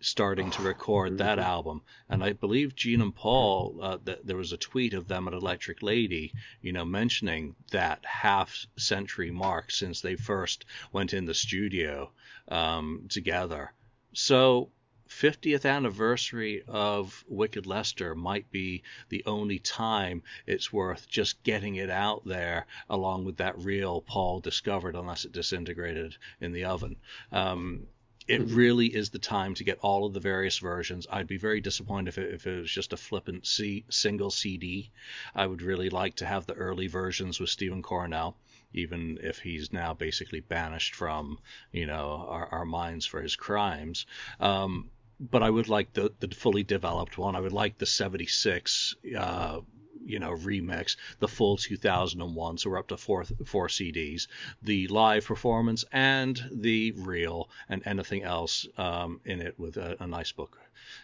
starting 0.00 0.50
to 0.50 0.62
record 0.62 1.18
that 1.18 1.38
album. 1.38 1.82
And 2.08 2.22
I 2.22 2.32
believe 2.32 2.76
Gene 2.76 3.00
and 3.00 3.14
Paul, 3.14 3.78
uh, 3.82 3.98
th- 4.04 4.20
there 4.24 4.36
was 4.36 4.52
a 4.52 4.56
tweet 4.56 4.94
of 4.94 5.08
them 5.08 5.26
at 5.26 5.34
Electric 5.34 5.82
Lady, 5.82 6.32
you 6.60 6.72
know, 6.72 6.84
mentioning 6.84 7.56
that 7.70 8.04
half 8.04 8.66
century 8.76 9.30
mark 9.30 9.70
since 9.70 10.00
they 10.00 10.16
first 10.16 10.64
went 10.92 11.12
in 11.12 11.24
the 11.24 11.34
studio 11.34 12.12
um, 12.48 13.06
together. 13.08 13.72
So 14.12 14.70
50th 15.08 15.64
anniversary 15.64 16.62
of 16.68 17.24
Wicked 17.28 17.66
Lester 17.66 18.14
might 18.14 18.50
be 18.50 18.82
the 19.08 19.24
only 19.24 19.58
time 19.58 20.22
it's 20.46 20.72
worth 20.72 21.08
just 21.08 21.42
getting 21.42 21.76
it 21.76 21.90
out 21.90 22.24
there 22.24 22.66
along 22.90 23.24
with 23.24 23.38
that 23.38 23.58
real 23.58 24.02
Paul 24.02 24.40
discovered, 24.40 24.94
unless 24.94 25.24
it 25.24 25.32
disintegrated 25.32 26.16
in 26.40 26.52
the 26.52 26.64
oven. 26.64 26.96
Um, 27.32 27.86
it 28.28 28.42
really 28.42 28.86
is 28.86 29.08
the 29.08 29.18
time 29.18 29.54
to 29.54 29.64
get 29.64 29.78
all 29.80 30.04
of 30.04 30.12
the 30.12 30.20
various 30.20 30.58
versions. 30.58 31.06
I'd 31.10 31.26
be 31.26 31.38
very 31.38 31.62
disappointed 31.62 32.08
if 32.08 32.18
it, 32.18 32.34
if 32.34 32.46
it 32.46 32.60
was 32.60 32.70
just 32.70 32.92
a 32.92 32.96
flippant 32.98 33.46
C, 33.46 33.84
single 33.88 34.30
CD. 34.30 34.90
I 35.34 35.46
would 35.46 35.62
really 35.62 35.88
like 35.88 36.16
to 36.16 36.26
have 36.26 36.46
the 36.46 36.52
early 36.52 36.88
versions 36.88 37.40
with 37.40 37.48
Stephen 37.48 37.82
Coronel, 37.82 38.36
even 38.74 39.18
if 39.22 39.38
he's 39.38 39.72
now 39.72 39.94
basically 39.94 40.40
banished 40.40 40.94
from 40.94 41.38
you 41.72 41.86
know 41.86 42.26
our, 42.28 42.46
our 42.48 42.64
minds 42.66 43.06
for 43.06 43.22
his 43.22 43.34
crimes. 43.34 44.04
Um, 44.38 44.90
but 45.18 45.42
I 45.42 45.50
would 45.50 45.68
like 45.68 45.94
the, 45.94 46.12
the 46.20 46.28
fully 46.28 46.62
developed 46.62 47.16
one. 47.16 47.34
I 47.34 47.40
would 47.40 47.52
like 47.52 47.78
the 47.78 47.86
76 47.86 48.94
uh, 49.16 49.60
you 50.08 50.18
know, 50.18 50.32
remix, 50.32 50.96
the 51.18 51.28
full 51.28 51.56
2001, 51.56 52.58
so 52.58 52.70
we're 52.70 52.78
up 52.78 52.88
to 52.88 52.96
four 52.96 53.24
four 53.44 53.68
CDs, 53.68 54.26
the 54.62 54.88
live 54.88 55.24
performance 55.26 55.84
and 55.92 56.42
the 56.50 56.92
reel, 56.92 57.48
and 57.68 57.82
anything 57.86 58.22
else 58.22 58.66
um, 58.76 59.20
in 59.24 59.40
it 59.40 59.58
with 59.58 59.76
a, 59.76 59.96
a 60.00 60.06
nice 60.06 60.32
book. 60.32 60.58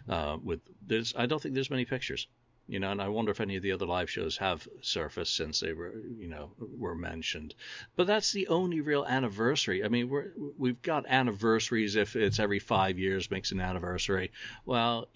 Uh, 0.08 0.38
with 0.42 0.60
there's, 0.86 1.14
I 1.16 1.26
don't 1.26 1.40
think 1.40 1.54
there's 1.54 1.70
many 1.70 1.84
pictures 1.84 2.26
you 2.66 2.78
know, 2.78 2.90
and 2.90 3.02
I 3.02 3.08
wonder 3.08 3.30
if 3.30 3.40
any 3.40 3.56
of 3.56 3.62
the 3.62 3.72
other 3.72 3.84
live 3.84 4.10
shows 4.10 4.38
have 4.38 4.66
surfaced 4.80 5.36
since 5.36 5.60
they 5.60 5.74
were, 5.74 5.92
you 6.18 6.28
know, 6.28 6.52
were 6.58 6.94
mentioned. 6.94 7.54
But 7.94 8.06
that's 8.06 8.32
the 8.32 8.48
only 8.48 8.80
real 8.80 9.04
anniversary. 9.04 9.84
I 9.84 9.88
mean, 9.88 10.08
we're 10.08 10.32
we've 10.56 10.80
got 10.80 11.04
anniversaries 11.06 11.94
if 11.96 12.16
it's 12.16 12.38
every 12.38 12.60
five 12.60 12.98
years 12.98 13.30
makes 13.30 13.52
an 13.52 13.60
anniversary. 13.60 14.32
Well, 14.64 15.08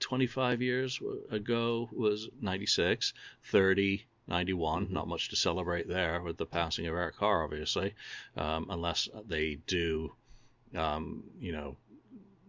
25 0.00 0.62
years 0.62 1.00
ago 1.30 1.88
was 1.92 2.28
96, 2.40 3.12
30, 3.44 4.06
91. 4.26 4.84
Mm-hmm. 4.84 4.94
Not 4.94 5.08
much 5.08 5.28
to 5.30 5.36
celebrate 5.36 5.88
there 5.88 6.20
with 6.22 6.36
the 6.36 6.46
passing 6.46 6.86
of 6.86 6.94
Eric 6.94 7.16
Carr, 7.16 7.44
obviously, 7.44 7.94
um, 8.36 8.66
unless 8.70 9.08
they 9.26 9.56
do, 9.66 10.12
um, 10.74 11.24
you 11.40 11.52
know, 11.52 11.76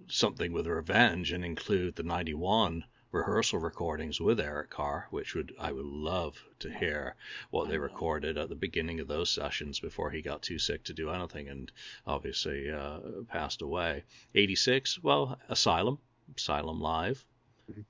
something 0.07 0.51
with 0.51 0.67
revenge 0.67 1.31
and 1.31 1.45
include 1.45 1.95
the 1.95 2.03
91 2.03 2.83
rehearsal 3.11 3.57
recordings 3.59 4.21
with 4.21 4.39
Eric 4.39 4.69
Carr, 4.69 5.07
which 5.09 5.33
would 5.33 5.53
I 5.59 5.71
would 5.71 5.85
love 5.85 6.43
to 6.59 6.71
hear 6.71 7.15
what 7.49 7.67
they 7.67 7.77
recorded 7.77 8.37
at 8.37 8.49
the 8.49 8.55
beginning 8.55 8.99
of 8.99 9.07
those 9.07 9.31
sessions 9.31 9.79
before 9.79 10.11
he 10.11 10.21
got 10.21 10.43
too 10.43 10.59
sick 10.59 10.83
to 10.83 10.93
do 10.93 11.09
anything 11.09 11.47
and 11.47 11.71
obviously 12.05 12.69
uh, 12.69 12.99
passed 13.27 13.63
away. 13.63 14.03
86, 14.35 15.01
well, 15.01 15.39
Asylum, 15.49 15.97
Asylum 16.37 16.79
Live. 16.81 17.25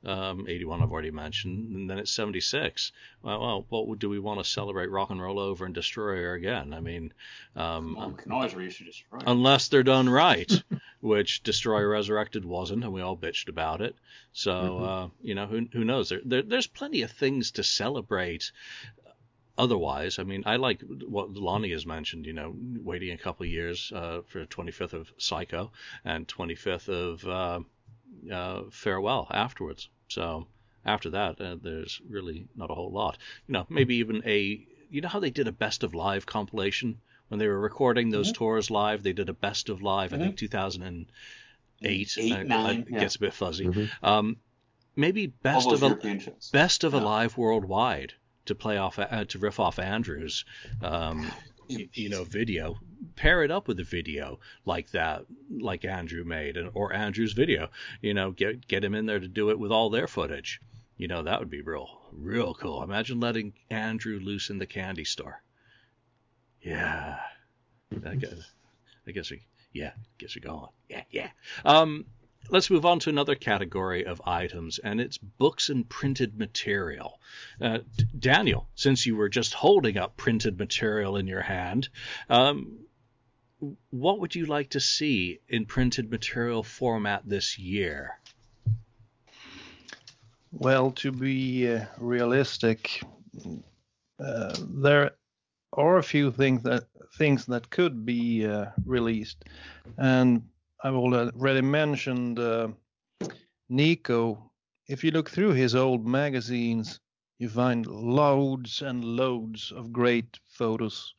Um, 0.06 0.46
81 0.48 0.82
I've 0.82 0.92
already 0.92 1.12
mentioned, 1.12 1.76
and 1.76 1.90
then 1.90 2.00
it's 2.00 2.12
76. 2.12 2.92
Well, 3.22 3.40
well 3.40 3.66
what 3.70 4.00
do 4.00 4.10
we 4.10 4.20
want 4.20 4.40
to 4.40 4.50
celebrate 4.50 4.90
rock 4.90 5.10
and 5.10 5.22
roll 5.22 5.40
over 5.40 5.66
and 5.66 5.74
destroyer 5.74 6.34
again? 6.34 6.74
I 6.74 6.80
mean, 6.80 7.14
um, 7.56 7.96
well, 7.96 8.10
we 8.12 8.18
can 8.18 8.32
always 8.32 8.56
reissue 8.56 8.86
destroyer 8.86 9.24
unless 9.28 9.68
they're 9.68 9.84
done 9.84 10.10
right, 10.10 10.52
which 11.02 11.44
Destroyer 11.44 11.90
Resurrected 11.90 12.46
wasn't, 12.46 12.84
and 12.84 12.94
we 12.94 13.02
all 13.02 13.18
bitched 13.18 13.50
about 13.50 13.82
it. 13.82 13.96
So 14.34 14.52
mm-hmm. 14.52 14.84
uh, 14.84 15.08
you 15.22 15.36
know, 15.36 15.48
who 15.48 15.68
who 15.72 15.84
knows? 15.84 16.10
There, 16.10 16.22
there, 16.24 16.42
there's 16.44 16.68
plenty 16.68 17.02
of 17.02 17.12
things 17.12 17.52
to 17.52 17.64
celebrate 17.64 18.52
otherwise, 19.60 20.18
I 20.18 20.24
mean, 20.24 20.44
I 20.46 20.56
like 20.56 20.82
what 20.82 21.34
Lonnie 21.34 21.72
has 21.72 21.86
mentioned, 21.86 22.26
you 22.26 22.34
know, 22.34 22.56
waiting 22.82 23.12
a 23.12 23.18
couple 23.18 23.44
of 23.44 23.52
years 23.52 23.92
uh, 23.94 24.22
for 24.26 24.46
25th 24.46 24.94
of 24.94 25.12
Psycho 25.18 25.72
and 26.06 26.28
25th 26.28 26.88
of 26.88 27.28
uh, 27.28 27.60
uh, 28.32 28.64
farewell 28.72 29.28
afterwards. 29.30 29.90
So 30.08 30.48
after 30.86 31.12
that, 31.12 31.40
uh, 31.42 31.58
there's 31.62 32.02
really 32.08 32.48
not 32.56 32.72
a 32.72 32.76
whole 32.76 32.92
lot. 32.92 33.18
You 33.48 33.54
know, 33.54 33.66
maybe 33.70 33.96
even 33.98 34.24
a. 34.26 34.66
You 34.92 35.02
know 35.02 35.08
how 35.08 35.20
they 35.20 35.30
did 35.30 35.48
a 35.48 35.52
best 35.52 35.84
of 35.84 35.94
live 35.94 36.26
compilation 36.26 37.00
when 37.28 37.40
they 37.40 37.48
were 37.48 37.60
recording 37.60 38.10
those 38.10 38.30
mm-hmm. 38.30 38.44
tours 38.44 38.72
live? 38.72 39.04
They 39.04 39.14
did 39.14 39.30
a 39.30 39.34
best 39.34 39.70
of 39.70 39.84
live. 39.84 40.12
Mm-hmm. 40.12 40.22
I 40.22 40.26
think 40.26 40.38
2008. 40.38 41.08
Eight, 42.18 42.34
I, 42.34 42.44
nine, 42.44 42.88
I, 42.90 42.94
yeah. 42.94 43.00
Gets 43.02 43.16
a 43.16 43.20
bit 43.20 43.34
fuzzy. 43.34 43.66
Mm-hmm. 43.66 44.06
Um, 44.06 44.38
maybe 44.96 45.28
best 45.28 45.72
of 45.72 45.84
a 45.84 45.98
best 46.52 46.84
of 46.84 46.94
yeah. 46.94 47.00
a 47.00 47.02
live 47.02 47.38
worldwide 47.38 48.14
to 48.46 48.56
play 48.56 48.78
off 48.78 49.00
uh, 49.00 49.26
to 49.26 49.40
riff 49.40 49.60
off 49.60 49.80
Andrews. 49.80 50.44
Um, 50.82 51.32
you, 51.70 52.10
know, 52.10 52.24
video 52.24 52.78
pair 53.16 53.44
it 53.44 53.52
up 53.52 53.68
with 53.68 53.80
a 53.80 53.84
video 53.84 54.40
like 54.66 54.90
that, 54.92 55.26
like 55.50 55.86
Andrew 55.86 56.24
made, 56.24 56.58
or 56.74 56.94
Andrew's 56.94 57.34
video. 57.34 57.70
You 58.02 58.14
know, 58.14 58.32
get 58.32 58.68
get 58.68 58.84
him 58.84 58.96
in 58.96 59.06
there 59.06 59.20
to 59.20 59.28
do 59.28 59.50
it 59.50 59.60
with 59.60 59.72
all 59.72 59.90
their 59.90 60.08
footage. 60.08 60.62
You 60.98 61.08
know, 61.08 61.24
that 61.24 61.40
would 61.40 61.50
be 61.50 61.62
real, 61.62 62.02
real 62.12 62.54
cool. 62.54 62.84
Imagine 62.84 63.20
letting 63.20 63.54
Andrew 63.70 64.20
loose 64.20 64.50
in 64.50 64.58
the 64.58 64.66
candy 64.66 65.06
store. 65.06 65.42
Yeah, 66.62 67.20
I 68.06 68.16
guess, 68.16 68.52
I 69.08 69.12
guess, 69.12 69.32
we, 69.32 69.42
yeah, 69.72 69.92
guess 70.18 70.36
we're 70.36 70.50
going. 70.50 70.68
Yeah, 70.90 71.04
yeah. 71.10 71.30
Um, 71.64 72.06
let's 72.50 72.70
move 72.70 72.86
on 72.86 73.00
to 73.00 73.10
another 73.10 73.36
category 73.36 74.06
of 74.06 74.22
items, 74.26 74.80
and 74.80 75.00
it's 75.00 75.18
books 75.18 75.70
and 75.70 75.88
printed 75.88 76.38
material. 76.38 77.20
Uh, 77.62 77.80
Daniel, 78.18 78.68
since 78.76 79.06
you 79.06 79.16
were 79.16 79.30
just 79.30 79.54
holding 79.54 79.98
up 79.98 80.18
printed 80.18 80.58
material 80.58 81.16
in 81.16 81.28
your 81.28 81.42
hand, 81.42 81.90
um, 82.30 82.80
what 83.90 84.20
would 84.20 84.36
you 84.36 84.46
like 84.46 84.70
to 84.72 84.80
see 84.80 85.40
in 85.50 85.66
printed 85.66 86.10
material 86.10 86.64
format 86.64 87.24
this 87.26 87.60
year? 87.60 88.18
Well, 90.52 90.92
to 90.92 91.12
be 91.12 91.72
uh, 91.72 91.86
realistic, 92.00 93.04
uh, 94.20 94.56
there 94.60 95.12
are 95.74 95.98
a 95.98 96.04
few 96.04 96.32
things 96.32 96.64
that 96.64 96.86
things 97.18 97.46
that 97.48 97.70
could 97.70 98.06
be 98.06 98.46
uh, 98.48 98.68
released, 98.86 99.46
and 99.98 100.44
I've 100.84 100.96
already 100.96 101.62
mentioned 101.62 102.40
uh, 102.40 102.70
Nico. 103.70 104.52
If 104.88 105.04
you 105.04 105.12
look 105.12 105.30
through 105.30 105.54
his 105.54 105.76
old 105.76 106.08
magazines, 106.08 107.00
you 107.38 107.50
find 107.50 107.86
loads 107.86 108.82
and 108.82 109.04
loads 109.04 109.72
of 109.76 109.92
great 109.92 110.40
photos 110.48 111.14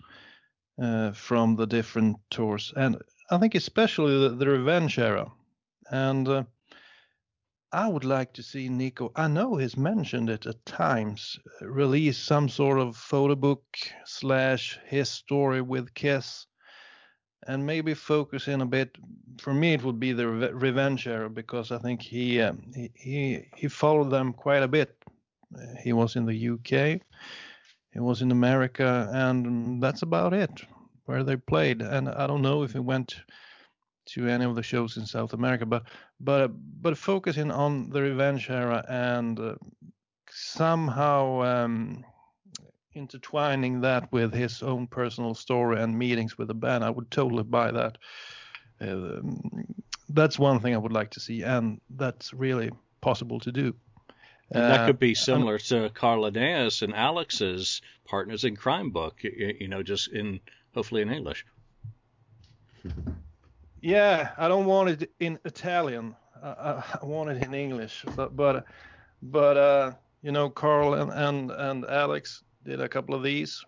uh, 0.81 1.13
from 1.13 1.57
the 1.57 1.67
different 1.67 2.17
tours, 2.31 2.73
and 2.77 2.97
I 3.31 3.39
think 3.39 3.55
especially 3.55 4.19
the, 4.19 4.35
the 4.35 4.49
Revenge 4.49 4.99
era. 4.99 5.31
And 5.91 6.27
uh, 6.27 6.45
I 7.73 7.87
would 7.89 8.05
like 8.05 8.33
to 8.35 8.43
see 8.43 8.69
Nico. 8.69 9.13
I 9.15 9.29
know 9.29 9.57
he's 9.57 9.77
mentioned 9.77 10.31
it 10.31 10.47
at 10.47 10.65
times. 10.67 11.39
Release 11.61 12.19
some 12.19 12.49
sort 12.49 12.79
of 12.79 12.97
photo 12.97 13.35
book 13.35 13.63
slash 14.05 14.79
his 14.87 15.09
story 15.09 15.61
with 15.61 15.95
Kiss, 15.95 16.47
and 17.51 17.67
maybe 17.67 17.95
focus 17.95 18.49
in 18.49 18.61
a 18.61 18.67
bit. 18.67 18.97
For 19.39 19.55
me, 19.55 19.75
it 19.75 19.83
would 19.85 20.01
be 20.01 20.13
the 20.13 20.29
Re- 20.29 20.53
Revenge 20.53 21.07
era 21.07 21.31
because 21.31 21.73
I 21.73 21.79
think 21.79 22.03
he, 22.03 22.41
uh, 22.41 22.53
he 22.75 22.91
he 22.95 23.47
he 23.57 23.69
followed 23.69 24.11
them 24.11 24.33
quite 24.33 24.63
a 24.63 24.69
bit. 24.69 24.97
He 25.83 25.93
was 25.93 26.17
in 26.17 26.27
the 26.27 26.49
UK 26.55 27.01
he 27.93 27.99
was 27.99 28.23
in 28.23 28.31
America, 28.31 29.09
and 29.13 29.83
that's 29.83 30.03
about 30.03 30.33
it 30.33 30.51
where 31.07 31.25
they 31.25 31.37
played. 31.37 31.83
And 31.83 32.09
I 32.09 32.27
don't 32.27 32.43
know 32.43 32.63
if 32.63 32.73
he 32.73 32.79
went 32.79 33.17
to 34.07 34.29
any 34.29 34.45
of 34.45 34.55
the 34.55 34.63
shows 34.63 34.97
in 34.97 35.07
South 35.07 35.33
America, 35.33 35.67
but 35.67 35.85
but 36.21 36.53
but 36.83 36.97
focusing 36.97 37.51
on 37.51 37.91
the 37.91 38.03
Revenge 38.03 38.49
era 38.49 38.85
and 38.89 39.39
uh, 39.39 39.55
somehow 40.31 41.43
um, 41.43 42.05
intertwining 42.95 43.81
that 43.83 44.11
with 44.13 44.33
his 44.33 44.63
own 44.63 44.87
personal 44.87 45.35
story 45.35 45.81
and 45.81 45.99
meetings 45.99 46.37
with 46.37 46.49
the 46.49 46.55
band, 46.55 46.85
I 46.85 46.91
would 46.91 47.11
totally 47.11 47.45
buy 47.45 47.71
that. 47.71 47.99
Uh, 48.81 49.21
that's 50.09 50.39
one 50.39 50.61
thing 50.61 50.75
I 50.75 50.79
would 50.79 50.93
like 50.93 51.11
to 51.11 51.21
see, 51.21 51.43
and 51.43 51.81
that's 51.91 52.33
really 52.33 52.71
possible 53.01 53.39
to 53.41 53.53
do. 53.53 53.75
And 54.53 54.65
that 54.65 54.87
could 54.87 54.99
be 54.99 55.13
uh, 55.13 55.15
similar 55.15 55.59
to 55.59 55.91
Carl 55.91 56.23
Linnaeus 56.23 56.83
and 56.83 56.95
Alex's 56.95 57.83
Partners 58.05 58.45
in 58.45 58.57
Crime 58.57 58.91
book, 58.91 59.23
you 59.23 59.69
know, 59.69 59.83
just 59.83 60.09
in 60.09 60.41
hopefully 60.75 61.03
in 61.03 61.13
English. 61.13 61.47
Yeah, 63.81 64.31
I 64.37 64.49
don't 64.49 64.67
want 64.67 64.91
it 64.91 65.11
in 65.21 65.39
Italian. 65.45 66.17
I, 66.43 66.83
I 67.01 67.05
want 67.05 67.31
it 67.31 67.45
in 67.45 67.55
English. 67.55 68.05
But 68.17 68.35
but 68.35 68.65
but 69.23 69.57
uh, 69.57 69.93
you 70.23 70.33
know, 70.33 70.51
Carl 70.51 70.95
and, 70.95 71.13
and 71.13 71.51
and 71.53 71.85
Alex 71.85 72.43
did 72.65 72.81
a 72.81 72.89
couple 72.89 73.15
of 73.15 73.23
these. 73.23 73.65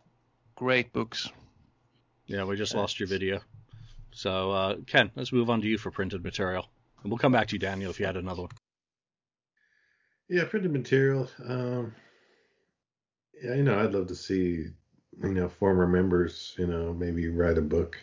Great 0.54 0.92
books. 0.92 1.30
Yeah, 2.26 2.44
we 2.44 2.56
just 2.56 2.74
lost 2.74 3.00
your 3.00 3.08
video. 3.08 3.40
So 4.12 4.50
uh, 4.50 4.76
Ken, 4.86 5.10
let's 5.16 5.32
move 5.32 5.50
on 5.50 5.60
to 5.62 5.66
you 5.66 5.78
for 5.78 5.90
printed 5.90 6.22
material, 6.22 6.66
and 7.02 7.10
we'll 7.10 7.18
come 7.18 7.32
back 7.32 7.48
to 7.48 7.54
you, 7.54 7.58
Daniel, 7.58 7.90
if 7.90 7.98
you 7.98 8.06
had 8.06 8.16
another 8.16 8.42
one. 8.42 8.50
Yeah, 10.28 10.44
printed 10.44 10.72
material. 10.72 11.28
Um, 11.46 11.94
yeah, 13.42 13.54
you 13.54 13.62
know, 13.62 13.78
I'd 13.78 13.92
love 13.92 14.06
to 14.08 14.14
see, 14.14 14.66
you 15.22 15.34
know, 15.34 15.48
former 15.48 15.86
members, 15.86 16.54
you 16.58 16.66
know, 16.66 16.92
maybe 16.92 17.28
write 17.28 17.58
a 17.58 17.62
book. 17.62 17.98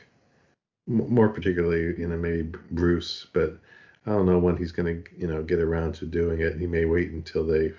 M- 0.87 1.13
more 1.13 1.29
particularly, 1.29 1.99
you 1.99 2.07
know, 2.07 2.17
maybe 2.17 2.51
Bruce, 2.71 3.27
but 3.33 3.57
I 4.05 4.11
don't 4.11 4.25
know 4.25 4.39
when 4.39 4.57
he's 4.57 4.71
going 4.71 5.03
to, 5.03 5.11
you 5.17 5.27
know, 5.27 5.43
get 5.43 5.59
around 5.59 5.95
to 5.95 6.05
doing 6.05 6.41
it. 6.41 6.57
He 6.59 6.67
may 6.67 6.85
wait 6.85 7.11
until 7.11 7.45
they, 7.45 7.71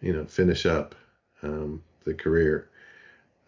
you 0.00 0.12
know, 0.12 0.24
finish 0.24 0.66
up 0.66 0.94
um, 1.42 1.82
the 2.04 2.14
career. 2.14 2.68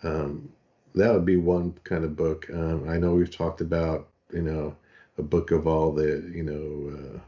Um, 0.02 0.50
that 0.94 1.12
would 1.12 1.24
be 1.24 1.36
one 1.36 1.74
kind 1.84 2.04
of 2.04 2.16
book. 2.16 2.46
Um, 2.52 2.88
I 2.88 2.98
know 2.98 3.14
we've 3.14 3.34
talked 3.34 3.60
about, 3.60 4.08
you 4.32 4.42
know, 4.42 4.76
a 5.18 5.22
book 5.22 5.50
of 5.50 5.66
all 5.66 5.92
the, 5.92 6.30
you 6.34 6.42
know, 6.42 7.20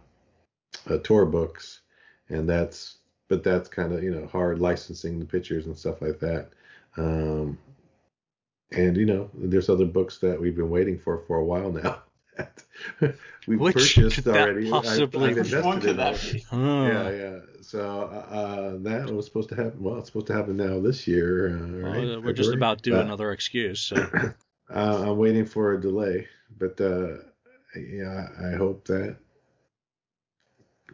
uh, 0.89 0.95
uh, 0.95 0.99
tour 0.99 1.27
books 1.27 1.81
and 2.29 2.49
that's 2.49 2.99
but 3.29 3.43
that's 3.43 3.68
kind 3.68 3.93
of 3.93 4.03
you 4.03 4.11
know 4.11 4.27
hard 4.27 4.59
licensing 4.61 5.18
the 5.18 5.24
pictures 5.24 5.66
and 5.66 5.77
stuff 5.77 6.01
like 6.01 6.18
that. 6.20 6.51
Um, 6.97 7.59
and 8.72 8.97
you 8.97 9.07
know, 9.07 9.31
there's 9.35 9.68
other 9.68 9.85
books 9.85 10.18
that 10.18 10.41
we've 10.41 10.57
been 10.57 10.70
waiting 10.70 10.99
for 10.99 11.18
for 11.27 11.39
a 11.39 11.45
while 11.45 11.70
now. 11.85 12.03
That. 12.37 12.62
we 13.47 13.57
purchased 13.57 14.26
already. 14.26 14.70
possibly- 14.70 15.28
I, 15.28 15.28
invested 15.30 15.91
in 15.91 15.97
that? 15.97 16.18
Hmm. 16.51 16.87
Yeah, 16.87 17.11
yeah. 17.11 17.39
So 17.62 18.03
uh, 18.03 18.76
that 18.82 19.11
was 19.11 19.26
supposed 19.26 19.49
to 19.51 19.55
happen. 19.57 19.82
Well, 19.82 19.99
it's 19.99 20.09
supposed 20.09 20.28
to 20.28 20.34
happen 20.34 20.57
now 20.57 20.80
this 20.80 21.07
year, 21.07 21.57
uh, 21.57 21.82
Well, 21.82 22.14
right? 22.14 22.22
we're 22.22 22.32
just 22.32 22.55
about 22.55 22.82
due 22.82 22.97
another 22.97 23.32
excuse. 23.32 23.80
So 23.80 23.97
Uh, 24.68 25.05
I'm 25.11 25.16
waiting 25.16 25.47
for 25.47 25.74
a 25.74 25.80
delay, 25.80 26.26
but 26.59 26.80
uh, 26.80 27.18
yeah, 27.76 28.28
I 28.45 28.57
hope 28.57 28.84
that. 28.87 29.16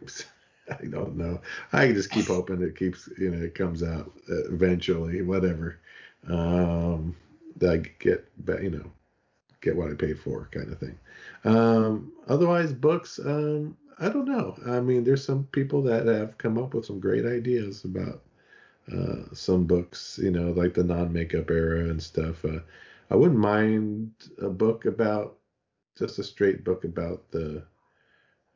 I 0.69 0.85
don't 0.85 1.17
know. 1.17 1.41
I 1.73 1.91
just 1.91 2.09
keep 2.09 2.27
hoping 2.27 2.61
it 2.61 2.77
keeps, 2.77 3.09
you 3.17 3.31
know, 3.31 3.43
it 3.43 3.55
comes 3.55 3.83
out 3.83 4.11
uh, 4.29 4.45
eventually, 4.45 5.21
whatever. 5.21 5.79
Um, 6.29 7.15
that 7.57 7.71
I 7.71 7.77
get, 7.99 8.29
you 8.61 8.69
know, 8.69 8.91
get 9.63 9.75
what 9.75 9.89
I 9.89 9.95
paid 9.95 10.19
for, 10.19 10.49
kind 10.51 10.71
of 10.71 10.79
thing. 10.79 10.99
Um, 11.45 12.11
otherwise, 12.27 12.73
books. 12.73 13.19
Um, 13.23 13.77
I 13.99 14.09
don't 14.09 14.25
know. 14.25 14.55
I 14.65 14.79
mean, 14.79 15.03
there's 15.03 15.23
some 15.23 15.45
people 15.51 15.81
that 15.83 16.05
have 16.07 16.37
come 16.37 16.57
up 16.57 16.73
with 16.73 16.85
some 16.85 16.99
great 16.99 17.25
ideas 17.25 17.85
about 17.85 18.21
uh, 18.91 19.33
some 19.33 19.65
books, 19.65 20.19
you 20.21 20.31
know, 20.31 20.51
like 20.51 20.73
the 20.73 20.83
non-makeup 20.83 21.49
era 21.49 21.89
and 21.89 22.01
stuff. 22.01 22.43
Uh, 22.43 22.59
I 23.09 23.15
wouldn't 23.15 23.39
mind 23.39 24.11
a 24.41 24.49
book 24.49 24.85
about 24.85 25.37
just 25.97 26.19
a 26.19 26.23
straight 26.23 26.63
book 26.63 26.83
about 26.83 27.29
the 27.31 27.63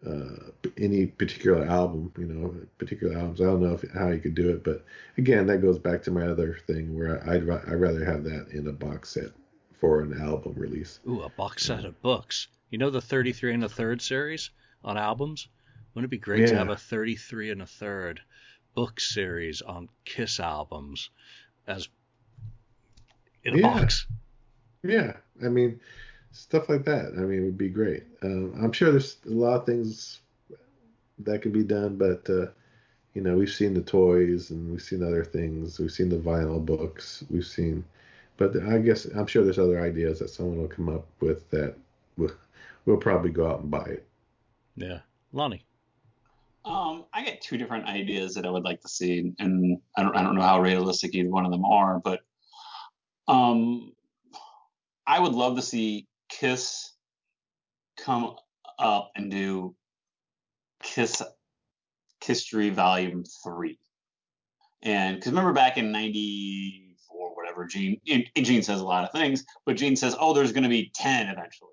uh, 0.05 0.51
any 0.77 1.07
particular 1.07 1.65
album, 1.65 2.11
you 2.17 2.25
know, 2.25 2.53
particular 2.77 3.17
albums. 3.17 3.41
I 3.41 3.45
don't 3.45 3.61
know 3.61 3.73
if, 3.73 3.89
how 3.91 4.09
you 4.09 4.19
could 4.19 4.35
do 4.35 4.49
it, 4.49 4.63
but 4.63 4.85
again, 5.17 5.47
that 5.47 5.61
goes 5.61 5.79
back 5.79 6.03
to 6.03 6.11
my 6.11 6.27
other 6.27 6.59
thing 6.67 6.95
where 6.95 7.23
I'd 7.27 7.49
I'd 7.49 7.81
rather 7.81 8.05
have 8.05 8.23
that 8.25 8.49
in 8.51 8.67
a 8.67 8.73
box 8.73 9.09
set 9.09 9.31
for 9.79 10.01
an 10.01 10.19
album 10.21 10.53
release. 10.55 10.99
Ooh, 11.07 11.21
a 11.21 11.29
box 11.29 11.65
set 11.65 11.85
of 11.85 12.01
books. 12.01 12.47
You 12.69 12.77
know 12.77 12.89
the 12.89 13.01
33 13.01 13.53
and 13.53 13.63
a 13.63 13.69
third 13.69 14.01
series 14.01 14.49
on 14.83 14.97
albums? 14.97 15.47
Wouldn't 15.93 16.09
it 16.09 16.11
be 16.11 16.17
great 16.17 16.47
to 16.47 16.55
have 16.55 16.69
a 16.69 16.75
33 16.75 17.51
and 17.51 17.61
a 17.61 17.65
third 17.65 18.21
book 18.75 18.99
series 18.99 19.61
on 19.61 19.89
Kiss 20.05 20.39
albums 20.39 21.09
as 21.67 21.87
in 23.43 23.55
a 23.55 23.57
Yeah. 23.57 23.79
box? 23.79 24.05
Yeah, 24.83 25.17
I 25.43 25.49
mean, 25.49 25.79
stuff 26.31 26.69
like 26.69 26.85
that. 26.85 27.13
I 27.17 27.21
mean, 27.21 27.41
it 27.41 27.45
would 27.45 27.57
be 27.57 27.69
great. 27.69 28.03
Um, 28.21 28.53
I'm 28.61 28.71
sure 28.71 28.91
there's 28.91 29.17
a 29.25 29.29
lot 29.29 29.61
of 29.61 29.65
things 29.65 30.19
that 31.19 31.41
could 31.41 31.53
be 31.53 31.63
done, 31.63 31.95
but 31.97 32.29
uh, 32.29 32.47
you 33.13 33.21
know, 33.21 33.35
we've 33.35 33.49
seen 33.51 33.73
the 33.73 33.81
toys 33.81 34.51
and 34.51 34.71
we've 34.71 34.81
seen 34.81 35.01
other 35.01 35.23
things. 35.23 35.79
We've 35.79 35.91
seen 35.91 36.09
the 36.09 36.17
vinyl 36.17 36.63
books. 36.63 37.23
We've 37.31 37.45
seen, 37.45 37.83
but 38.37 38.55
I 38.63 38.77
guess 38.79 39.05
I'm 39.05 39.27
sure 39.27 39.43
there's 39.43 39.59
other 39.59 39.81
ideas 39.81 40.19
that 40.19 40.29
someone 40.29 40.59
will 40.59 40.67
come 40.67 40.89
up 40.89 41.05
with 41.19 41.49
that 41.49 41.75
we'll, 42.17 42.31
we'll 42.85 42.97
probably 42.97 43.31
go 43.31 43.49
out 43.49 43.61
and 43.61 43.71
buy 43.71 43.85
it. 43.85 44.07
Yeah. 44.75 44.99
Lonnie. 45.31 45.63
Um, 46.65 47.05
I 47.13 47.23
got 47.23 47.41
two 47.41 47.57
different 47.57 47.85
ideas 47.85 48.35
that 48.35 48.45
I 48.45 48.49
would 48.49 48.63
like 48.63 48.81
to 48.81 48.89
see, 48.89 49.33
and 49.39 49.79
I 49.95 50.03
don't, 50.03 50.15
I 50.15 50.21
don't 50.21 50.35
know 50.35 50.41
how 50.41 50.61
realistic 50.61 51.15
either 51.15 51.29
one 51.29 51.45
of 51.45 51.51
them 51.51 51.63
are, 51.63 51.99
but 51.99 52.21
um, 53.27 53.93
I 55.05 55.19
would 55.19 55.33
love 55.33 55.55
to 55.55 55.61
see 55.61 56.07
Kiss 56.29 56.91
come 57.97 58.35
up 58.77 59.11
and 59.15 59.31
do 59.31 59.75
Kiss 60.83 61.21
History 62.23 62.69
Volume 62.69 63.23
Three, 63.43 63.79
and 64.81 65.15
because 65.15 65.31
remember 65.31 65.53
back 65.53 65.77
in 65.77 65.93
'94, 65.93 66.86
whatever, 67.57 67.67
Gene 67.67 67.99
and 68.35 68.45
Gene 68.45 68.63
says 68.63 68.79
a 68.79 68.85
lot 68.85 69.03
of 69.03 69.11
things, 69.11 69.45
but 69.65 69.77
Gene 69.77 69.95
says, 69.95 70.15
"Oh, 70.19 70.33
there's 70.33 70.51
going 70.51 70.63
to 70.63 70.69
be 70.69 70.91
ten 70.93 71.27
eventually." 71.27 71.71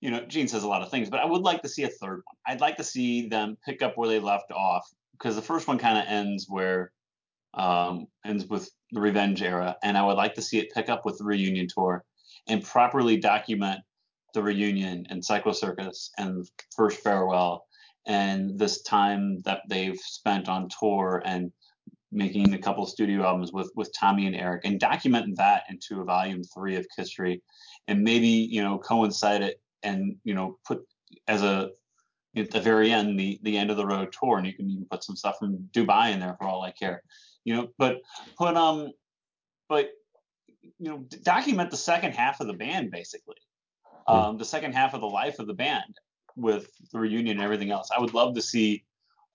you 0.00 0.10
know, 0.10 0.20
Gene 0.22 0.48
says 0.48 0.62
a 0.62 0.68
lot 0.68 0.82
of 0.82 0.90
things, 0.90 1.10
but 1.10 1.20
I 1.20 1.26
would 1.26 1.42
like 1.42 1.60
to 1.62 1.68
see 1.68 1.82
a 1.82 1.88
third 1.88 2.22
one. 2.24 2.36
I'd 2.46 2.60
like 2.60 2.78
to 2.78 2.84
see 2.84 3.28
them 3.28 3.58
pick 3.64 3.82
up 3.82 3.96
where 3.96 4.08
they 4.08 4.18
left 4.18 4.50
off 4.50 4.88
because 5.12 5.36
the 5.36 5.42
first 5.42 5.68
one 5.68 5.78
kind 5.78 5.98
of 5.98 6.04
ends 6.06 6.46
where 6.48 6.92
um, 7.52 8.06
ends 8.24 8.46
with 8.46 8.70
the 8.92 9.00
revenge 9.00 9.42
era, 9.42 9.76
and 9.82 9.98
I 9.98 10.02
would 10.02 10.16
like 10.16 10.34
to 10.34 10.42
see 10.42 10.58
it 10.58 10.72
pick 10.72 10.88
up 10.88 11.04
with 11.04 11.18
the 11.18 11.24
reunion 11.24 11.66
tour 11.68 12.04
and 12.46 12.64
properly 12.64 13.18
document 13.18 13.80
the 14.32 14.42
reunion 14.42 15.06
and 15.10 15.24
Psycho 15.24 15.52
Circus 15.52 16.10
and 16.16 16.48
first 16.74 17.00
farewell 17.00 17.66
and 18.06 18.58
this 18.58 18.82
time 18.82 19.40
that 19.42 19.62
they've 19.68 19.98
spent 19.98 20.48
on 20.48 20.68
tour 20.80 21.22
and 21.26 21.52
making 22.12 22.54
a 22.54 22.58
couple 22.58 22.86
studio 22.86 23.24
albums 23.24 23.52
with 23.52 23.70
with 23.74 23.92
Tommy 23.92 24.26
and 24.26 24.36
Eric 24.36 24.62
and 24.64 24.80
document 24.80 25.36
that 25.36 25.64
into 25.68 26.00
a 26.00 26.04
volume 26.04 26.42
three 26.42 26.76
of 26.76 26.86
history 26.96 27.42
and 27.88 28.02
maybe 28.02 28.28
you 28.28 28.62
know 28.62 28.78
coincide 28.78 29.42
it 29.42 29.60
and 29.82 30.16
you 30.24 30.34
know 30.34 30.58
put 30.66 30.86
as 31.28 31.42
a 31.42 31.70
at 32.36 32.50
the 32.50 32.60
very 32.60 32.92
end 32.92 33.18
the 33.18 33.38
the 33.42 33.56
end 33.56 33.70
of 33.70 33.76
the 33.76 33.86
road 33.86 34.12
tour 34.12 34.38
and 34.38 34.46
you 34.46 34.52
can 34.52 34.68
even 34.70 34.86
put 34.90 35.04
some 35.04 35.16
stuff 35.16 35.38
from 35.38 35.68
dubai 35.72 36.12
in 36.12 36.20
there 36.20 36.36
for 36.38 36.46
all 36.46 36.62
i 36.62 36.70
care 36.70 37.02
you 37.44 37.54
know 37.54 37.68
but 37.78 38.00
put 38.36 38.56
um 38.56 38.90
but 39.68 39.90
you 40.62 40.90
know 40.90 40.98
document 41.22 41.70
the 41.70 41.76
second 41.76 42.12
half 42.12 42.40
of 42.40 42.46
the 42.46 42.52
band 42.52 42.90
basically 42.90 43.36
um 44.06 44.36
the 44.36 44.44
second 44.44 44.72
half 44.72 44.94
of 44.94 45.00
the 45.00 45.06
life 45.06 45.38
of 45.38 45.46
the 45.46 45.54
band 45.54 45.94
with 46.36 46.70
the 46.92 46.98
reunion 46.98 47.36
and 47.36 47.44
everything 47.44 47.70
else. 47.70 47.90
I 47.96 48.00
would 48.00 48.14
love 48.14 48.34
to 48.34 48.42
see 48.42 48.84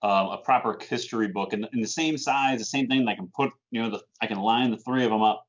um, 0.02 0.28
a 0.28 0.38
proper 0.38 0.78
history 0.88 1.28
book 1.28 1.52
in, 1.52 1.66
in 1.72 1.80
the 1.80 1.88
same 1.88 2.16
size 2.18 2.58
the 2.58 2.64
same 2.64 2.86
thing 2.86 3.06
i 3.08 3.14
can 3.14 3.30
put 3.34 3.50
you 3.70 3.82
know 3.82 3.90
the 3.90 4.00
i 4.20 4.26
can 4.26 4.38
line 4.38 4.70
the 4.70 4.76
three 4.78 5.04
of 5.04 5.10
them 5.10 5.22
up 5.22 5.44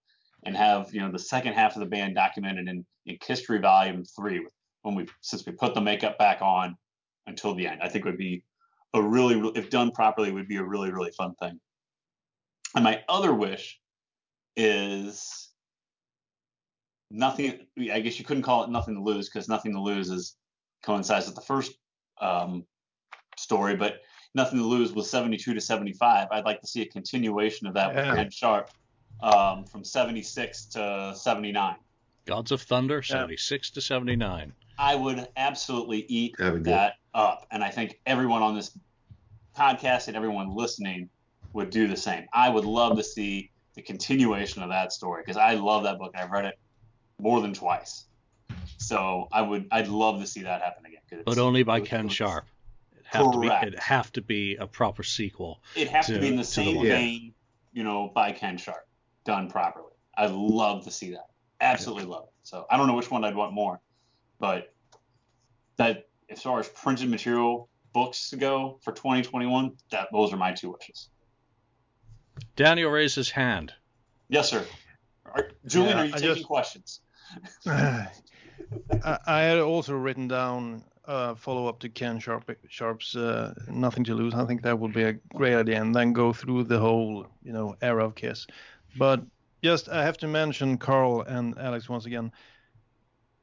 and 0.45 0.55
have 0.55 0.93
you 0.93 1.01
know 1.01 1.11
the 1.11 1.19
second 1.19 1.53
half 1.53 1.75
of 1.75 1.81
the 1.81 1.85
band 1.85 2.15
documented 2.15 2.67
in, 2.67 2.85
in 3.05 3.17
history 3.25 3.59
volume 3.59 4.03
three 4.03 4.45
when 4.87 4.95
we 4.95 5.05
since 5.21 5.45
we 5.45 5.51
put 5.51 5.73
the 5.73 5.81
makeup 5.81 6.17
back 6.17 6.41
on 6.41 6.75
until 7.27 7.53
the 7.53 7.67
end. 7.67 7.81
I 7.83 7.89
think 7.89 8.05
would 8.05 8.17
be 8.17 8.43
a 8.93 9.01
really, 9.01 9.51
if 9.55 9.69
done 9.69 9.91
properly, 9.91 10.31
would 10.31 10.47
be 10.47 10.57
a 10.57 10.63
really 10.63 10.91
really 10.91 11.11
fun 11.11 11.35
thing. 11.35 11.59
And 12.73 12.83
my 12.83 13.03
other 13.09 13.33
wish 13.33 13.79
is 14.55 15.49
nothing. 17.11 17.67
I 17.91 17.99
guess 17.99 18.17
you 18.17 18.25
couldn't 18.25 18.43
call 18.43 18.63
it 18.63 18.69
nothing 18.69 18.95
to 18.95 19.01
lose 19.01 19.29
because 19.29 19.49
nothing 19.49 19.73
to 19.73 19.81
lose 19.81 20.09
is 20.09 20.35
coincides 20.83 21.25
with 21.25 21.35
the 21.35 21.41
first 21.41 21.73
um, 22.21 22.65
story, 23.37 23.75
but 23.75 23.99
nothing 24.37 24.59
to 24.59 24.65
lose 24.65 24.93
was 24.93 25.09
72 25.09 25.53
to 25.53 25.59
75. 25.59 26.27
I'd 26.31 26.45
like 26.45 26.61
to 26.61 26.67
see 26.67 26.81
a 26.83 26.85
continuation 26.85 27.67
of 27.67 27.73
that 27.73 27.93
Yeah. 27.93 28.07
with 28.11 28.15
Ken 28.15 28.29
Sharp 28.31 28.69
um, 29.21 29.65
from 29.65 29.83
76 29.83 30.65
to 30.67 31.13
79. 31.15 31.75
Gods 32.25 32.51
of 32.51 32.61
Thunder, 32.61 33.01
76 33.01 33.71
to 33.71 33.81
79. 33.81 34.53
I 34.79 34.95
would 34.95 35.27
absolutely 35.35 36.05
eat 36.07 36.35
That'd 36.37 36.63
good. 36.63 36.91
up. 37.13 37.47
And 37.51 37.63
I 37.63 37.69
think 37.71 37.99
everyone 38.05 38.43
on 38.43 38.55
this 38.55 38.77
podcast 39.57 40.07
and 40.07 40.15
everyone 40.15 40.55
listening 40.55 41.09
would 41.53 41.71
do 41.71 41.87
the 41.87 41.97
same. 41.97 42.27
I 42.31 42.49
would 42.49 42.65
love 42.65 42.95
to 42.97 43.03
see 43.03 43.49
the 43.73 43.81
continuation 43.81 44.61
of 44.61 44.69
that 44.69 44.93
story 44.93 45.23
because 45.25 45.37
I 45.37 45.55
love 45.55 45.83
that 45.83 45.97
book. 45.97 46.13
I've 46.15 46.29
read 46.31 46.45
it 46.45 46.59
more 47.19 47.41
than 47.41 47.53
twice. 47.53 48.05
So 48.77 49.27
I 49.31 49.41
would, 49.41 49.67
I'd 49.71 49.87
love 49.87 50.19
to 50.21 50.27
see 50.27 50.43
that 50.43 50.61
happen 50.61 50.85
again. 50.85 51.23
But 51.25 51.39
only 51.39 51.63
by 51.63 51.79
Ken 51.81 52.07
Sharp. 52.09 52.45
It'd 53.13 53.23
have 53.23 53.31
to 53.31 53.39
be 53.39 53.47
it'd 53.47 53.79
have 53.79 54.11
to 54.13 54.21
be 54.21 54.55
a 54.55 54.67
proper 54.67 55.03
sequel. 55.03 55.61
It'd 55.75 55.89
have 55.89 56.05
to, 56.07 56.13
to- 56.15 56.19
be 56.19 56.27
in 56.27 56.35
the 56.35 56.43
to 56.43 56.47
the 56.47 56.53
same 56.53 56.81
vein, 56.81 57.33
you 57.73 57.83
know, 57.83 58.11
by 58.13 58.31
Ken 58.31 58.57
Sharp, 58.57 58.87
done 59.25 59.49
properly. 59.49 59.91
I'd 60.17 60.31
love 60.31 60.83
to 60.85 60.91
see 60.91 61.11
that. 61.11 61.27
Absolutely 61.61 62.05
love 62.05 62.23
it. 62.25 62.33
So 62.43 62.65
I 62.69 62.77
don't 62.77 62.87
know 62.87 62.95
which 62.95 63.09
one 63.11 63.23
I'd 63.23 63.35
want 63.35 63.53
more, 63.53 63.79
but 64.39 64.73
that 65.77 66.07
as 66.29 66.41
far 66.41 66.59
as 66.59 66.67
printed 66.67 67.09
material 67.09 67.69
books 67.93 68.33
go 68.37 68.79
for 68.83 68.91
2021, 68.91 69.73
that 69.91 70.07
those 70.11 70.33
are 70.33 70.37
my 70.37 70.51
two 70.53 70.71
wishes. 70.71 71.09
Daniel 72.55 72.91
raised 72.91 73.15
his 73.15 73.29
hand. 73.31 73.73
Yes, 74.29 74.49
sir. 74.49 74.65
Are, 75.25 75.49
Julian, 75.65 75.97
Yeah, 75.97 76.03
are 76.03 76.05
you 76.05 76.13
I 76.13 76.17
taking 76.17 76.35
just- 76.35 76.47
questions? 76.47 77.01
I, 77.65 78.07
I 79.25 79.41
had 79.41 79.59
also 79.59 79.93
written 79.93 80.27
down 80.27 80.83
uh, 81.07 81.35
follow 81.35 81.67
up 81.67 81.79
to 81.79 81.89
Ken 81.89 82.19
Sharp, 82.19 82.49
Sharp's 82.69 83.15
uh, 83.15 83.53
Nothing 83.69 84.03
to 84.05 84.13
Lose. 84.13 84.33
I 84.33 84.45
think 84.45 84.61
that 84.63 84.77
would 84.77 84.93
be 84.93 85.03
a 85.03 85.13
great 85.33 85.55
idea, 85.55 85.81
and 85.81 85.95
then 85.95 86.13
go 86.13 86.33
through 86.33 86.65
the 86.65 86.79
whole 86.79 87.27
you 87.43 87.53
know 87.53 87.75
era 87.81 88.05
of 88.05 88.15
Kiss. 88.15 88.45
But 88.97 89.21
just 89.63 89.89
I 89.89 90.03
have 90.03 90.17
to 90.19 90.27
mention 90.27 90.77
Carl 90.77 91.21
and 91.21 91.57
Alex 91.57 91.89
once 91.89 92.05
again. 92.05 92.31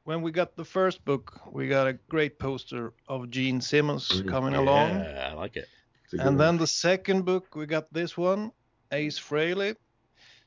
When 0.03 0.21
we 0.21 0.31
got 0.31 0.55
the 0.55 0.63
first 0.65 1.03
book, 1.03 1.41
we 1.51 1.67
got 1.67 1.87
a 1.87 1.93
great 1.93 2.37
poster 2.37 2.93
of 3.07 3.31
Gene 3.31 3.59
Simmons 3.59 4.21
coming 4.27 4.53
along. 4.53 4.99
Yeah, 4.99 5.29
I 5.31 5.33
like 5.33 5.55
it. 5.57 5.67
It's 6.03 6.13
a 6.13 6.17
good 6.17 6.27
And 6.27 6.37
one. 6.37 6.45
then 6.45 6.57
the 6.57 6.67
second 6.67 7.25
book, 7.25 7.55
we 7.55 7.65
got 7.65 7.91
this 7.91 8.15
one, 8.15 8.51
Ace 8.91 9.17
Frehley. 9.19 9.75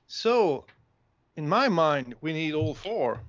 So, 0.07 0.64
in 1.37 1.49
my 1.49 1.69
mind, 1.69 2.14
we 2.21 2.33
need 2.33 2.55
all 2.55 2.73
four. 2.73 3.21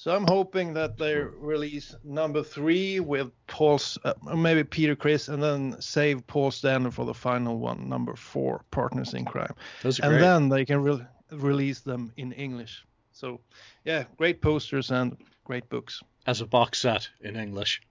So 0.00 0.16
I'm 0.16 0.26
hoping 0.26 0.72
that 0.72 0.96
they 0.96 1.14
release 1.16 1.94
number 2.04 2.42
three 2.42 3.00
with 3.00 3.30
Paul's, 3.46 3.98
uh, 4.02 4.14
maybe 4.34 4.64
Peter 4.64 4.96
Criss, 4.96 5.28
and 5.28 5.42
then 5.42 5.76
save 5.78 6.26
Paul 6.26 6.50
Stanley 6.50 6.90
for 6.90 7.04
the 7.04 7.12
final 7.12 7.58
one, 7.58 7.86
number 7.86 8.16
four, 8.16 8.64
Partners 8.70 9.12
in 9.12 9.26
Crime. 9.26 9.54
Those 9.82 10.00
are 10.00 10.04
And 10.04 10.12
great. 10.12 10.20
then 10.20 10.48
they 10.48 10.64
can 10.64 10.80
re- 10.82 11.06
release 11.32 11.80
them 11.80 12.14
in 12.16 12.32
English. 12.32 12.82
So, 13.12 13.40
yeah, 13.84 14.04
great 14.16 14.40
posters 14.40 14.90
and 14.90 15.18
great 15.44 15.68
books. 15.68 16.02
as 16.26 16.40
a 16.40 16.46
box 16.46 16.78
set 16.80 17.10
in 17.20 17.36
English. 17.36 17.82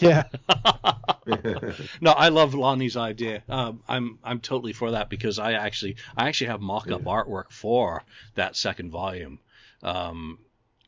Yeah. 0.00 0.24
no, 2.00 2.12
I 2.12 2.28
love 2.28 2.54
Lonnie's 2.54 2.96
idea. 2.96 3.42
Um, 3.48 3.82
I'm 3.88 4.18
I'm 4.22 4.38
totally 4.40 4.74
for 4.74 4.92
that 4.92 5.08
because 5.10 5.38
I 5.40 5.54
actually 5.54 5.96
I 6.16 6.28
actually 6.28 6.48
have 6.48 6.60
mock-up 6.60 7.00
Yeah. 7.00 7.12
artwork 7.12 7.50
for 7.50 8.04
that 8.36 8.54
second 8.56 8.90
volume 8.90 9.38
um, 9.82 10.38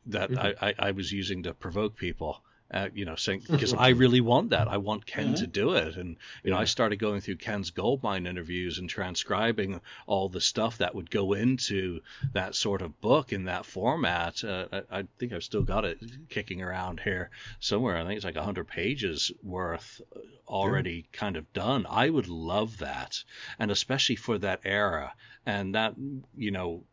that 0.07 0.31
Mhm. 0.31 0.37
I, 0.61 0.69
I, 0.69 0.73
I 0.79 0.91
was 0.91 1.11
using 1.11 1.43
to 1.43 1.53
provoke 1.53 1.95
people. 1.95 2.43
Uh, 2.69 2.89
you 2.93 3.05
know, 3.05 3.15
saying 3.15 3.41
because 3.49 3.73
I 3.73 3.89
really 3.89 4.19
want 4.19 4.49
that. 4.49 4.67
I 4.67 4.75
want 4.75 5.05
Ken 5.05 5.33
to 5.35 5.47
do 5.47 5.75
it, 5.75 5.95
and 5.95 6.17
you 6.43 6.51
know, 6.51 6.57
I 6.57 6.65
started 6.65 6.97
going 6.97 7.21
through 7.21 7.37
Ken's 7.37 7.71
Goldmine 7.71 8.27
interviews 8.27 8.77
and 8.77 8.89
transcribing 8.89 9.79
all 10.05 10.27
the 10.27 10.41
stuff 10.41 10.79
that 10.79 10.93
would 10.93 11.09
go 11.09 11.31
into 11.31 12.01
that 12.33 12.55
sort 12.55 12.81
of 12.81 12.99
book 12.99 13.31
in 13.31 13.45
that 13.45 13.65
format. 13.65 14.43
Uh, 14.43 14.67
I, 14.73 14.99
I 14.99 15.03
think 15.17 15.31
I've 15.31 15.45
still 15.45 15.63
got 15.63 15.85
it 15.85 15.97
kicking 16.27 16.61
around 16.61 16.99
here 16.99 17.29
somewhere. 17.61 17.95
I 17.95 18.03
think 18.03 18.17
it's 18.17 18.25
like 18.25 18.35
100 18.35 18.67
pages 18.67 19.31
worth 19.43 20.01
uh, 20.13 20.19
already 20.45 21.07
kind 21.13 21.37
of 21.37 21.53
done. 21.53 21.85
I 21.89 22.09
would 22.09 22.27
love 22.27 22.79
that, 22.79 23.23
and 23.59 23.71
especially 23.71 24.17
for 24.17 24.37
that 24.39 24.59
era, 24.65 25.13
and 25.45 25.73
that 25.75 25.93
you 26.35 26.51
know 26.51 26.83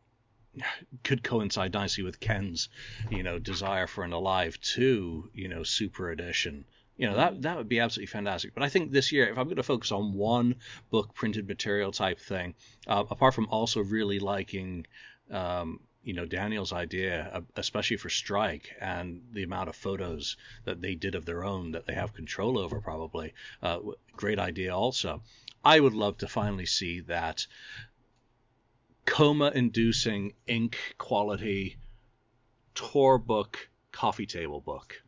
could 1.03 1.23
coincide 1.23 1.73
nicely 1.73 2.05
with 2.05 2.21
Ken's 2.21 2.69
you 3.11 3.23
know 3.23 3.39
desire 3.39 3.87
for 3.87 4.05
an 4.05 4.13
Alive 4.13 4.61
2 4.61 5.31
you 5.35 5.49
know 5.49 5.63
super 5.63 6.11
edition. 6.11 6.65
You 6.97 7.09
know 7.09 7.17
that 7.17 7.43
that 7.43 7.57
would 7.57 7.69
be 7.69 7.81
absolutely 7.81 8.07
fantastic. 8.07 8.55
But 8.55 8.63
I 8.63 8.69
think 8.69 8.93
this 8.93 9.11
year, 9.11 9.29
if 9.29 9.39
I'm 9.39 9.47
going 9.47 9.57
to 9.57 9.63
focus 9.63 9.91
on 9.91 10.13
one 10.13 10.57
book 10.91 11.15
printed 11.15 11.49
material 11.49 11.91
type 11.91 12.21
thing, 12.21 12.55
uh, 12.87 13.05
apart 13.11 13.35
from 13.35 13.49
also 13.51 13.83
really 13.83 14.21
liking 14.21 14.87
um, 15.31 15.81
you 16.05 16.13
know 16.13 16.27
Daniel's 16.27 16.73
idea, 16.73 17.31
uh, 17.33 17.41
especially 17.57 17.97
for 17.97 18.11
Strike 18.11 18.77
and 18.81 19.23
the 19.33 19.43
amount 19.43 19.69
of 19.69 19.77
photos 19.77 20.37
that 20.65 20.81
they 20.81 20.95
did 20.95 21.15
of 21.15 21.25
their 21.25 21.45
own 21.45 21.73
that 21.73 21.87
they 21.87 21.95
have 21.95 22.15
control 22.15 22.59
over, 22.59 22.81
probably 22.81 23.33
uh, 23.63 23.79
great 24.17 24.39
idea 24.39 24.77
also. 24.77 25.23
I 25.65 25.81
would 25.81 25.95
love 25.95 26.19
to 26.19 26.29
finally 26.29 26.67
see 26.67 27.01
that 27.01 27.47
coma-inducing 29.07 30.35
ink 30.47 30.77
quality 30.99 31.77
tour 32.75 33.19
book 33.19 33.69
coffee 33.93 34.27
table 34.27 34.61
book, 34.61 35.03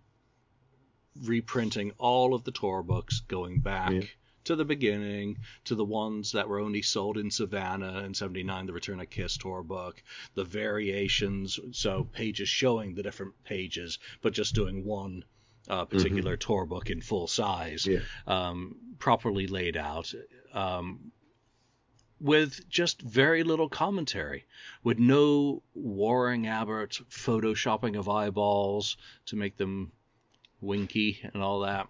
reprinting 1.24 1.92
all 1.98 2.34
of 2.34 2.44
the 2.44 2.52
tour 2.52 2.82
books 2.82 3.20
going 3.20 3.60
back. 3.60 3.92
Yeah. 3.92 4.02
To 4.44 4.54
the 4.54 4.64
beginning, 4.64 5.38
to 5.64 5.74
the 5.74 5.84
ones 5.84 6.30
that 6.32 6.48
were 6.48 6.60
only 6.60 6.80
sold 6.80 7.18
in 7.18 7.32
Savannah 7.32 8.04
in 8.04 8.14
'79, 8.14 8.66
the 8.66 8.72
Return 8.72 9.00
of 9.00 9.10
Kiss 9.10 9.36
tour 9.36 9.64
book, 9.64 10.00
the 10.34 10.44
variations, 10.44 11.58
so 11.72 12.04
pages 12.04 12.48
showing 12.48 12.94
the 12.94 13.02
different 13.02 13.32
pages, 13.42 13.98
but 14.22 14.32
just 14.32 14.54
doing 14.54 14.84
one 14.84 15.24
uh, 15.68 15.84
particular 15.86 16.36
tour 16.36 16.64
book 16.64 16.90
in 16.90 17.00
full 17.00 17.26
size, 17.26 17.88
Yeah. 17.88 17.98
um, 18.28 18.76
properly 19.00 19.48
laid 19.48 19.76
out, 19.76 20.14
um, 20.52 21.10
with 22.20 22.68
just 22.68 23.02
very 23.02 23.42
little 23.42 23.68
commentary, 23.68 24.44
with 24.82 24.98
no 24.98 25.62
Waring 25.74 26.46
Abbott 26.46 27.00
photoshopping 27.10 27.98
of 27.98 28.08
eyeballs 28.08 28.96
to 29.26 29.36
make 29.36 29.56
them 29.56 29.92
winky 30.60 31.20
and 31.34 31.42
all 31.42 31.60
that. 31.60 31.88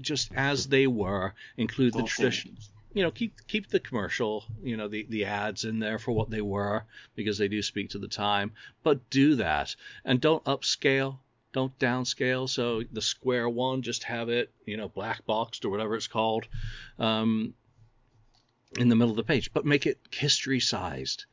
Just 0.00 0.32
as 0.34 0.68
they 0.68 0.86
were, 0.86 1.34
include 1.56 1.94
the 1.94 2.00
Don't 2.00 2.08
tradition 2.08 2.56
you 2.94 3.02
know 3.02 3.10
keep 3.10 3.34
keep 3.46 3.68
the 3.68 3.80
commercial 3.80 4.44
you 4.62 4.76
know 4.76 4.88
the 4.88 5.06
the 5.08 5.24
ads 5.24 5.64
in 5.64 5.78
there 5.78 5.98
for 5.98 6.12
what 6.12 6.30
they 6.30 6.42
were 6.42 6.84
because 7.14 7.38
they 7.38 7.48
do 7.48 7.62
speak 7.62 7.90
to 7.90 7.98
the 7.98 8.08
time. 8.08 8.52
But 8.82 9.08
do 9.10 9.36
that. 9.36 9.74
And 10.04 10.20
don't 10.20 10.44
upscale. 10.44 11.18
Don't 11.52 11.78
downscale. 11.78 12.48
So 12.48 12.82
the 12.92 13.02
square 13.02 13.48
one 13.48 13.82
just 13.82 14.04
have 14.04 14.28
it 14.28 14.50
you 14.66 14.76
know 14.76 14.88
black 14.88 15.24
boxed 15.26 15.64
or 15.64 15.70
whatever 15.70 15.96
it's 15.96 16.06
called. 16.06 16.46
Um, 16.98 17.54
in 18.76 18.88
the 18.88 18.96
middle 18.96 19.10
of 19.10 19.16
the 19.16 19.22
page 19.24 19.52
but 19.52 19.64
make 19.66 19.86
it 19.86 19.98
history 20.10 20.60
sized 20.60 21.26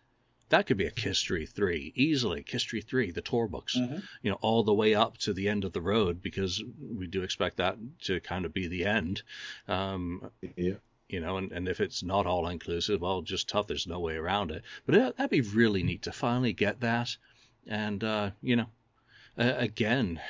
that 0.49 0.65
could 0.65 0.77
be 0.77 0.87
a 0.87 0.91
history 0.99 1.45
3 1.45 1.93
easily 1.95 2.43
history 2.47 2.81
3 2.81 3.11
the 3.11 3.21
tour 3.21 3.47
books 3.47 3.75
Mhm. 3.77 4.03
you 4.21 4.29
know 4.31 4.37
all 4.41 4.63
the 4.63 4.73
way 4.73 4.93
up 4.95 5.17
to 5.19 5.33
the 5.33 5.47
end 5.47 5.63
of 5.63 5.73
the 5.73 5.81
road 5.81 6.21
because 6.21 6.63
we 6.79 7.07
do 7.07 7.21
expect 7.23 7.57
that 7.57 7.77
to 8.03 8.19
kind 8.19 8.45
of 8.45 8.53
be 8.53 8.67
the 8.67 8.85
end 8.85 9.21
um, 9.67 10.31
Yeah. 10.57 10.75
you 11.07 11.19
know, 11.19 11.37
and, 11.37 11.51
and 11.51 11.67
if 11.67 11.79
it's 11.79 12.03
not 12.03 12.27
all 12.27 12.47
inclusive, 12.47 13.01
well, 13.01 13.23
just 13.23 13.49
tough. 13.49 13.65
There's 13.65 13.87
no 13.87 13.99
way 13.99 14.15
around 14.15 14.51
it. 14.51 14.63
But 14.85 14.93
that, 14.93 15.17
that'd 15.17 15.31
be 15.31 15.41
really 15.41 15.81
neat 15.81 16.03
to 16.03 16.11
finally 16.11 16.53
get 16.53 16.81
that, 16.81 17.17
and 17.65 18.03
uh, 18.03 18.29
you 18.43 18.55
know, 18.57 18.67
uh, 19.35 19.53
again, 19.57 20.21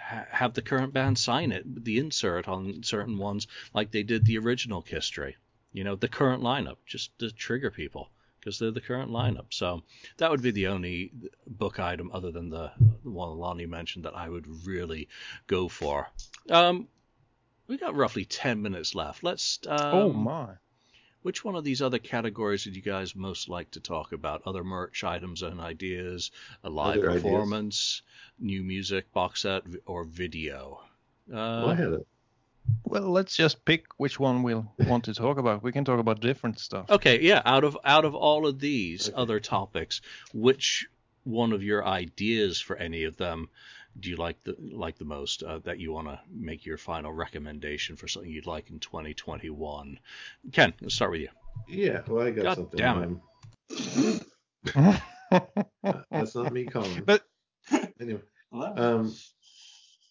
ha- 0.00 0.26
have 0.30 0.54
the 0.54 0.62
current 0.62 0.92
band 0.92 1.18
sign 1.18 1.50
it, 1.50 1.64
the 1.84 1.98
insert 1.98 2.46
on 2.46 2.84
certain 2.84 3.18
ones, 3.18 3.48
like 3.74 3.90
they 3.90 4.04
did 4.04 4.26
the 4.26 4.38
original 4.38 4.82
history. 4.82 5.36
You 5.78 5.84
know, 5.84 5.94
the 5.96 6.08
current 6.08 6.42
lineup, 6.42 6.78
just 6.86 7.16
to 7.20 7.30
trigger 7.30 7.70
people 7.70 8.10
because 8.40 8.58
they're 8.58 8.72
the 8.72 8.80
current 8.80 9.10
lineup. 9.12 9.46
So 9.50 9.82
that 10.16 10.28
would 10.30 10.42
be 10.42 10.50
the 10.50 10.66
only 10.68 11.12
book 11.46 11.78
item 11.78 12.10
other 12.12 12.32
than 12.32 12.50
the, 12.50 12.72
the 13.04 13.10
one 13.10 13.36
Lonnie 13.38 13.66
mentioned 13.66 14.04
that 14.04 14.16
I 14.16 14.28
would 14.28 14.46
really 14.66 15.08
go 15.46 15.68
for. 15.68 16.08
Um, 16.50 16.88
we 17.68 17.78
got 17.78 17.94
roughly 17.94 18.24
10 18.24 18.60
minutes 18.62 18.94
left. 18.94 19.22
Let's. 19.22 19.58
Um, 19.68 19.94
oh 19.94 20.12
my. 20.12 20.48
which 21.22 21.44
one 21.44 21.54
of 21.56 21.62
these 21.64 21.82
other 21.82 21.98
categories 21.98 22.64
would 22.64 22.74
you 22.76 22.82
guys 22.82 23.14
most 23.14 23.48
like 23.48 23.70
to 23.72 23.80
talk 23.80 24.12
about? 24.12 24.42
Other 24.46 24.64
merch 24.64 25.04
items 25.04 25.42
and 25.42 25.60
ideas, 25.60 26.30
a 26.64 26.70
live 26.70 26.98
Other 26.98 27.10
ideas. 27.10 27.22
performance, 27.22 28.02
new 28.38 28.62
music, 28.64 29.12
box 29.12 29.42
set, 29.42 29.62
or 29.86 30.02
video? 30.04 30.80
Well, 31.28 31.68
I 31.68 31.72
Uh, 31.72 31.74
had 31.76 31.92
a 31.92 32.00
Well, 32.84 33.10
let's 33.10 33.36
just 33.36 33.64
pick 33.64 33.86
which 33.98 34.18
one 34.18 34.42
we'll 34.42 34.72
want 34.78 35.04
to 35.04 35.14
talk 35.14 35.38
about. 35.38 35.62
We 35.62 35.72
can 35.72 35.84
talk 35.84 36.00
about 36.00 36.20
different 36.20 36.58
stuff. 36.58 36.90
okay, 36.90 37.20
yeah. 37.20 37.42
Out 37.44 37.64
of 37.64 37.76
out 37.84 38.04
of 38.04 38.14
all 38.14 38.46
of 38.46 38.58
these 38.58 39.08
Okay. 39.08 39.16
other 39.16 39.40
topics, 39.40 40.00
which 40.32 40.86
one 41.24 41.52
of 41.52 41.62
your 41.62 41.86
ideas 41.86 42.58
for 42.60 42.76
any 42.76 43.04
of 43.04 43.16
them 43.18 43.48
do 44.00 44.08
you 44.10 44.16
like 44.16 44.42
the 44.44 44.54
like 44.58 44.96
the 44.96 45.04
most? 45.04 45.42
Uh, 45.42 45.58
that 45.64 45.78
you 45.80 45.92
want 45.92 46.06
to 46.08 46.18
make 46.32 46.64
your 46.64 46.78
final 46.78 47.12
recommendation 47.12 47.96
for 47.96 48.06
something 48.08 48.30
you'd 48.30 48.46
like 48.46 48.70
in 48.70 48.78
2021? 48.78 49.98
Ken, 50.52 50.72
let's 50.80 50.94
start 50.94 51.10
with 51.10 51.20
you. 51.20 51.28
yeah. 51.68 52.00
Well, 52.06 52.26
I 52.26 52.30
got 52.30 52.42
God 52.44 52.54
something. 52.56 52.78
damn 52.78 53.20
it. 53.70 55.02
That's 56.10 56.34
not 56.34 56.52
me 56.52 56.64
calling. 56.64 57.02
But- 57.04 57.24
anyway, 58.00 58.20
um, 58.52 59.14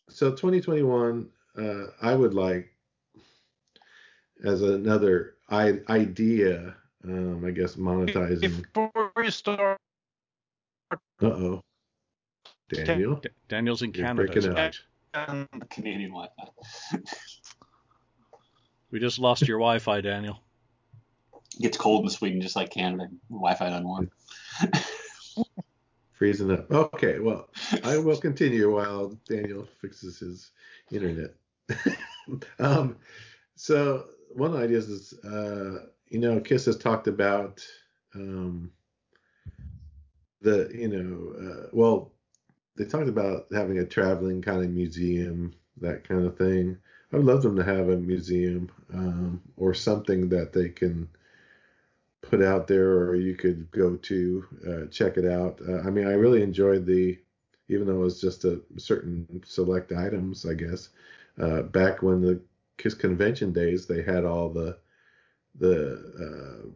so 0.10 0.32
2021, 0.32 1.28
uh, 1.58 1.88
I 2.02 2.14
would 2.16 2.34
like 2.34 2.74
as 4.44 4.62
another 4.62 5.36
I- 5.50 5.82
idea. 5.90 6.76
Um, 7.04 7.46
I 7.46 7.52
guess 7.52 7.76
monetizing. 7.76 8.66
Before 8.74 9.12
we 9.16 9.30
start, 9.32 9.78
Uh 10.92 10.98
oh, 11.22 11.62
Daniel. 12.70 13.16
D- 13.16 13.30
Daniel's 13.48 13.82
in 13.82 13.94
You're 13.94 14.06
Canada 14.08 14.26
breaking 14.32 14.50
up. 14.50 14.56
tonight. 14.56 14.80
um, 15.14 15.48
Canadian 15.70 16.12
Wi-Fi. 16.12 17.00
We 18.92 19.00
just 19.02 19.20
lost 19.20 19.46
your 19.48 19.58
Wi-Fi, 19.60 20.00
Daniel. 20.02 20.40
It 21.60 21.62
gets 21.64 21.78
cold 21.78 22.06
in 22.06 22.10
Sweden, 22.10 22.40
just 22.42 22.56
like 22.56 22.70
Canada. 22.72 23.10
Wi-Fi 23.30 23.70
doesn't 23.70 23.88
work. 23.88 24.10
Freezing 26.14 26.52
up. 26.52 26.72
Okay, 26.72 27.20
well, 27.20 27.50
I 27.84 27.98
will 27.98 28.18
continue 28.18 28.74
while 28.74 29.10
Daniel 29.28 29.68
fixes 29.82 30.20
his 30.20 30.52
internet. 30.92 31.32
um, 32.60 32.98
so 33.56 34.06
one 34.34 34.52
of 34.52 34.58
the 34.58 34.64
ideas 34.64 34.90
is, 34.90 35.14
uh, 35.24 35.88
you 36.10 36.20
know, 36.20 36.40
Kiss 36.40 36.66
has 36.66 36.78
talked 36.78 37.08
about 37.08 37.66
um, 38.16 38.72
the, 40.42 40.70
you 40.74 40.88
know, 40.88 41.34
uh, 41.40 41.70
well, 41.74 42.12
they 42.78 42.86
talked 42.86 43.10
about 43.10 43.48
having 43.52 43.80
a 43.80 43.86
traveling 43.86 44.42
kind 44.42 44.64
of 44.64 44.70
museum, 44.72 45.54
that 45.82 46.08
kind 46.08 46.26
of 46.26 46.38
thing. 46.38 46.78
I 47.12 47.18
would 47.18 47.26
love 47.26 47.42
them 47.42 47.56
to 47.56 47.64
have 47.64 47.90
a 47.90 47.98
museum 47.98 48.70
um, 48.94 49.42
or 49.58 49.74
something 49.74 50.30
that 50.30 50.54
they 50.54 50.70
can 50.70 51.10
put 52.22 52.42
out 52.42 52.68
there 52.68 52.92
or 52.92 53.16
you 53.16 53.36
could 53.36 53.70
go 53.72 53.96
to 53.98 54.46
uh, 54.68 54.86
check 54.92 55.18
it 55.18 55.26
out. 55.26 55.60
Uh, 55.68 55.80
I 55.80 55.90
mean, 55.90 56.08
I 56.08 56.12
really 56.14 56.44
enjoyed 56.44 56.86
the, 56.86 57.18
even 57.70 57.88
though 57.88 57.96
it 57.96 58.00
was 58.06 58.22
just 58.22 58.44
a 58.46 58.62
certain 58.78 59.42
select 59.46 59.92
items, 59.92 60.46
I 60.46 60.54
guess. 60.54 60.90
Uh, 61.40 61.62
back 61.64 62.02
when 62.02 62.22
the 62.22 62.42
Kiss 62.78 62.94
convention 62.94 63.52
days, 63.54 63.86
they 63.86 64.02
had 64.02 64.26
all 64.26 64.50
the 64.50 64.78
the 65.60 66.64
uh, 66.66 66.70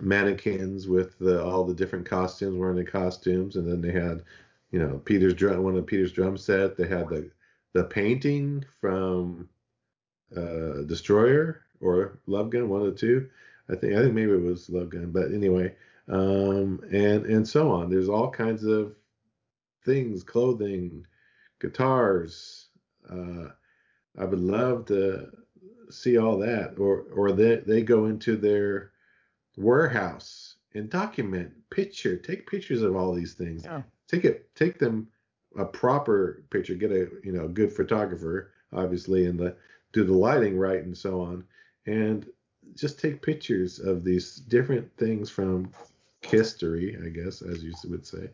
mannequins 0.00 0.86
with 0.86 1.18
the, 1.18 1.42
all 1.42 1.64
the 1.64 1.74
different 1.74 2.06
costumes, 2.06 2.56
wearing 2.56 2.76
the 2.76 2.84
costumes, 2.84 3.56
and 3.56 3.66
then 3.66 3.80
they 3.80 3.90
had, 3.90 4.22
you 4.70 4.78
know, 4.78 5.00
Peter's 5.04 5.34
drum, 5.34 5.64
one 5.64 5.76
of 5.76 5.86
Peter's 5.86 6.12
drum 6.12 6.36
set. 6.36 6.76
They 6.76 6.86
had 6.86 7.08
the 7.08 7.30
the 7.74 7.84
painting 7.84 8.64
from 8.80 9.48
uh, 10.36 10.82
Destroyer 10.86 11.62
or 11.80 12.18
Love 12.26 12.50
Gun, 12.50 12.68
one 12.68 12.80
of 12.80 12.86
the 12.86 12.98
two. 12.98 13.28
I 13.70 13.74
think 13.76 13.94
I 13.94 14.02
think 14.02 14.14
maybe 14.14 14.32
it 14.32 14.42
was 14.42 14.70
Love 14.70 14.90
Gun, 14.90 15.10
but 15.10 15.32
anyway, 15.32 15.74
um, 16.08 16.80
and 16.90 17.26
and 17.26 17.46
so 17.46 17.70
on. 17.70 17.90
There's 17.90 18.08
all 18.08 18.30
kinds 18.30 18.64
of 18.64 18.94
things, 19.84 20.22
clothing, 20.22 21.06
guitars. 21.60 22.66
Uh, 23.10 23.48
I 24.18 24.24
would 24.24 24.40
love 24.40 24.86
to 24.86 25.30
see 25.90 26.18
all 26.18 26.38
that, 26.38 26.78
or 26.78 27.04
or 27.14 27.32
they 27.32 27.56
they 27.56 27.82
go 27.82 28.06
into 28.06 28.36
their 28.36 28.92
warehouse 29.56 30.56
and 30.74 30.90
document, 30.90 31.52
picture, 31.70 32.16
take 32.16 32.50
pictures 32.50 32.82
of 32.82 32.96
all 32.96 33.12
these 33.12 33.34
things. 33.34 33.64
Yeah. 33.64 33.82
Take 34.06 34.24
it, 34.24 34.54
take 34.54 34.78
them 34.78 35.08
a 35.56 35.64
proper 35.64 36.44
picture. 36.50 36.74
Get 36.74 36.90
a 36.90 37.08
you 37.22 37.32
know 37.32 37.48
good 37.48 37.72
photographer, 37.72 38.52
obviously, 38.72 39.26
and 39.26 39.38
the 39.38 39.56
do 39.92 40.04
the 40.04 40.14
lighting 40.14 40.58
right 40.58 40.82
and 40.82 40.96
so 40.96 41.20
on, 41.20 41.44
and 41.86 42.26
just 42.74 43.00
take 43.00 43.22
pictures 43.22 43.78
of 43.78 44.04
these 44.04 44.36
different 44.36 44.90
things 44.96 45.30
from 45.30 45.70
history, 46.22 46.96
I 47.04 47.08
guess, 47.08 47.42
as 47.42 47.64
you 47.64 47.72
would 47.88 48.06
say. 48.06 48.30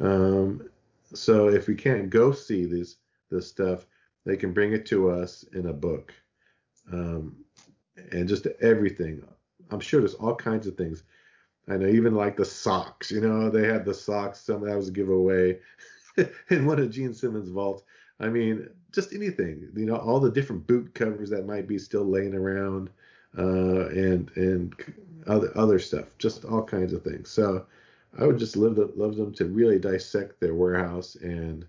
Um, 0.00 0.68
so 1.14 1.48
if 1.48 1.68
we 1.68 1.74
can't 1.74 2.10
go 2.10 2.32
see 2.32 2.64
this 2.64 2.96
this 3.30 3.48
stuff, 3.48 3.86
they 4.26 4.36
can 4.36 4.52
bring 4.52 4.72
it 4.72 4.84
to 4.86 5.08
us 5.08 5.44
in 5.54 5.66
a 5.66 5.72
book, 5.72 6.12
um, 6.92 7.36
and 8.10 8.28
just 8.28 8.46
everything. 8.60 9.22
I'm 9.70 9.80
sure 9.80 10.00
there's 10.00 10.14
all 10.14 10.34
kinds 10.34 10.66
of 10.66 10.76
things. 10.76 11.04
I 11.68 11.76
know 11.76 11.86
even 11.86 12.14
like 12.14 12.36
the 12.36 12.44
socks. 12.44 13.10
You 13.10 13.20
know, 13.20 13.48
they 13.48 13.66
had 13.66 13.84
the 13.84 13.94
socks. 13.94 14.40
Some 14.40 14.66
that 14.66 14.76
was 14.76 14.88
a 14.88 14.92
giveaway 14.92 15.58
in 16.50 16.66
one 16.66 16.78
of 16.78 16.90
Gene 16.90 17.14
Simmons' 17.14 17.48
vaults. 17.48 17.84
I 18.20 18.28
mean, 18.28 18.68
just 18.92 19.12
anything. 19.12 19.68
You 19.74 19.86
know, 19.86 19.96
all 19.96 20.20
the 20.20 20.30
different 20.30 20.66
boot 20.66 20.94
covers 20.94 21.30
that 21.30 21.46
might 21.46 21.68
be 21.68 21.78
still 21.78 22.04
laying 22.04 22.34
around, 22.34 22.90
uh, 23.38 23.88
and 23.88 24.30
and 24.36 24.74
other 25.26 25.52
other 25.56 25.78
stuff. 25.78 26.06
Just 26.18 26.44
all 26.44 26.64
kinds 26.64 26.92
of 26.92 27.02
things. 27.02 27.30
So 27.30 27.66
I 28.18 28.26
would 28.26 28.38
just 28.38 28.56
love 28.56 28.76
to, 28.76 28.90
love 28.96 29.16
them 29.16 29.32
to 29.34 29.44
really 29.46 29.78
dissect 29.78 30.40
their 30.40 30.54
warehouse 30.54 31.16
and 31.16 31.66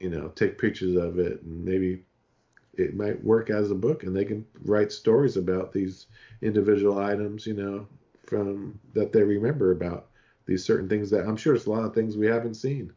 you 0.00 0.10
know 0.10 0.28
take 0.28 0.58
pictures 0.58 0.96
of 0.96 1.18
it 1.18 1.42
and 1.42 1.64
maybe 1.64 2.02
it 2.74 2.94
might 2.94 3.22
work 3.24 3.48
as 3.48 3.70
a 3.70 3.74
book 3.74 4.02
and 4.02 4.14
they 4.14 4.24
can 4.24 4.44
write 4.64 4.92
stories 4.92 5.36
about 5.36 5.72
these 5.72 6.06
individual 6.42 6.98
items 6.98 7.46
you 7.46 7.54
know 7.54 7.86
from 8.24 8.78
that 8.92 9.12
they 9.12 9.22
remember 9.22 9.70
about 9.70 10.08
these 10.46 10.64
certain 10.64 10.88
things 10.88 11.10
that 11.10 11.26
I'm 11.26 11.36
sure 11.36 11.54
there's 11.54 11.66
a 11.66 11.70
lot 11.70 11.84
of 11.84 11.94
things 11.94 12.16
we 12.16 12.26
haven't 12.26 12.54
seen 12.54 12.92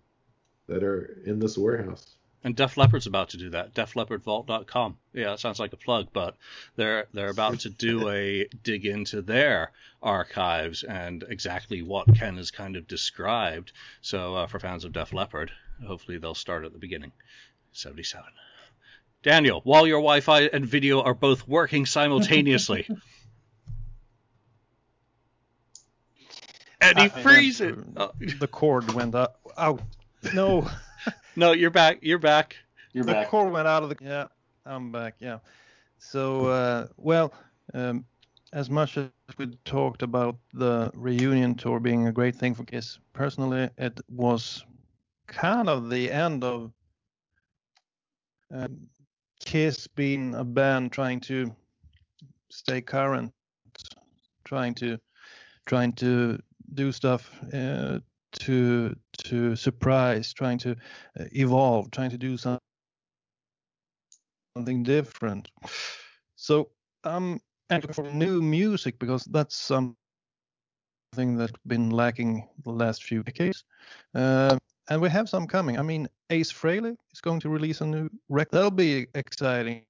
that 0.67 0.83
are 0.83 1.19
in 1.25 1.39
this 1.39 1.57
warehouse. 1.57 2.15
And 2.43 2.55
Def 2.55 2.77
Leppard's 2.77 3.07
about 3.07 3.29
to 3.29 3.37
do 3.37 3.49
that. 3.49 3.73
DefLeppardVault.com. 3.73 4.97
Yeah, 5.13 5.33
it 5.33 5.39
sounds 5.39 5.59
like 5.59 5.73
a 5.73 5.77
plug, 5.77 6.07
but 6.13 6.37
they're 6.77 7.07
they're 7.11 7.31
about 7.31 7.59
to 7.61 7.69
do 7.69 8.07
a 8.07 8.47
dig 8.63 8.85
into 8.85 9.21
their 9.21 9.71
archives 10.01 10.83
and 10.83 11.25
exactly 11.27 11.81
what 11.81 12.15
Ken 12.15 12.37
has 12.37 12.49
kind 12.49 12.77
of 12.77 12.87
described. 12.87 13.73
So 14.01 14.35
uh, 14.35 14.47
for 14.47 14.59
fans 14.59 14.85
of 14.85 14.93
Def 14.93 15.11
Leppard, 15.11 15.51
hopefully 15.85 16.17
they'll 16.17 16.35
start 16.35 16.65
at 16.65 16.73
the 16.73 16.79
beginning. 16.79 17.11
77. 17.71 18.25
Daniel, 19.21 19.61
while 19.63 19.85
your 19.85 19.99
Wi-Fi 19.99 20.43
and 20.53 20.65
video 20.65 21.01
are 21.01 21.13
both 21.13 21.47
working 21.47 21.85
simultaneously. 21.85 22.87
and 26.81 26.97
he 26.97 27.05
I- 27.05 27.09
frees 27.09 27.61
it. 27.61 27.77
uh, 27.97 28.07
Oh, 28.07 28.11
The 28.39 28.47
cord 28.47 28.91
went 28.93 29.15
out. 29.15 29.35
out. 29.57 29.81
No, 30.33 30.69
no, 31.35 31.51
you're 31.51 31.69
back. 31.69 31.99
You're 32.01 32.19
back. 32.19 32.55
You're 32.93 33.03
the 33.05 33.13
back. 33.13 33.27
cord 33.29 33.51
went 33.51 33.67
out 33.67 33.83
of 33.83 33.89
the. 33.89 33.97
Yeah, 34.01 34.27
I'm 34.65 34.91
back. 34.91 35.15
Yeah. 35.19 35.39
So, 35.99 36.45
uh, 36.47 36.87
well, 36.97 37.33
um, 37.73 38.05
as 38.53 38.69
much 38.69 38.97
as 38.97 39.09
we 39.37 39.47
talked 39.65 40.01
about 40.01 40.37
the 40.53 40.91
reunion 40.95 41.55
tour 41.55 41.79
being 41.79 42.07
a 42.07 42.11
great 42.11 42.35
thing 42.35 42.55
for 42.55 42.63
Kiss, 42.63 42.99
personally, 43.13 43.69
it 43.77 43.99
was 44.09 44.63
kind 45.29 45.69
of 45.69 45.89
the 45.89 46.11
end 46.11 46.43
of 46.43 46.71
um, 48.53 48.77
Kiss 49.45 49.87
being 49.87 50.35
a 50.35 50.43
band 50.43 50.91
trying 50.91 51.19
to 51.21 51.55
stay 52.49 52.81
current, 52.81 53.31
trying 54.43 54.73
to 54.75 54.97
trying 55.65 55.93
to 55.93 56.39
do 56.73 56.91
stuff 56.91 57.31
uh, 57.53 57.99
to 58.33 58.95
to 59.25 59.55
surprise, 59.55 60.33
trying 60.33 60.57
to 60.59 60.71
uh, 60.71 61.25
evolve, 61.31 61.91
trying 61.91 62.09
to 62.09 62.17
do 62.17 62.37
some, 62.37 62.59
something 64.57 64.83
different. 64.83 65.49
So 66.35 66.69
I'm 67.03 67.39
looking 67.69 67.93
for 67.93 68.11
new 68.11 68.41
music 68.41 68.99
because 68.99 69.23
that's 69.25 69.55
something 69.55 69.95
that's 71.13 71.53
been 71.67 71.91
lacking 71.91 72.47
the 72.63 72.71
last 72.71 73.03
few 73.03 73.23
decades. 73.23 73.63
Uh, 74.13 74.57
and 74.89 74.99
we 75.01 75.09
have 75.09 75.29
some 75.29 75.47
coming. 75.47 75.77
I 75.77 75.83
mean, 75.83 76.07
Ace 76.29 76.51
Frehley 76.51 76.95
is 77.13 77.21
going 77.21 77.39
to 77.41 77.49
release 77.49 77.81
a 77.81 77.85
new 77.85 78.09
record. 78.27 78.51
That'll 78.51 78.71
be 78.71 79.07
exciting. 79.13 79.85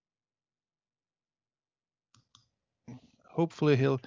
Hopefully 3.32 3.76
he'll 3.78 4.00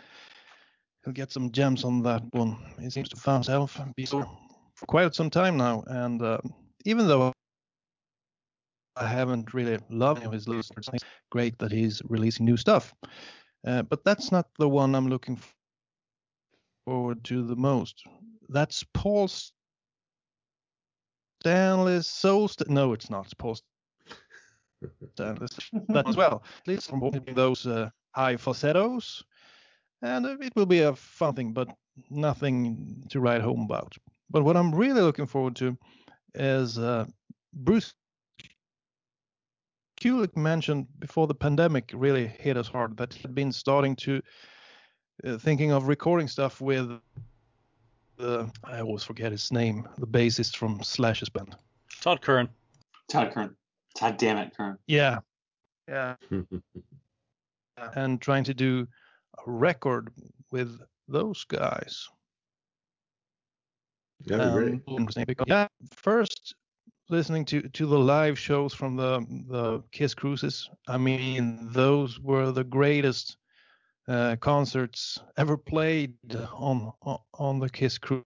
he'll 1.05 1.14
get 1.14 1.32
some 1.32 1.51
gems 1.51 1.84
on 1.84 2.03
that 2.03 2.22
one. 2.32 2.57
He 2.80 2.90
seems 2.90 3.09
to 3.11 3.16
find 3.16 3.45
himself 3.45 3.80
be 3.97 4.05
so 4.05 4.28
for 4.74 4.86
quite 4.86 5.14
some 5.14 5.30
time 5.30 5.57
now, 5.57 5.82
and 5.86 6.20
uh, 6.22 6.38
even 6.84 7.07
though 7.07 7.32
I 8.97 9.07
haven't 9.07 9.55
really 9.55 9.78
loved 9.88 10.18
any 10.18 10.26
of 10.26 10.32
his 10.32 10.47
lyrics, 10.47 10.70
it's 10.76 11.05
great 11.30 11.59
that 11.59 11.72
he's 11.72 12.03
releasing 12.05 12.45
new 12.45 12.59
stuff. 12.59 12.93
Uh, 13.66 13.82
but 13.82 14.05
that's 14.05 14.30
not 14.32 14.49
the 14.59 14.68
one 14.68 14.95
I'm 14.95 15.09
looking 15.09 15.38
forward 16.84 17.24
to 17.24 17.47
the 17.47 17.57
most. 17.57 18.03
That's 18.49 18.84
Paul 18.93 19.28
Stanley's 21.43 22.07
Soul. 22.07 22.47
St- 22.47 22.70
no, 22.70 22.93
it's 22.93 23.11
not. 23.11 23.24
It's 23.24 23.34
Paul 23.34 23.59
Stanley's 25.14 25.51
that 25.88 26.07
as 26.07 26.16
well. 26.16 26.45
At 26.61 26.68
least 26.68 26.88
from 26.88 27.11
those 27.34 27.66
uh, 27.66 27.90
high 28.12 28.36
falsettos, 28.36 29.24
and 30.03 30.24
uh, 30.24 30.36
it 30.40 30.55
will 30.55 30.66
be 30.66 30.82
a 30.82 30.95
fun 30.95 31.34
thing, 31.34 31.53
but 31.53 31.68
nothing 32.11 33.05
to 33.11 33.18
write 33.18 33.40
home 33.40 33.62
about. 33.62 33.93
But 34.30 34.45
what 34.45 34.57
I'm 34.57 34.72
really 34.72 35.01
looking 35.01 35.26
forward 35.26 35.57
to 35.57 35.76
is 36.36 36.78
uh, 36.78 37.07
Bruce 37.53 37.93
Kulick 40.01 40.36
mentioned 40.36 40.86
before 41.01 41.26
the 41.26 41.34
pandemic 41.34 41.90
really 41.93 42.28
hit 42.28 42.57
us 42.57 42.68
hard 42.68 42.97
that 42.99 43.14
he 43.14 43.22
had 43.22 43.34
been 43.34 43.51
starting 43.51 43.97
to 43.97 44.22
uh, 45.26 45.38
thinking 45.38 45.72
of 45.72 45.88
recording 45.88 46.28
stuff 46.28 46.61
with 46.61 47.01
the 48.22 48.50
I 48.64 48.80
always 48.80 49.02
forget 49.02 49.32
his 49.32 49.52
name, 49.52 49.86
the 49.98 50.06
bassist 50.06 50.56
from 50.56 50.82
Slash's 50.82 51.28
band. 51.28 51.54
Todd 52.00 52.22
Curran. 52.22 52.48
Todd 53.10 53.32
Kern. 53.32 53.54
Todd 53.96 54.16
damn 54.16 54.38
it, 54.38 54.56
Kern. 54.56 54.78
Yeah, 54.86 55.18
yeah, 55.88 56.14
and 57.96 58.20
trying 58.20 58.44
to 58.44 58.54
do 58.54 58.86
a 59.46 59.50
record 59.50 60.10
with 60.50 60.80
those 61.08 61.44
guys. 61.44 62.08
That'd 64.24 64.46
be 64.46 64.52
great. 64.52 64.72
Um, 64.72 64.82
interesting 64.98 65.24
because 65.26 65.46
yeah, 65.48 65.66
first 65.94 66.54
listening 67.10 67.44
to 67.46 67.62
to 67.62 67.86
the 67.86 67.98
live 67.98 68.38
shows 68.38 68.72
from 68.72 68.96
the 68.96 69.26
the 69.48 69.82
Kiss 69.90 70.14
cruises, 70.14 70.70
I 70.86 70.96
mean 70.96 71.68
those 71.72 72.20
were 72.20 72.52
the 72.52 72.64
greatest 72.64 73.36
uh, 74.09 74.36
concerts 74.36 75.18
ever 75.36 75.57
played 75.57 76.14
on 76.53 76.92
on, 77.34 77.59
the 77.59 77.68
Kiss 77.68 77.98
cru- 77.98 78.24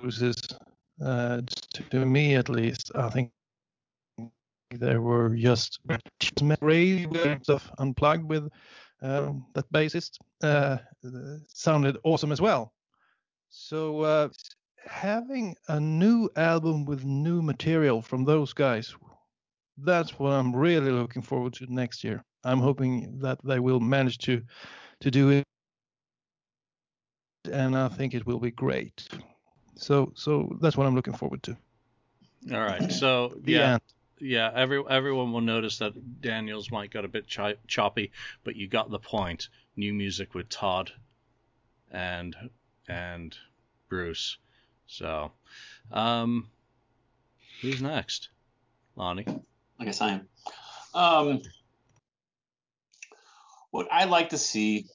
cruises. 0.00 0.42
Uh, 1.04 1.40
to 1.90 2.04
me, 2.04 2.34
at 2.34 2.48
least, 2.48 2.90
I 2.94 3.10
think 3.10 3.30
there 4.70 5.00
were 5.00 5.34
just 5.36 5.80
great 6.60 7.08
stuff 7.42 7.70
unplugged 7.78 8.28
with 8.28 8.48
um, 9.02 9.46
that 9.54 9.70
bassist. 9.72 10.18
Uh, 10.42 10.78
sounded 11.48 11.98
awesome 12.04 12.32
as 12.32 12.40
well. 12.40 12.72
So 13.50 14.00
uh, 14.00 14.28
having 14.86 15.56
a 15.68 15.78
new 15.78 16.28
album 16.36 16.84
with 16.84 17.04
new 17.04 17.40
material 17.40 18.02
from 18.02 18.24
those 18.24 18.52
guys, 18.52 18.94
that's 19.78 20.18
what 20.18 20.32
I'm 20.32 20.54
really 20.54 20.90
looking 20.90 21.22
forward 21.22 21.54
to 21.54 21.72
next 21.72 22.04
year. 22.04 22.24
I'm 22.44 22.60
hoping 22.60 23.18
that 23.20 23.38
they 23.44 23.58
will 23.60 23.80
manage 23.80 24.18
to 24.18 24.42
to 25.00 25.10
do 25.10 25.30
it, 25.30 25.44
and 27.50 27.76
I 27.76 27.88
think 27.88 28.14
it 28.14 28.26
will 28.26 28.38
be 28.38 28.50
great. 28.50 29.08
So 29.76 30.12
so 30.14 30.56
that's 30.60 30.76
what 30.76 30.86
I'm 30.86 30.94
looking 30.94 31.14
forward 31.14 31.42
to. 31.44 31.56
All 32.52 32.60
right. 32.60 32.92
So 32.92 33.34
The 33.42 33.52
yeah, 33.52 33.72
end. 33.74 33.82
yeah. 34.20 34.50
Every 34.54 34.82
everyone 34.88 35.32
will 35.32 35.40
notice 35.40 35.78
that 35.78 36.20
Daniel's 36.20 36.70
mic 36.70 36.90
got 36.90 37.04
a 37.04 37.08
bit 37.08 37.26
ch- 37.26 37.58
choppy, 37.66 38.12
but 38.44 38.56
you 38.56 38.68
got 38.68 38.90
the 38.90 38.98
point. 38.98 39.48
New 39.76 39.92
music 39.92 40.34
with 40.34 40.48
Todd 40.48 40.92
and 41.90 42.36
and 42.88 43.36
Bruce. 43.88 44.36
So, 44.86 45.32
um, 45.90 46.48
who's 47.62 47.82
next? 47.82 48.28
Lonnie. 48.96 49.26
I 49.80 49.84
guess 49.84 50.00
I 50.00 50.10
am. 50.12 50.28
Um, 50.94 51.42
what 53.74 53.88
I'd 53.90 54.08
like 54.08 54.28
to 54.28 54.38
see 54.38 54.86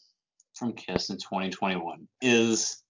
from 0.56 0.72
Kiss 0.72 1.10
in 1.10 1.18
2021 1.18 2.08
is 2.22 2.82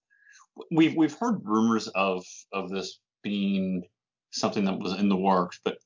we've 0.69 0.95
we've 0.95 1.17
heard 1.17 1.41
rumors 1.43 1.87
of 1.87 2.23
of 2.53 2.69
this 2.69 2.99
being 3.23 3.81
something 4.29 4.65
that 4.65 4.77
was 4.77 4.93
in 4.93 5.09
the 5.09 5.17
works. 5.17 5.59
But 5.65 5.79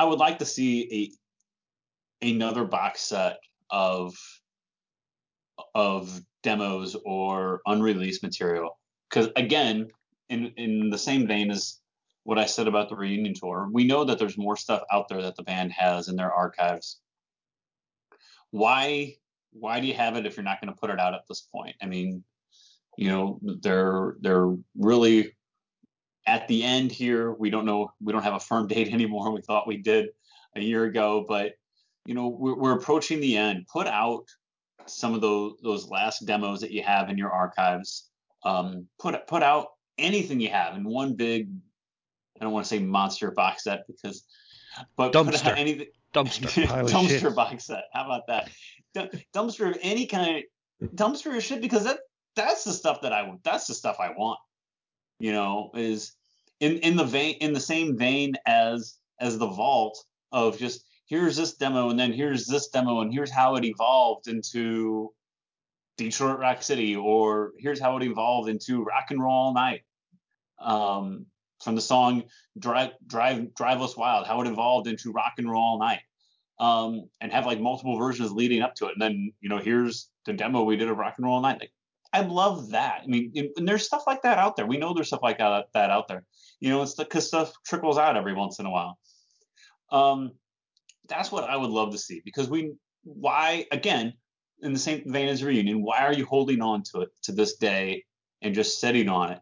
I 0.00 0.04
would 0.04 0.18
like 0.18 0.40
to 0.40 0.44
see 0.44 1.16
a 2.20 2.26
another 2.26 2.64
box 2.64 3.02
set 3.02 3.38
of 3.70 4.16
of 5.76 6.20
demos 6.42 6.96
or 7.04 7.60
unreleased 7.66 8.24
material. 8.24 8.80
Because 9.08 9.28
again, 9.36 9.86
in 10.28 10.46
in 10.56 10.90
the 10.90 10.98
same 10.98 11.28
vein 11.28 11.52
as 11.52 11.78
what 12.24 12.36
I 12.36 12.46
said 12.46 12.66
about 12.66 12.88
the 12.88 12.96
reunion 12.96 13.34
tour, 13.34 13.68
we 13.70 13.84
know 13.84 14.02
that 14.02 14.18
there's 14.18 14.36
more 14.36 14.56
stuff 14.56 14.82
out 14.90 15.08
there 15.08 15.22
that 15.22 15.36
the 15.36 15.44
band 15.44 15.70
has 15.70 16.08
in 16.08 16.16
their 16.16 16.32
archives. 16.32 16.98
Why 18.50 19.18
why 19.58 19.80
do 19.80 19.86
you 19.86 19.94
have 19.94 20.16
it 20.16 20.26
if 20.26 20.36
you're 20.36 20.44
not 20.44 20.60
going 20.60 20.72
to 20.72 20.78
put 20.78 20.90
it 20.90 21.00
out 21.00 21.14
at 21.14 21.22
this 21.28 21.40
point? 21.52 21.76
I 21.82 21.86
mean, 21.86 22.22
you 22.96 23.08
know, 23.08 23.38
they're 23.42 24.16
they're 24.20 24.54
really 24.76 25.36
at 26.26 26.48
the 26.48 26.62
end 26.62 26.92
here. 26.92 27.32
We 27.32 27.50
don't 27.50 27.66
know. 27.66 27.92
We 28.00 28.12
don't 28.12 28.22
have 28.22 28.34
a 28.34 28.40
firm 28.40 28.66
date 28.68 28.92
anymore. 28.92 29.32
We 29.32 29.42
thought 29.42 29.66
we 29.66 29.78
did 29.78 30.08
a 30.54 30.60
year 30.60 30.84
ago, 30.84 31.24
but 31.28 31.52
you 32.06 32.14
know, 32.14 32.28
we're, 32.28 32.56
we're 32.56 32.76
approaching 32.76 33.20
the 33.20 33.36
end. 33.36 33.66
Put 33.70 33.86
out 33.86 34.24
some 34.86 35.14
of 35.14 35.20
those 35.20 35.54
those 35.62 35.88
last 35.88 36.24
demos 36.26 36.60
that 36.60 36.70
you 36.70 36.82
have 36.82 37.10
in 37.10 37.18
your 37.18 37.30
archives. 37.30 38.10
Um, 38.44 38.86
put 38.98 39.26
put 39.26 39.42
out 39.42 39.68
anything 39.98 40.40
you 40.40 40.50
have 40.50 40.76
in 40.76 40.84
one 40.84 41.14
big. 41.14 41.48
I 42.40 42.44
don't 42.44 42.52
want 42.52 42.66
to 42.66 42.68
say 42.68 42.78
monster 42.78 43.30
box 43.30 43.64
set 43.64 43.86
because, 43.86 44.24
but 44.96 45.12
dumpster. 45.12 45.32
put 45.32 45.46
out 45.46 45.58
anything. 45.58 45.86
Dumpster. 46.16 46.66
dumpster 46.88 47.34
box 47.34 47.66
set. 47.66 47.84
How 47.92 48.06
about 48.06 48.26
that? 48.28 48.50
dumpster 49.34 49.70
of 49.70 49.78
any 49.82 50.06
kind. 50.06 50.42
Dumpster 50.82 51.36
of 51.36 51.42
shit 51.42 51.60
because 51.60 51.84
that 51.84 51.98
that's 52.34 52.64
the 52.64 52.72
stuff 52.72 53.02
that 53.02 53.12
I 53.12 53.22
want. 53.22 53.44
that's 53.44 53.66
the 53.66 53.74
stuff 53.74 53.96
I 54.00 54.10
want. 54.10 54.38
You 55.18 55.32
know, 55.32 55.70
is 55.74 56.12
in 56.60 56.78
in 56.78 56.96
the 56.96 57.04
vein 57.04 57.36
in 57.40 57.52
the 57.52 57.60
same 57.60 57.96
vein 57.96 58.34
as 58.46 58.96
as 59.20 59.38
the 59.38 59.46
vault 59.46 60.02
of 60.32 60.58
just 60.58 60.84
here's 61.06 61.36
this 61.36 61.54
demo 61.54 61.90
and 61.90 61.98
then 61.98 62.12
here's 62.12 62.46
this 62.46 62.68
demo 62.68 63.00
and 63.00 63.12
here's 63.12 63.30
how 63.30 63.56
it 63.56 63.64
evolved 63.64 64.28
into 64.28 65.12
Detroit 65.96 66.38
Rock 66.38 66.62
City 66.62 66.96
or 66.96 67.52
here's 67.58 67.80
how 67.80 67.96
it 67.96 68.02
evolved 68.02 68.48
into 68.48 68.82
Rock 68.82 69.06
and 69.10 69.22
Roll 69.22 69.32
All 69.32 69.54
Night. 69.54 69.82
Um, 70.58 71.26
from 71.66 71.74
the 71.74 71.82
song 71.82 72.22
Drive 72.58 72.92
Drive 73.06 73.54
Drive 73.54 73.82
Us 73.82 73.96
Wild, 73.96 74.26
how 74.26 74.40
it 74.40 74.46
evolved 74.46 74.86
into 74.86 75.12
Rock 75.12 75.34
and 75.36 75.50
Roll 75.50 75.62
All 75.62 75.78
Night. 75.78 76.00
Um, 76.58 77.10
and 77.20 77.30
have 77.32 77.44
like 77.44 77.60
multiple 77.60 77.98
versions 77.98 78.32
leading 78.32 78.62
up 78.62 78.74
to 78.76 78.86
it. 78.86 78.92
And 78.92 79.02
then, 79.02 79.32
you 79.42 79.50
know, 79.50 79.58
here's 79.58 80.08
the 80.24 80.32
demo 80.32 80.62
we 80.62 80.76
did 80.76 80.88
of 80.88 80.96
Rock 80.96 81.16
and 81.18 81.26
Roll 81.26 81.34
All 81.34 81.42
Night. 81.42 81.60
Like, 81.60 81.72
I 82.14 82.22
love 82.22 82.70
that. 82.70 83.02
I 83.04 83.06
mean, 83.06 83.30
and 83.58 83.68
there's 83.68 83.84
stuff 83.84 84.04
like 84.06 84.22
that 84.22 84.38
out 84.38 84.56
there. 84.56 84.64
We 84.64 84.78
know 84.78 84.94
there's 84.94 85.08
stuff 85.08 85.22
like 85.22 85.36
that, 85.36 85.66
that 85.74 85.90
out 85.90 86.08
there. 86.08 86.24
You 86.60 86.70
know, 86.70 86.80
it's 86.80 86.94
because 86.94 87.26
stuff 87.26 87.52
trickles 87.66 87.98
out 87.98 88.16
every 88.16 88.32
once 88.32 88.58
in 88.58 88.64
a 88.64 88.70
while. 88.70 88.98
Um, 89.92 90.32
that's 91.08 91.30
what 91.30 91.44
I 91.44 91.56
would 91.56 91.68
love 91.68 91.92
to 91.92 91.98
see 91.98 92.22
because 92.24 92.48
we, 92.48 92.72
why, 93.02 93.66
again, 93.70 94.14
in 94.62 94.72
the 94.72 94.78
same 94.78 95.02
vein 95.06 95.28
as 95.28 95.44
reunion, 95.44 95.82
why 95.82 96.06
are 96.06 96.14
you 96.14 96.24
holding 96.24 96.62
on 96.62 96.82
to 96.84 97.02
it 97.02 97.10
to 97.24 97.32
this 97.32 97.56
day 97.56 98.04
and 98.40 98.54
just 98.54 98.80
sitting 98.80 99.10
on 99.10 99.32
it? 99.32 99.40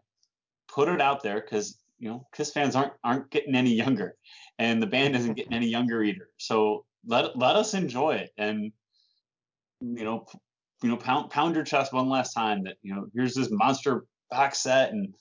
Put 0.66 0.88
it 0.88 1.00
out 1.00 1.22
there 1.22 1.40
because 1.40 1.78
you 2.04 2.10
know 2.10 2.26
Kiss 2.34 2.52
fans 2.52 2.76
aren't 2.76 2.92
aren't 3.02 3.30
getting 3.30 3.54
any 3.54 3.72
younger, 3.72 4.14
and 4.58 4.82
the 4.82 4.86
band 4.86 5.16
isn't 5.16 5.34
getting 5.34 5.54
any 5.54 5.68
younger 5.68 6.02
either. 6.02 6.28
So 6.36 6.84
let 7.06 7.36
let 7.36 7.56
us 7.56 7.72
enjoy 7.72 8.16
it 8.16 8.30
and 8.36 8.72
you 9.80 10.04
know 10.04 10.26
you 10.82 10.90
know, 10.90 10.98
pound 10.98 11.30
pound 11.30 11.54
your 11.54 11.64
chest 11.64 11.94
one 11.94 12.10
last 12.10 12.34
time 12.34 12.64
that 12.64 12.76
you 12.82 12.94
know 12.94 13.06
here's 13.14 13.34
this 13.34 13.50
monster 13.50 14.04
box 14.30 14.58
set 14.58 14.92
and 14.92 15.14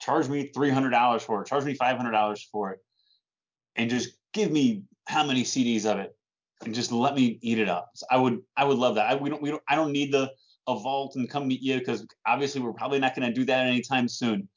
charge 0.00 0.26
me 0.26 0.50
three 0.54 0.70
hundred 0.70 0.88
dollars 0.88 1.22
for 1.22 1.42
it, 1.42 1.48
charge 1.48 1.66
me 1.66 1.74
five 1.74 1.98
hundred 1.98 2.12
dollars 2.12 2.48
for 2.50 2.70
it, 2.70 2.78
and 3.76 3.90
just 3.90 4.16
give 4.32 4.50
me 4.50 4.84
how 5.06 5.26
many 5.26 5.42
CDs 5.42 5.84
of 5.84 5.98
it, 5.98 6.16
and 6.64 6.74
just 6.74 6.92
let 6.92 7.14
me 7.14 7.38
eat 7.42 7.58
it 7.58 7.68
up. 7.68 7.90
So 7.94 8.06
I 8.10 8.16
would 8.16 8.40
I 8.56 8.64
would 8.64 8.78
love 8.78 8.94
that. 8.94 9.10
I 9.10 9.14
we 9.16 9.28
don't 9.28 9.42
we 9.42 9.50
don't 9.50 9.62
I 9.68 9.76
don't 9.76 9.92
need 9.92 10.12
the 10.12 10.32
a 10.66 10.78
vault 10.78 11.16
and 11.16 11.28
come 11.28 11.46
meet 11.46 11.60
you 11.60 11.78
because 11.78 12.06
obviously 12.26 12.62
we're 12.62 12.72
probably 12.72 13.00
not 13.00 13.14
going 13.14 13.28
to 13.28 13.34
do 13.34 13.44
that 13.44 13.66
anytime 13.66 14.08
soon, 14.08 14.48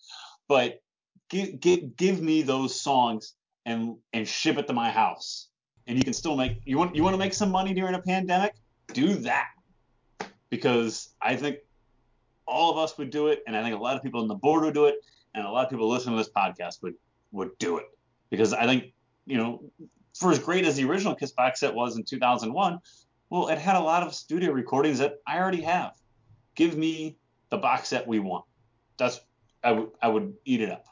but 0.48 0.80
give 1.44 1.96
give 1.96 2.22
me 2.22 2.42
those 2.42 2.80
songs 2.80 3.34
and 3.66 3.96
and 4.14 4.28
ship 4.28 4.58
it 4.58 4.68
to 4.68 4.74
my 4.74 4.90
house, 4.90 5.50
and 5.88 5.98
you 5.98 6.04
can 6.04 6.14
still 6.14 6.36
make 6.36 6.62
you 6.66 6.78
want 6.78 6.96
you 6.96 7.04
want 7.04 7.14
to 7.14 7.18
make 7.18 7.34
some 7.34 7.52
money 7.52 7.74
during 7.74 7.96
a 7.96 8.02
pandemic, 8.02 8.56
do 8.94 9.16
that 9.16 9.48
because 10.50 11.10
I 11.22 11.36
think 11.36 11.58
all 12.48 12.72
of 12.72 12.78
us 12.78 12.98
would 12.98 13.10
do 13.10 13.28
it, 13.28 13.44
and 13.48 13.56
I 13.56 13.64
think 13.64 13.76
a 13.76 13.82
lot 13.82 13.96
of 13.96 14.04
people 14.04 14.22
on 14.22 14.28
the 14.28 14.36
board 14.36 14.64
would 14.64 14.74
do 14.74 14.86
it, 14.86 14.96
and 15.34 15.46
a 15.46 15.50
lot 15.50 15.66
of 15.66 15.70
people 15.70 15.90
listening 15.90 16.16
to 16.16 16.24
this 16.24 16.32
podcast 16.32 16.82
would 16.82 16.96
would 17.32 17.58
do 17.58 17.78
it 17.78 17.86
because 18.30 18.54
I 18.54 18.66
think 18.66 18.94
you 19.26 19.38
know, 19.38 19.64
for 20.14 20.32
as 20.32 20.40
great 20.40 20.66
as 20.66 20.76
the 20.76 20.86
original 20.86 21.16
Kiss 21.16 21.32
box 21.32 21.60
set 21.60 21.74
was 21.74 21.98
in 21.98 22.04
2001, 22.04 22.80
well, 23.30 23.48
it 23.48 23.58
had 23.58 23.76
a 23.76 23.80
lot 23.80 24.04
of 24.04 24.14
studio 24.14 24.52
recordings 24.52 25.00
that 25.00 25.16
I 25.28 25.40
already 25.40 25.62
have. 25.62 25.94
Give 26.56 26.78
me 26.78 27.18
the 27.50 27.58
box 27.58 27.90
set 27.90 28.08
we 28.08 28.20
want. 28.20 28.46
That's 28.98 29.20
I 29.64 29.72
would 29.72 29.90
I 30.02 30.08
would 30.08 30.34
eat 30.46 30.62
it 30.62 30.72
up. 30.72 30.86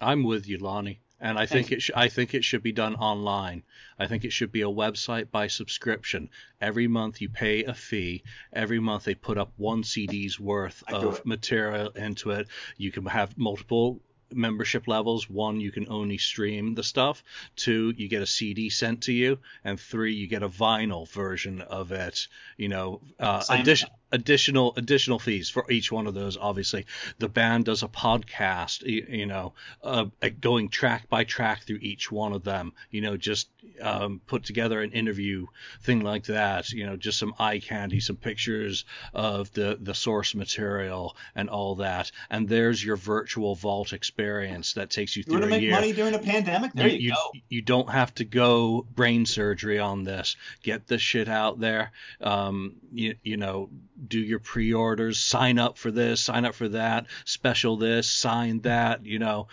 I'm 0.00 0.22
with 0.24 0.48
you, 0.48 0.58
Lonnie 0.58 1.00
and 1.20 1.38
I 1.38 1.46
think 1.46 1.70
it 1.70 1.82
sh- 1.82 1.90
I 1.94 2.08
think 2.08 2.34
it 2.34 2.44
should 2.44 2.62
be 2.62 2.72
done 2.72 2.94
online. 2.94 3.62
I 3.98 4.06
think 4.06 4.24
it 4.24 4.32
should 4.32 4.50
be 4.50 4.62
a 4.62 4.68
website 4.68 5.30
by 5.30 5.48
subscription. 5.48 6.30
Every 6.60 6.88
month 6.88 7.20
you 7.20 7.28
pay 7.28 7.64
a 7.64 7.74
fee. 7.74 8.22
Every 8.52 8.80
month 8.80 9.04
they 9.04 9.14
put 9.14 9.36
up 9.36 9.52
one 9.56 9.84
CD's 9.84 10.40
worth 10.40 10.82
of 10.88 11.24
material 11.26 11.90
into 11.90 12.30
it. 12.30 12.48
You 12.78 12.90
can 12.90 13.04
have 13.06 13.36
multiple 13.36 14.00
membership 14.32 14.88
levels. 14.88 15.28
One, 15.28 15.60
you 15.60 15.72
can 15.72 15.86
only 15.88 16.16
stream 16.16 16.74
the 16.74 16.84
stuff. 16.84 17.22
Two, 17.56 17.92
you 17.96 18.08
get 18.08 18.22
a 18.22 18.26
CD 18.26 18.70
sent 18.70 19.02
to 19.02 19.12
you, 19.12 19.38
and 19.64 19.78
three, 19.78 20.14
you 20.14 20.26
get 20.26 20.42
a 20.42 20.48
vinyl 20.48 21.08
version 21.08 21.60
of 21.60 21.92
it. 21.92 22.28
You 22.56 22.68
know, 22.68 23.00
uh, 23.18 23.44
addition, 23.50 23.90
additional 24.12 24.74
additional 24.76 25.18
fees 25.18 25.48
for 25.48 25.70
each 25.70 25.90
one 25.92 26.06
of 26.06 26.14
those. 26.14 26.36
Obviously, 26.36 26.86
the 27.18 27.28
band 27.28 27.66
does 27.66 27.82
a 27.82 27.88
podcast. 27.88 28.82
You, 28.82 29.06
you 29.08 29.26
know, 29.26 29.52
uh, 29.82 30.06
going 30.40 30.68
track 30.68 31.08
by 31.08 31.24
track 31.24 31.64
through 31.64 31.78
each 31.80 32.10
one 32.10 32.32
of 32.32 32.44
them. 32.44 32.72
You 32.90 33.00
know, 33.00 33.16
just 33.16 33.48
um, 33.80 34.20
put 34.26 34.44
together 34.44 34.80
an 34.80 34.92
interview 34.92 35.46
thing 35.82 36.00
like 36.00 36.24
that. 36.24 36.70
You 36.70 36.86
know, 36.86 36.96
just 36.96 37.18
some 37.18 37.34
eye 37.38 37.58
candy, 37.58 38.00
some 38.00 38.16
pictures 38.16 38.84
of 39.14 39.52
the 39.52 39.78
the 39.80 39.94
source 39.94 40.34
material 40.34 41.16
and 41.34 41.48
all 41.48 41.76
that. 41.76 42.10
And 42.30 42.48
there's 42.48 42.84
your 42.84 42.96
virtual 42.96 43.54
vault 43.54 43.92
experience 43.92 44.74
that 44.74 44.90
takes 44.90 45.16
you 45.16 45.22
through 45.22 45.38
you 45.38 45.44
a 45.44 45.46
make 45.46 45.62
year. 45.62 45.72
money 45.72 45.92
during 45.92 46.14
a 46.14 46.18
pandemic? 46.18 46.72
There 46.72 46.88
you, 46.88 46.98
you, 46.98 47.10
go. 47.12 47.32
You 47.48 47.62
don't 47.62 47.90
have 47.90 48.14
to 48.16 48.24
go 48.24 48.86
brain 48.94 49.26
surgery 49.26 49.78
on 49.78 50.04
this. 50.04 50.36
Get 50.62 50.86
this 50.86 51.02
shit 51.02 51.28
out 51.28 51.60
there. 51.60 51.92
Um, 52.20 52.76
you, 52.92 53.16
you 53.22 53.36
know, 53.36 53.70
do 54.06 54.18
your 54.18 54.38
pre-orders, 54.38 55.18
sign 55.18 55.58
up 55.58 55.78
for 55.78 55.90
this, 55.90 56.20
sign 56.20 56.44
up 56.44 56.54
for 56.54 56.68
that, 56.68 57.06
special 57.24 57.76
this, 57.76 58.10
sign 58.10 58.60
that, 58.60 59.04
you 59.04 59.18
know, 59.18 59.48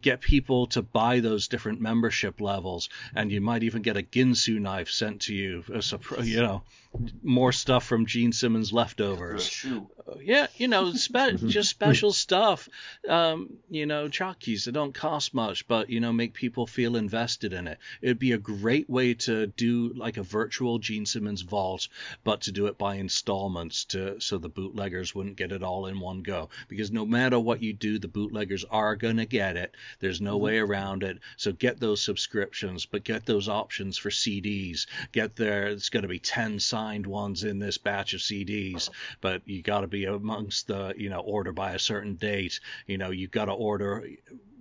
get 0.00 0.20
people 0.20 0.66
to 0.68 0.82
buy 0.82 1.20
those 1.20 1.48
different 1.48 1.80
membership 1.80 2.40
levels 2.40 2.88
and 3.14 3.30
you 3.30 3.40
might 3.40 3.62
even 3.62 3.82
get 3.82 3.96
a 3.96 4.02
Ginsu 4.02 4.60
knife 4.60 4.90
sent 4.90 5.22
to 5.22 5.34
you, 5.34 5.64
you 6.22 6.40
know, 6.40 6.62
more 7.22 7.52
stuff 7.52 7.84
from 7.84 8.06
Gene 8.06 8.32
Simmons 8.32 8.72
leftovers. 8.72 9.64
Uh, 10.06 10.16
yeah, 10.20 10.46
you 10.56 10.68
know, 10.68 10.92
spe- 10.92 11.36
just 11.46 11.70
special 11.70 12.12
stuff. 12.12 12.68
Um, 13.08 13.58
you 13.70 13.86
know, 13.86 14.08
chalkies 14.08 14.64
that 14.64 14.72
don't 14.72 14.94
cost 14.94 15.34
much, 15.34 15.66
but 15.68 15.90
you 15.90 16.00
know, 16.00 16.12
make 16.12 16.34
people 16.34 16.66
feel 16.66 16.96
invested 16.96 17.52
in 17.52 17.66
it. 17.68 17.78
It'd 18.00 18.18
be 18.18 18.32
a 18.32 18.38
great 18.38 18.88
way 18.88 19.14
to 19.14 19.46
do 19.46 19.92
like 19.94 20.16
a 20.16 20.22
virtual 20.22 20.78
Gene 20.78 21.06
Simmons 21.06 21.42
vault, 21.42 21.88
but 22.24 22.42
to 22.42 22.52
do 22.52 22.66
it 22.66 22.78
by 22.78 22.96
installments, 22.96 23.84
to 23.86 24.20
so 24.20 24.38
the 24.38 24.48
bootleggers 24.48 25.14
wouldn't 25.14 25.36
get 25.36 25.52
it 25.52 25.62
all 25.62 25.86
in 25.86 26.00
one 26.00 26.22
go. 26.22 26.48
Because 26.68 26.90
no 26.90 27.06
matter 27.06 27.38
what 27.38 27.62
you 27.62 27.72
do, 27.72 27.98
the 27.98 28.08
bootleggers 28.08 28.64
are 28.70 28.96
gonna 28.96 29.26
get 29.26 29.56
it. 29.56 29.74
There's 30.00 30.20
no 30.20 30.34
mm-hmm. 30.34 30.44
way 30.44 30.58
around 30.58 31.02
it. 31.02 31.18
So 31.36 31.52
get 31.52 31.78
those 31.78 32.02
subscriptions, 32.02 32.86
but 32.86 33.04
get 33.04 33.26
those 33.26 33.48
options 33.48 33.98
for 33.98 34.10
CDs. 34.10 34.86
Get 35.12 35.36
there. 35.36 35.68
It's 35.68 35.90
gonna 35.90 36.08
be 36.08 36.18
ten 36.18 36.58
signed 36.58 37.06
ones 37.06 37.44
in 37.44 37.58
this 37.58 37.78
batch 37.78 38.14
of 38.14 38.20
CDs, 38.20 38.88
but 39.20 39.42
you 39.46 39.62
got 39.62 39.82
to 39.82 39.91
be 39.92 40.04
amongst 40.06 40.66
the 40.66 40.94
you 40.96 41.10
know 41.10 41.20
order 41.20 41.52
by 41.52 41.72
a 41.72 41.78
certain 41.78 42.14
date. 42.16 42.60
You 42.86 42.98
know 42.98 43.10
you've 43.10 43.30
got 43.30 43.46
to 43.46 43.52
order 43.52 44.04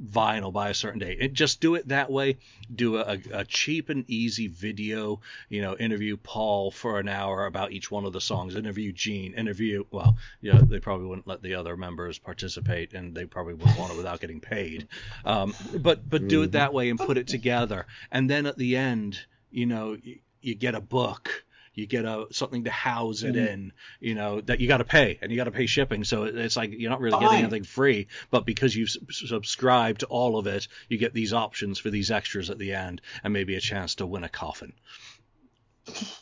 vinyl 0.09 0.51
by 0.51 0.69
a 0.69 0.73
certain 0.73 0.99
date. 0.99 1.21
And 1.21 1.34
just 1.34 1.61
do 1.61 1.75
it 1.75 1.88
that 1.89 2.09
way. 2.09 2.38
Do 2.73 2.97
a, 2.97 3.19
a, 3.32 3.45
cheap 3.45 3.89
and 3.89 4.09
easy 4.09 4.47
video. 4.47 5.21
You 5.49 5.61
know, 5.61 5.75
interview 5.75 6.17
Paul 6.17 6.71
for 6.71 6.99
an 6.99 7.07
hour 7.07 7.45
about 7.45 7.71
each 7.71 7.91
one 7.91 8.05
of 8.05 8.13
the 8.13 8.21
songs. 8.21 8.55
Interview 8.55 8.91
Gene. 8.91 9.34
Interview. 9.34 9.86
Well, 9.91 10.17
yeah, 10.41 10.59
they 10.61 10.79
probably 10.79 11.07
wouldn't 11.07 11.27
let 11.27 11.41
the 11.41 11.55
other 11.55 11.77
members 11.77 12.17
participate, 12.17 12.93
and 12.93 13.15
they 13.15 13.25
probably 13.25 13.53
wouldn't 13.53 13.77
want 13.77 13.93
it 13.93 13.97
without 13.97 14.21
getting 14.21 14.39
paid. 14.39 14.88
Um, 15.25 15.53
but 15.77 16.09
but 16.09 16.27
do 16.27 16.41
it 16.41 16.47
mm-hmm. 16.47 16.51
that 16.53 16.73
way 16.73 16.89
and 16.89 16.99
put 16.99 17.17
it 17.17 17.27
together, 17.27 17.86
and 18.11 18.29
then 18.29 18.45
at 18.45 18.57
the 18.57 18.77
end, 18.77 19.19
you 19.51 19.65
know, 19.65 19.97
you, 20.01 20.19
you 20.41 20.55
get 20.55 20.75
a 20.75 20.82
book 20.82 21.45
you 21.74 21.88
get 21.88 22.05
a 22.05 22.26
something 22.32 22.65
to 22.65 22.69
house 22.72 23.24
it 23.24 23.36
Mhm. 23.36 23.47
in, 23.47 23.74
you 23.99 24.13
know, 24.15 24.41
that 24.41 24.59
you 24.59 24.67
got 24.67 24.78
to 24.78 24.84
pay 24.84 25.17
and 25.22 25.32
you 25.32 25.38
got 25.38 25.45
to 25.45 25.51
pay 25.51 25.65
shipping. 25.65 26.03
So 26.03 26.24
it's 26.26 26.57
like 26.57 26.72
you're 26.74 26.89
not 26.89 26.99
really 26.99 27.19
getting 27.19 27.39
anything 27.39 27.63
free, 27.63 28.07
but 28.30 28.45
because 28.45 28.76
you've 28.76 28.89
s- 28.89 28.97
subscribed 29.28 30.01
to 30.01 30.05
all 30.07 30.38
of 30.38 30.47
it, 30.47 30.67
you 30.89 30.97
get 30.97 31.13
these 31.13 31.34
options 31.34 31.80
for 31.80 31.89
these 31.89 32.11
extras 32.11 32.49
at 32.49 32.57
the 32.57 32.74
end 32.74 33.01
and 33.24 33.32
maybe 33.34 33.55
a 33.55 33.61
chance 33.61 33.95
to 33.95 34.05
win 34.05 34.24
a 34.24 34.30
coffin. 34.30 34.74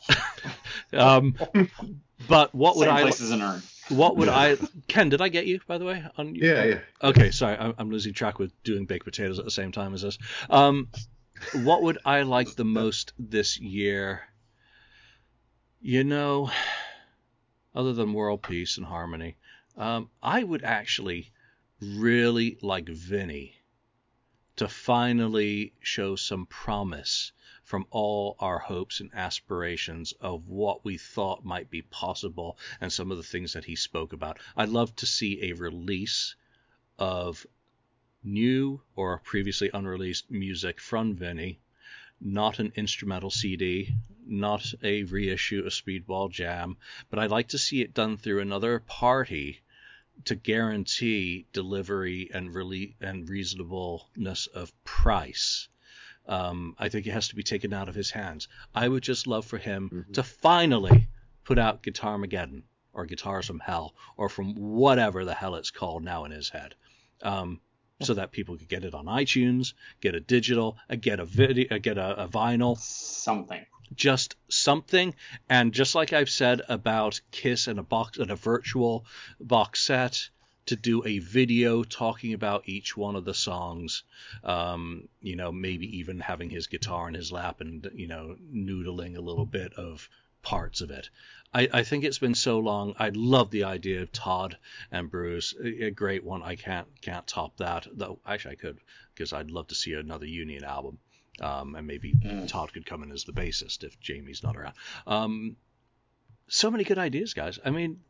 um, 0.94 1.36
but 2.28 2.54
what 2.54 2.76
would 2.78 2.86
Same 2.88 2.96
I? 2.96 3.02
place 3.02 3.22
as 3.22 3.32
an 3.32 3.42
urn. 3.42 3.62
What 3.90 4.18
would 4.18 4.30
I? 4.30 4.58
Ken, 4.88 5.10
did 5.10 5.22
I 5.22 5.30
get 5.30 5.48
you 5.48 5.60
by 5.66 5.78
the 5.80 5.86
way? 5.86 6.04
On 6.18 6.36
Yeah, 6.36 6.64
yeah. 6.64 6.80
Okay, 7.02 7.32
sorry, 7.32 7.58
I'm, 7.58 7.74
I'm 7.78 7.90
losing 7.90 8.14
track 8.14 8.38
with 8.38 8.52
doing 8.64 8.86
baked 8.86 9.06
potatoes 9.06 9.40
at 9.40 9.46
the 9.46 9.52
same 9.52 9.72
time 9.72 9.94
as 9.96 10.04
this. 10.04 10.18
Um, 10.50 10.90
what 11.64 11.82
would 11.84 11.98
I 12.06 12.22
like 12.22 12.56
the 12.56 12.66
most 12.82 13.14
this 13.18 13.60
year? 13.60 14.22
You 15.82 16.04
know, 16.04 16.52
other 17.74 17.94
than 17.94 18.12
world 18.12 18.44
peace 18.44 18.76
and 18.76 18.86
harmony, 18.86 19.38
um, 19.78 20.10
I 20.22 20.44
would 20.44 20.64
actually 20.64 21.32
really 21.80 22.58
like 22.62 22.90
Vinnie 22.90 23.56
to 24.58 24.68
finally 24.68 25.74
show 25.80 26.18
some 26.18 26.46
promise 26.46 27.32
from 27.64 27.86
all 27.92 28.36
our 28.40 28.60
hopes 28.60 29.00
and 29.00 29.10
aspirations 29.14 30.12
of 30.20 30.50
what 30.50 30.84
we 30.84 30.98
thought 30.98 31.46
might 31.46 31.70
be 31.70 31.82
possible 31.82 32.58
and 32.82 32.92
some 32.92 33.10
of 33.10 33.16
the 33.16 33.24
things 33.24 33.54
that 33.54 33.64
he 33.64 33.76
spoke 33.78 34.12
about. 34.12 34.38
I'd 34.58 34.68
love 34.68 34.94
to 34.98 35.06
see 35.06 35.44
a 35.44 35.54
release 35.54 36.36
of 36.98 37.48
new 38.22 38.82
or 38.98 39.20
previously 39.20 39.70
unreleased 39.74 40.30
music 40.30 40.82
from 40.82 41.16
Vinnie, 41.16 41.62
not 42.22 42.60
an 42.60 42.72
instrumental 42.76 43.30
CD, 43.30 43.94
not 44.26 44.74
a 44.84 45.04
reissue 45.04 45.64
of 45.66 45.74
Speedball 45.74 46.30
Jam, 46.32 46.78
but 47.10 47.20
I'd 47.20 47.32
like 47.32 47.50
to 47.50 47.58
see 47.58 47.82
it 47.82 47.94
done 47.94 48.18
through 48.18 48.40
another 48.42 48.80
party 48.80 49.62
to 50.26 50.36
guarantee 50.36 51.46
delivery 51.54 52.30
and 52.34 52.50
rele- 52.54 52.94
and 53.02 53.28
reasonableness 53.30 54.48
of 54.48 54.72
price. 54.84 55.68
Um, 56.28 56.76
I 56.78 56.90
think 56.90 57.08
it 57.08 57.12
has 57.12 57.30
to 57.30 57.36
be 57.36 57.44
taken 57.44 57.74
out 57.74 57.90
of 57.90 57.96
his 57.96 58.12
hands. 58.12 58.48
I 58.76 58.88
would 58.88 59.02
just 59.04 59.26
love 59.28 59.46
for 59.46 59.58
him 59.58 59.90
Mhm. 60.10 60.14
to 60.14 60.24
finally 60.24 61.08
put 61.46 61.58
out 61.58 61.82
Guitar 61.82 62.18
Mageddon 62.18 62.64
or 62.94 63.06
Guitars 63.06 63.48
from 63.48 63.60
Hell 63.62 63.96
or 64.18 64.30
from 64.30 64.54
whatever 64.56 65.26
the 65.26 65.34
hell 65.34 65.56
it's 65.56 65.72
called 65.72 66.04
now 66.04 66.26
in 66.26 66.32
his 66.32 66.50
head, 66.50 66.76
um, 67.24 67.62
so 68.02 68.14
that 68.14 68.32
people 68.32 68.58
could 68.58 68.70
get 68.70 68.86
it 68.86 68.94
on 68.94 69.06
iTunes, 69.06 69.74
get 70.02 70.16
a 70.16 70.20
digital, 70.20 70.78
uh, 70.90 70.96
get 70.96 71.20
a 71.20 71.26
video, 71.26 71.68
uh, 71.76 71.78
get 71.80 71.98
a, 71.98 72.24
a 72.24 72.28
vinyl, 72.28 72.78
Something. 72.78 73.66
just 73.96 74.36
something. 74.48 75.14
And 75.50 75.74
just 75.74 75.96
like 75.96 76.14
I've 76.14 76.30
said 76.30 76.62
about 76.70 77.20
Kiss 77.32 77.68
and 77.68 77.78
a 77.80 77.84
box 77.84 78.18
and 78.18 78.32
a 78.32 78.36
virtual 78.36 79.06
box 79.40 79.82
set, 79.82 80.30
to 80.68 80.76
do 80.76 81.04
a 81.04 81.18
video 81.18 81.84
talking 81.84 82.34
about 82.34 82.70
each 82.70 82.96
one 82.96 83.16
of 83.16 83.26
the 83.26 83.34
songs. 83.34 84.04
Um, 84.44 85.08
you 85.20 85.36
know, 85.36 85.52
maybe 85.52 85.98
even 85.98 86.20
having 86.20 86.52
his 86.52 86.68
guitar 86.68 87.08
in 87.08 87.16
his 87.16 87.32
lap 87.32 87.60
and 87.60 87.90
you 87.96 88.08
know 88.08 88.36
noodling 88.54 89.18
a 89.18 89.22
little 89.22 89.48
bit 89.48 89.74
of 89.74 90.08
parts 90.42 90.82
of 90.82 90.92
it. 90.92 91.10
I, 91.54 91.68
I 91.74 91.84
think 91.84 92.04
it's 92.04 92.20
been 92.20 92.36
so 92.36 92.60
long. 92.60 92.94
I 93.00 93.10
love 93.10 93.50
the 93.50 93.64
idea 93.64 94.02
of 94.04 94.12
Todd 94.12 94.58
and 94.92 95.10
Bruce. 95.10 95.56
A, 95.64 95.86
a 95.86 95.92
great 95.92 96.24
one. 96.24 96.44
I 96.44 96.56
can't 96.56 96.88
can't 97.02 97.26
top 97.26 97.58
that. 97.58 97.88
Though 97.92 98.20
actually 98.26 98.52
I 98.54 98.56
could 98.56 98.78
because 99.16 99.34
I'd 99.34 99.50
love 99.52 99.68
to 99.70 99.76
see 99.76 99.94
another 99.94 100.28
Union 100.28 100.64
album. 100.64 101.00
Um, 101.42 101.76
and 101.76 101.88
maybe 101.88 102.14
Mm. 102.14 102.48
Todd 102.48 102.74
could 102.74 102.86
come 102.86 103.02
in 103.02 103.12
as 103.12 103.24
the 103.24 103.32
bassist 103.32 103.84
if 103.84 104.00
Jamie's 104.00 104.44
not 104.44 104.58
around. 104.58 104.74
Um, 105.08 105.56
so 106.50 106.70
many 106.70 106.84
good 106.84 106.98
ideas, 106.98 107.34
guys. 107.34 107.60
I 107.66 107.70
mean, 107.70 108.02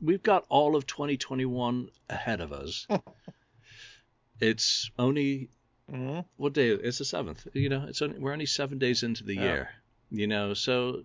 we've 0.00 0.22
got 0.22 0.46
all 0.48 0.74
of 0.74 0.86
2021 0.86 1.90
ahead 2.08 2.40
of 2.40 2.52
us. 2.52 2.86
it's 4.40 4.90
only 4.98 5.50
Mhm. 5.92 6.24
what 6.36 6.52
day? 6.52 6.68
It's 6.70 6.98
the 6.98 7.04
seventh. 7.04 7.46
You 7.54 7.68
know, 7.68 7.84
it's 7.88 8.02
only, 8.02 8.18
we're 8.18 8.32
only 8.32 8.46
seven 8.46 8.78
days 8.78 9.02
into 9.02 9.24
the 9.24 9.34
Yeah. 9.34 9.42
year. 9.42 9.70
You 10.10 10.26
know, 10.26 10.54
so 10.54 11.04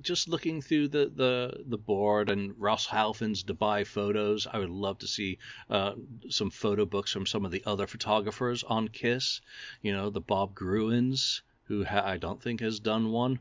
just 0.00 0.28
looking 0.28 0.60
through 0.60 0.88
the 0.88 1.10
the 1.14 1.64
the 1.66 1.78
board 1.78 2.30
and 2.30 2.54
Ross 2.58 2.86
Halfin's 2.86 3.44
Dubai 3.44 3.86
photos, 3.86 4.46
I 4.46 4.58
would 4.58 4.70
love 4.70 4.98
to 4.98 5.06
see 5.06 5.38
uh, 5.70 5.92
some 6.28 6.50
photo 6.50 6.84
books 6.84 7.12
from 7.12 7.26
some 7.26 7.44
of 7.44 7.50
the 7.50 7.62
other 7.64 7.86
photographers 7.86 8.64
on 8.64 8.88
Kiss. 8.88 9.40
You 9.82 9.92
know, 9.92 10.10
the 10.10 10.20
Bob 10.20 10.54
Gruens, 10.54 11.42
who 11.64 11.84
ha- 11.84 12.04
I 12.04 12.16
don't 12.18 12.42
think 12.42 12.60
has 12.60 12.80
done 12.80 13.10
one. 13.10 13.38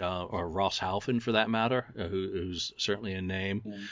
Uh, 0.00 0.24
or 0.24 0.48
Ross 0.48 0.78
Halfin, 0.78 1.22
for 1.22 1.32
that 1.32 1.48
matter, 1.48 1.86
uh, 1.98 2.04
who, 2.08 2.30
who's 2.30 2.72
certainly 2.76 3.14
a 3.14 3.22
name. 3.22 3.62
Mm. 3.66 3.86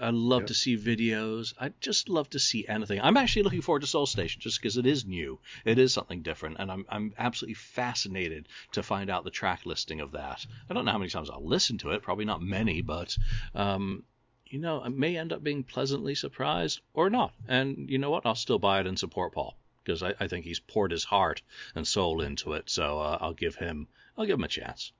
I'd 0.00 0.14
love 0.14 0.42
Yep. 0.42 0.48
to 0.48 0.54
see 0.54 0.76
videos. 0.76 1.54
I'd 1.58 1.80
just 1.80 2.08
love 2.08 2.28
to 2.30 2.38
see 2.38 2.68
anything. 2.68 3.00
I'm 3.00 3.16
actually 3.16 3.42
looking 3.44 3.62
forward 3.62 3.80
to 3.80 3.86
Soul 3.88 4.06
Station 4.06 4.40
just 4.40 4.60
because 4.60 4.76
it 4.76 4.86
is 4.86 5.04
new. 5.06 5.40
It 5.64 5.78
is 5.78 5.92
something 5.92 6.22
different, 6.22 6.56
and 6.60 6.70
I'm 6.70 6.84
I'm 6.88 7.14
absolutely 7.18 7.54
fascinated 7.54 8.46
to 8.72 8.82
find 8.82 9.10
out 9.10 9.24
the 9.24 9.30
track 9.30 9.66
listing 9.66 10.00
of 10.00 10.12
that. 10.12 10.44
I 10.68 10.74
don't 10.74 10.84
know 10.84 10.92
how 10.92 10.98
many 10.98 11.10
times 11.10 11.30
I'll 11.30 11.44
listen 11.44 11.78
to 11.78 11.90
it. 11.92 12.02
Probably 12.02 12.26
not 12.26 12.42
many, 12.42 12.80
but 12.82 13.16
um, 13.54 14.04
you 14.46 14.58
know, 14.58 14.80
I 14.82 14.88
may 14.88 15.16
end 15.16 15.32
up 15.32 15.42
being 15.42 15.64
pleasantly 15.64 16.14
surprised 16.14 16.80
or 16.94 17.10
not. 17.10 17.32
And 17.48 17.90
you 17.90 17.98
know 17.98 18.10
what? 18.10 18.24
I'll 18.26 18.34
still 18.34 18.58
buy 18.58 18.80
it 18.80 18.86
and 18.86 18.98
support 18.98 19.32
Paul 19.32 19.56
because 19.84 20.02
I, 20.02 20.14
I 20.20 20.28
think 20.28 20.44
he's 20.44 20.60
poured 20.60 20.90
his 20.90 21.04
heart 21.04 21.42
and 21.74 21.86
soul 21.86 22.20
into 22.20 22.52
it. 22.52 22.68
So 22.70 23.00
uh, 23.00 23.18
I'll 23.20 23.34
give 23.34 23.56
him 23.56 23.88
I'll 24.16 24.26
give 24.26 24.38
him 24.38 24.44
a 24.44 24.48
chance, 24.48 24.92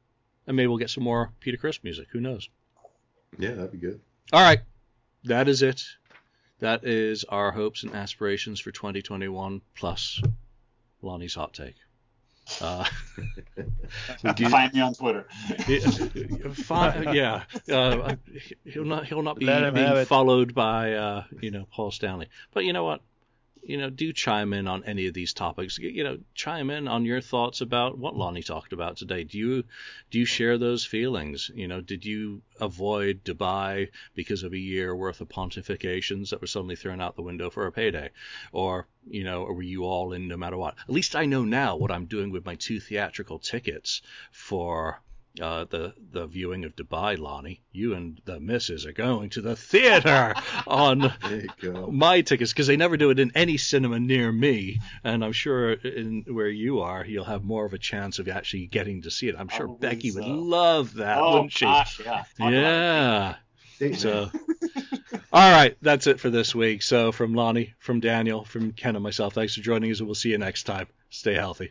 and 0.48 0.56
maybe 0.56 0.66
we'll 0.66 0.78
get 0.78 0.90
some 0.90 1.04
more 1.04 1.30
Peter 1.38 1.56
Criss 1.56 1.84
music. 1.84 2.08
Who 2.10 2.20
knows? 2.20 2.48
Yeah, 3.38 3.50
that'd 3.52 3.70
be 3.70 3.78
good. 3.78 4.00
All 4.32 4.40
right, 4.42 4.60
that 5.24 5.46
is 5.48 5.62
it. 5.62 5.84
That 6.58 6.84
is 6.84 7.22
our 7.24 7.52
hopes 7.52 7.84
and 7.84 7.94
aspirations 7.94 8.58
for 8.58 8.72
2021 8.72 9.60
plus 9.76 10.20
Lonnie's 11.02 11.34
hot 11.36 11.52
take. 11.54 11.76
Uh, 12.62 12.84
do 14.34 14.42
you- 14.42 14.48
Find 14.48 14.72
me 14.72 14.80
on 14.80 14.94
Twitter. 14.94 15.26
Fi- 16.54 17.12
yeah, 17.12 17.42
uh, 17.70 18.14
he'll 18.64 18.84
not 18.86 19.06
he'll 19.06 19.22
not 19.22 19.38
be 19.38 19.44
Let 19.46 19.62
him 19.64 19.74
have 19.76 19.94
being 19.94 20.06
followed 20.06 20.54
by 20.54 20.94
uh, 20.94 21.24
you 21.40 21.50
know 21.50 21.66
Paul 21.70 21.90
Stanley. 21.90 22.28
But 22.54 22.64
you 22.64 22.72
know 22.72 22.84
what? 22.84 23.02
You 23.62 23.76
know, 23.76 23.90
do 23.90 24.12
chime 24.12 24.52
in 24.52 24.66
on 24.66 24.84
any 24.84 25.06
of 25.06 25.14
these 25.14 25.32
topics. 25.32 25.78
You 25.78 26.04
know, 26.04 26.18
chime 26.34 26.70
in 26.70 26.88
on 26.88 27.04
your 27.04 27.20
thoughts 27.20 27.60
about 27.60 27.98
what 27.98 28.16
Lonnie 28.16 28.42
talked 28.42 28.72
about 28.72 28.96
today. 28.96 29.24
Do 29.24 29.38
you 29.38 29.64
do 30.10 30.18
you 30.18 30.24
share 30.24 30.58
those 30.58 30.84
feelings? 30.84 31.50
You 31.54 31.68
know, 31.68 31.80
did 31.80 32.04
you 32.04 32.42
avoid 32.60 33.24
Dubai 33.24 33.90
because 34.14 34.42
of 34.42 34.52
a 34.52 34.58
year 34.58 34.94
worth 34.94 35.20
of 35.20 35.28
pontifications 35.28 36.30
that 36.30 36.40
were 36.40 36.46
suddenly 36.46 36.76
thrown 36.76 37.00
out 37.00 37.16
the 37.16 37.22
window 37.22 37.50
for 37.50 37.66
a 37.66 37.72
payday, 37.72 38.10
or 38.52 38.86
you 39.08 39.24
know, 39.24 39.42
or 39.42 39.54
were 39.54 39.62
you 39.62 39.84
all 39.84 40.12
in 40.12 40.28
no 40.28 40.36
matter 40.36 40.56
what? 40.56 40.76
At 40.88 40.94
least 40.94 41.16
I 41.16 41.26
know 41.26 41.44
now 41.44 41.76
what 41.76 41.90
I'm 41.90 42.06
doing 42.06 42.30
with 42.30 42.46
my 42.46 42.54
two 42.54 42.80
theatrical 42.80 43.38
tickets 43.38 44.02
for 44.30 45.02
uh, 45.40 45.64
the 45.68 45.94
the 46.12 46.26
viewing 46.26 46.64
of 46.64 46.74
Dubai, 46.76 47.18
Lonnie. 47.18 47.62
You 47.72 47.94
and 47.94 48.20
the 48.24 48.40
missus 48.40 48.86
are 48.86 48.92
going 48.92 49.30
to 49.30 49.40
the 49.40 49.54
theater 49.56 50.34
on 50.66 51.12
There 51.22 51.40
you 51.40 51.48
go. 51.60 51.86
my 51.90 52.20
tickets 52.22 52.52
because 52.52 52.66
they 52.66 52.76
never 52.76 52.96
do 52.96 53.10
it 53.10 53.18
in 53.20 53.32
any 53.34 53.56
cinema 53.56 54.00
near 54.00 54.30
me, 54.32 54.80
and 55.04 55.24
I'm 55.24 55.32
sure 55.32 55.72
in 55.72 56.24
where 56.28 56.48
you 56.48 56.80
are, 56.80 57.04
you'll 57.04 57.24
have 57.24 57.44
more 57.44 57.64
of 57.64 57.72
a 57.74 57.78
chance 57.78 58.18
of 58.18 58.28
actually 58.28 58.66
getting 58.66 59.02
to 59.02 59.10
see 59.10 59.28
it. 59.28 59.36
I'm 59.38 59.48
sure 59.48 59.66
Probably 59.66 59.88
Becky 59.88 60.10
would 60.12 60.24
love 60.24 60.94
that, 60.94 61.18
oh 61.18 61.34
wouldn't 61.34 61.52
she? 61.52 61.64
gosh, 61.66 62.00
yeah. 62.00 62.24
Talk 62.38 62.52
yeah. 62.52 63.34
So, 63.94 64.30
all 65.32 65.52
right, 65.52 65.76
that's 65.80 66.08
it 66.08 66.18
for 66.18 66.30
this 66.30 66.52
week. 66.54 66.82
So, 66.82 67.12
from 67.12 67.34
Lonnie, 67.34 67.74
from 67.78 68.00
Daniel, 68.00 68.44
from 68.44 68.72
Ken, 68.72 68.96
and 68.96 69.04
myself, 69.04 69.34
thanks 69.34 69.54
for 69.54 69.60
joining 69.60 69.92
us, 69.92 70.00
and 70.00 70.08
we'll 70.08 70.16
see 70.16 70.30
you 70.30 70.38
next 70.38 70.64
time. 70.64 70.88
Stay 71.10 71.34
healthy. 71.34 71.70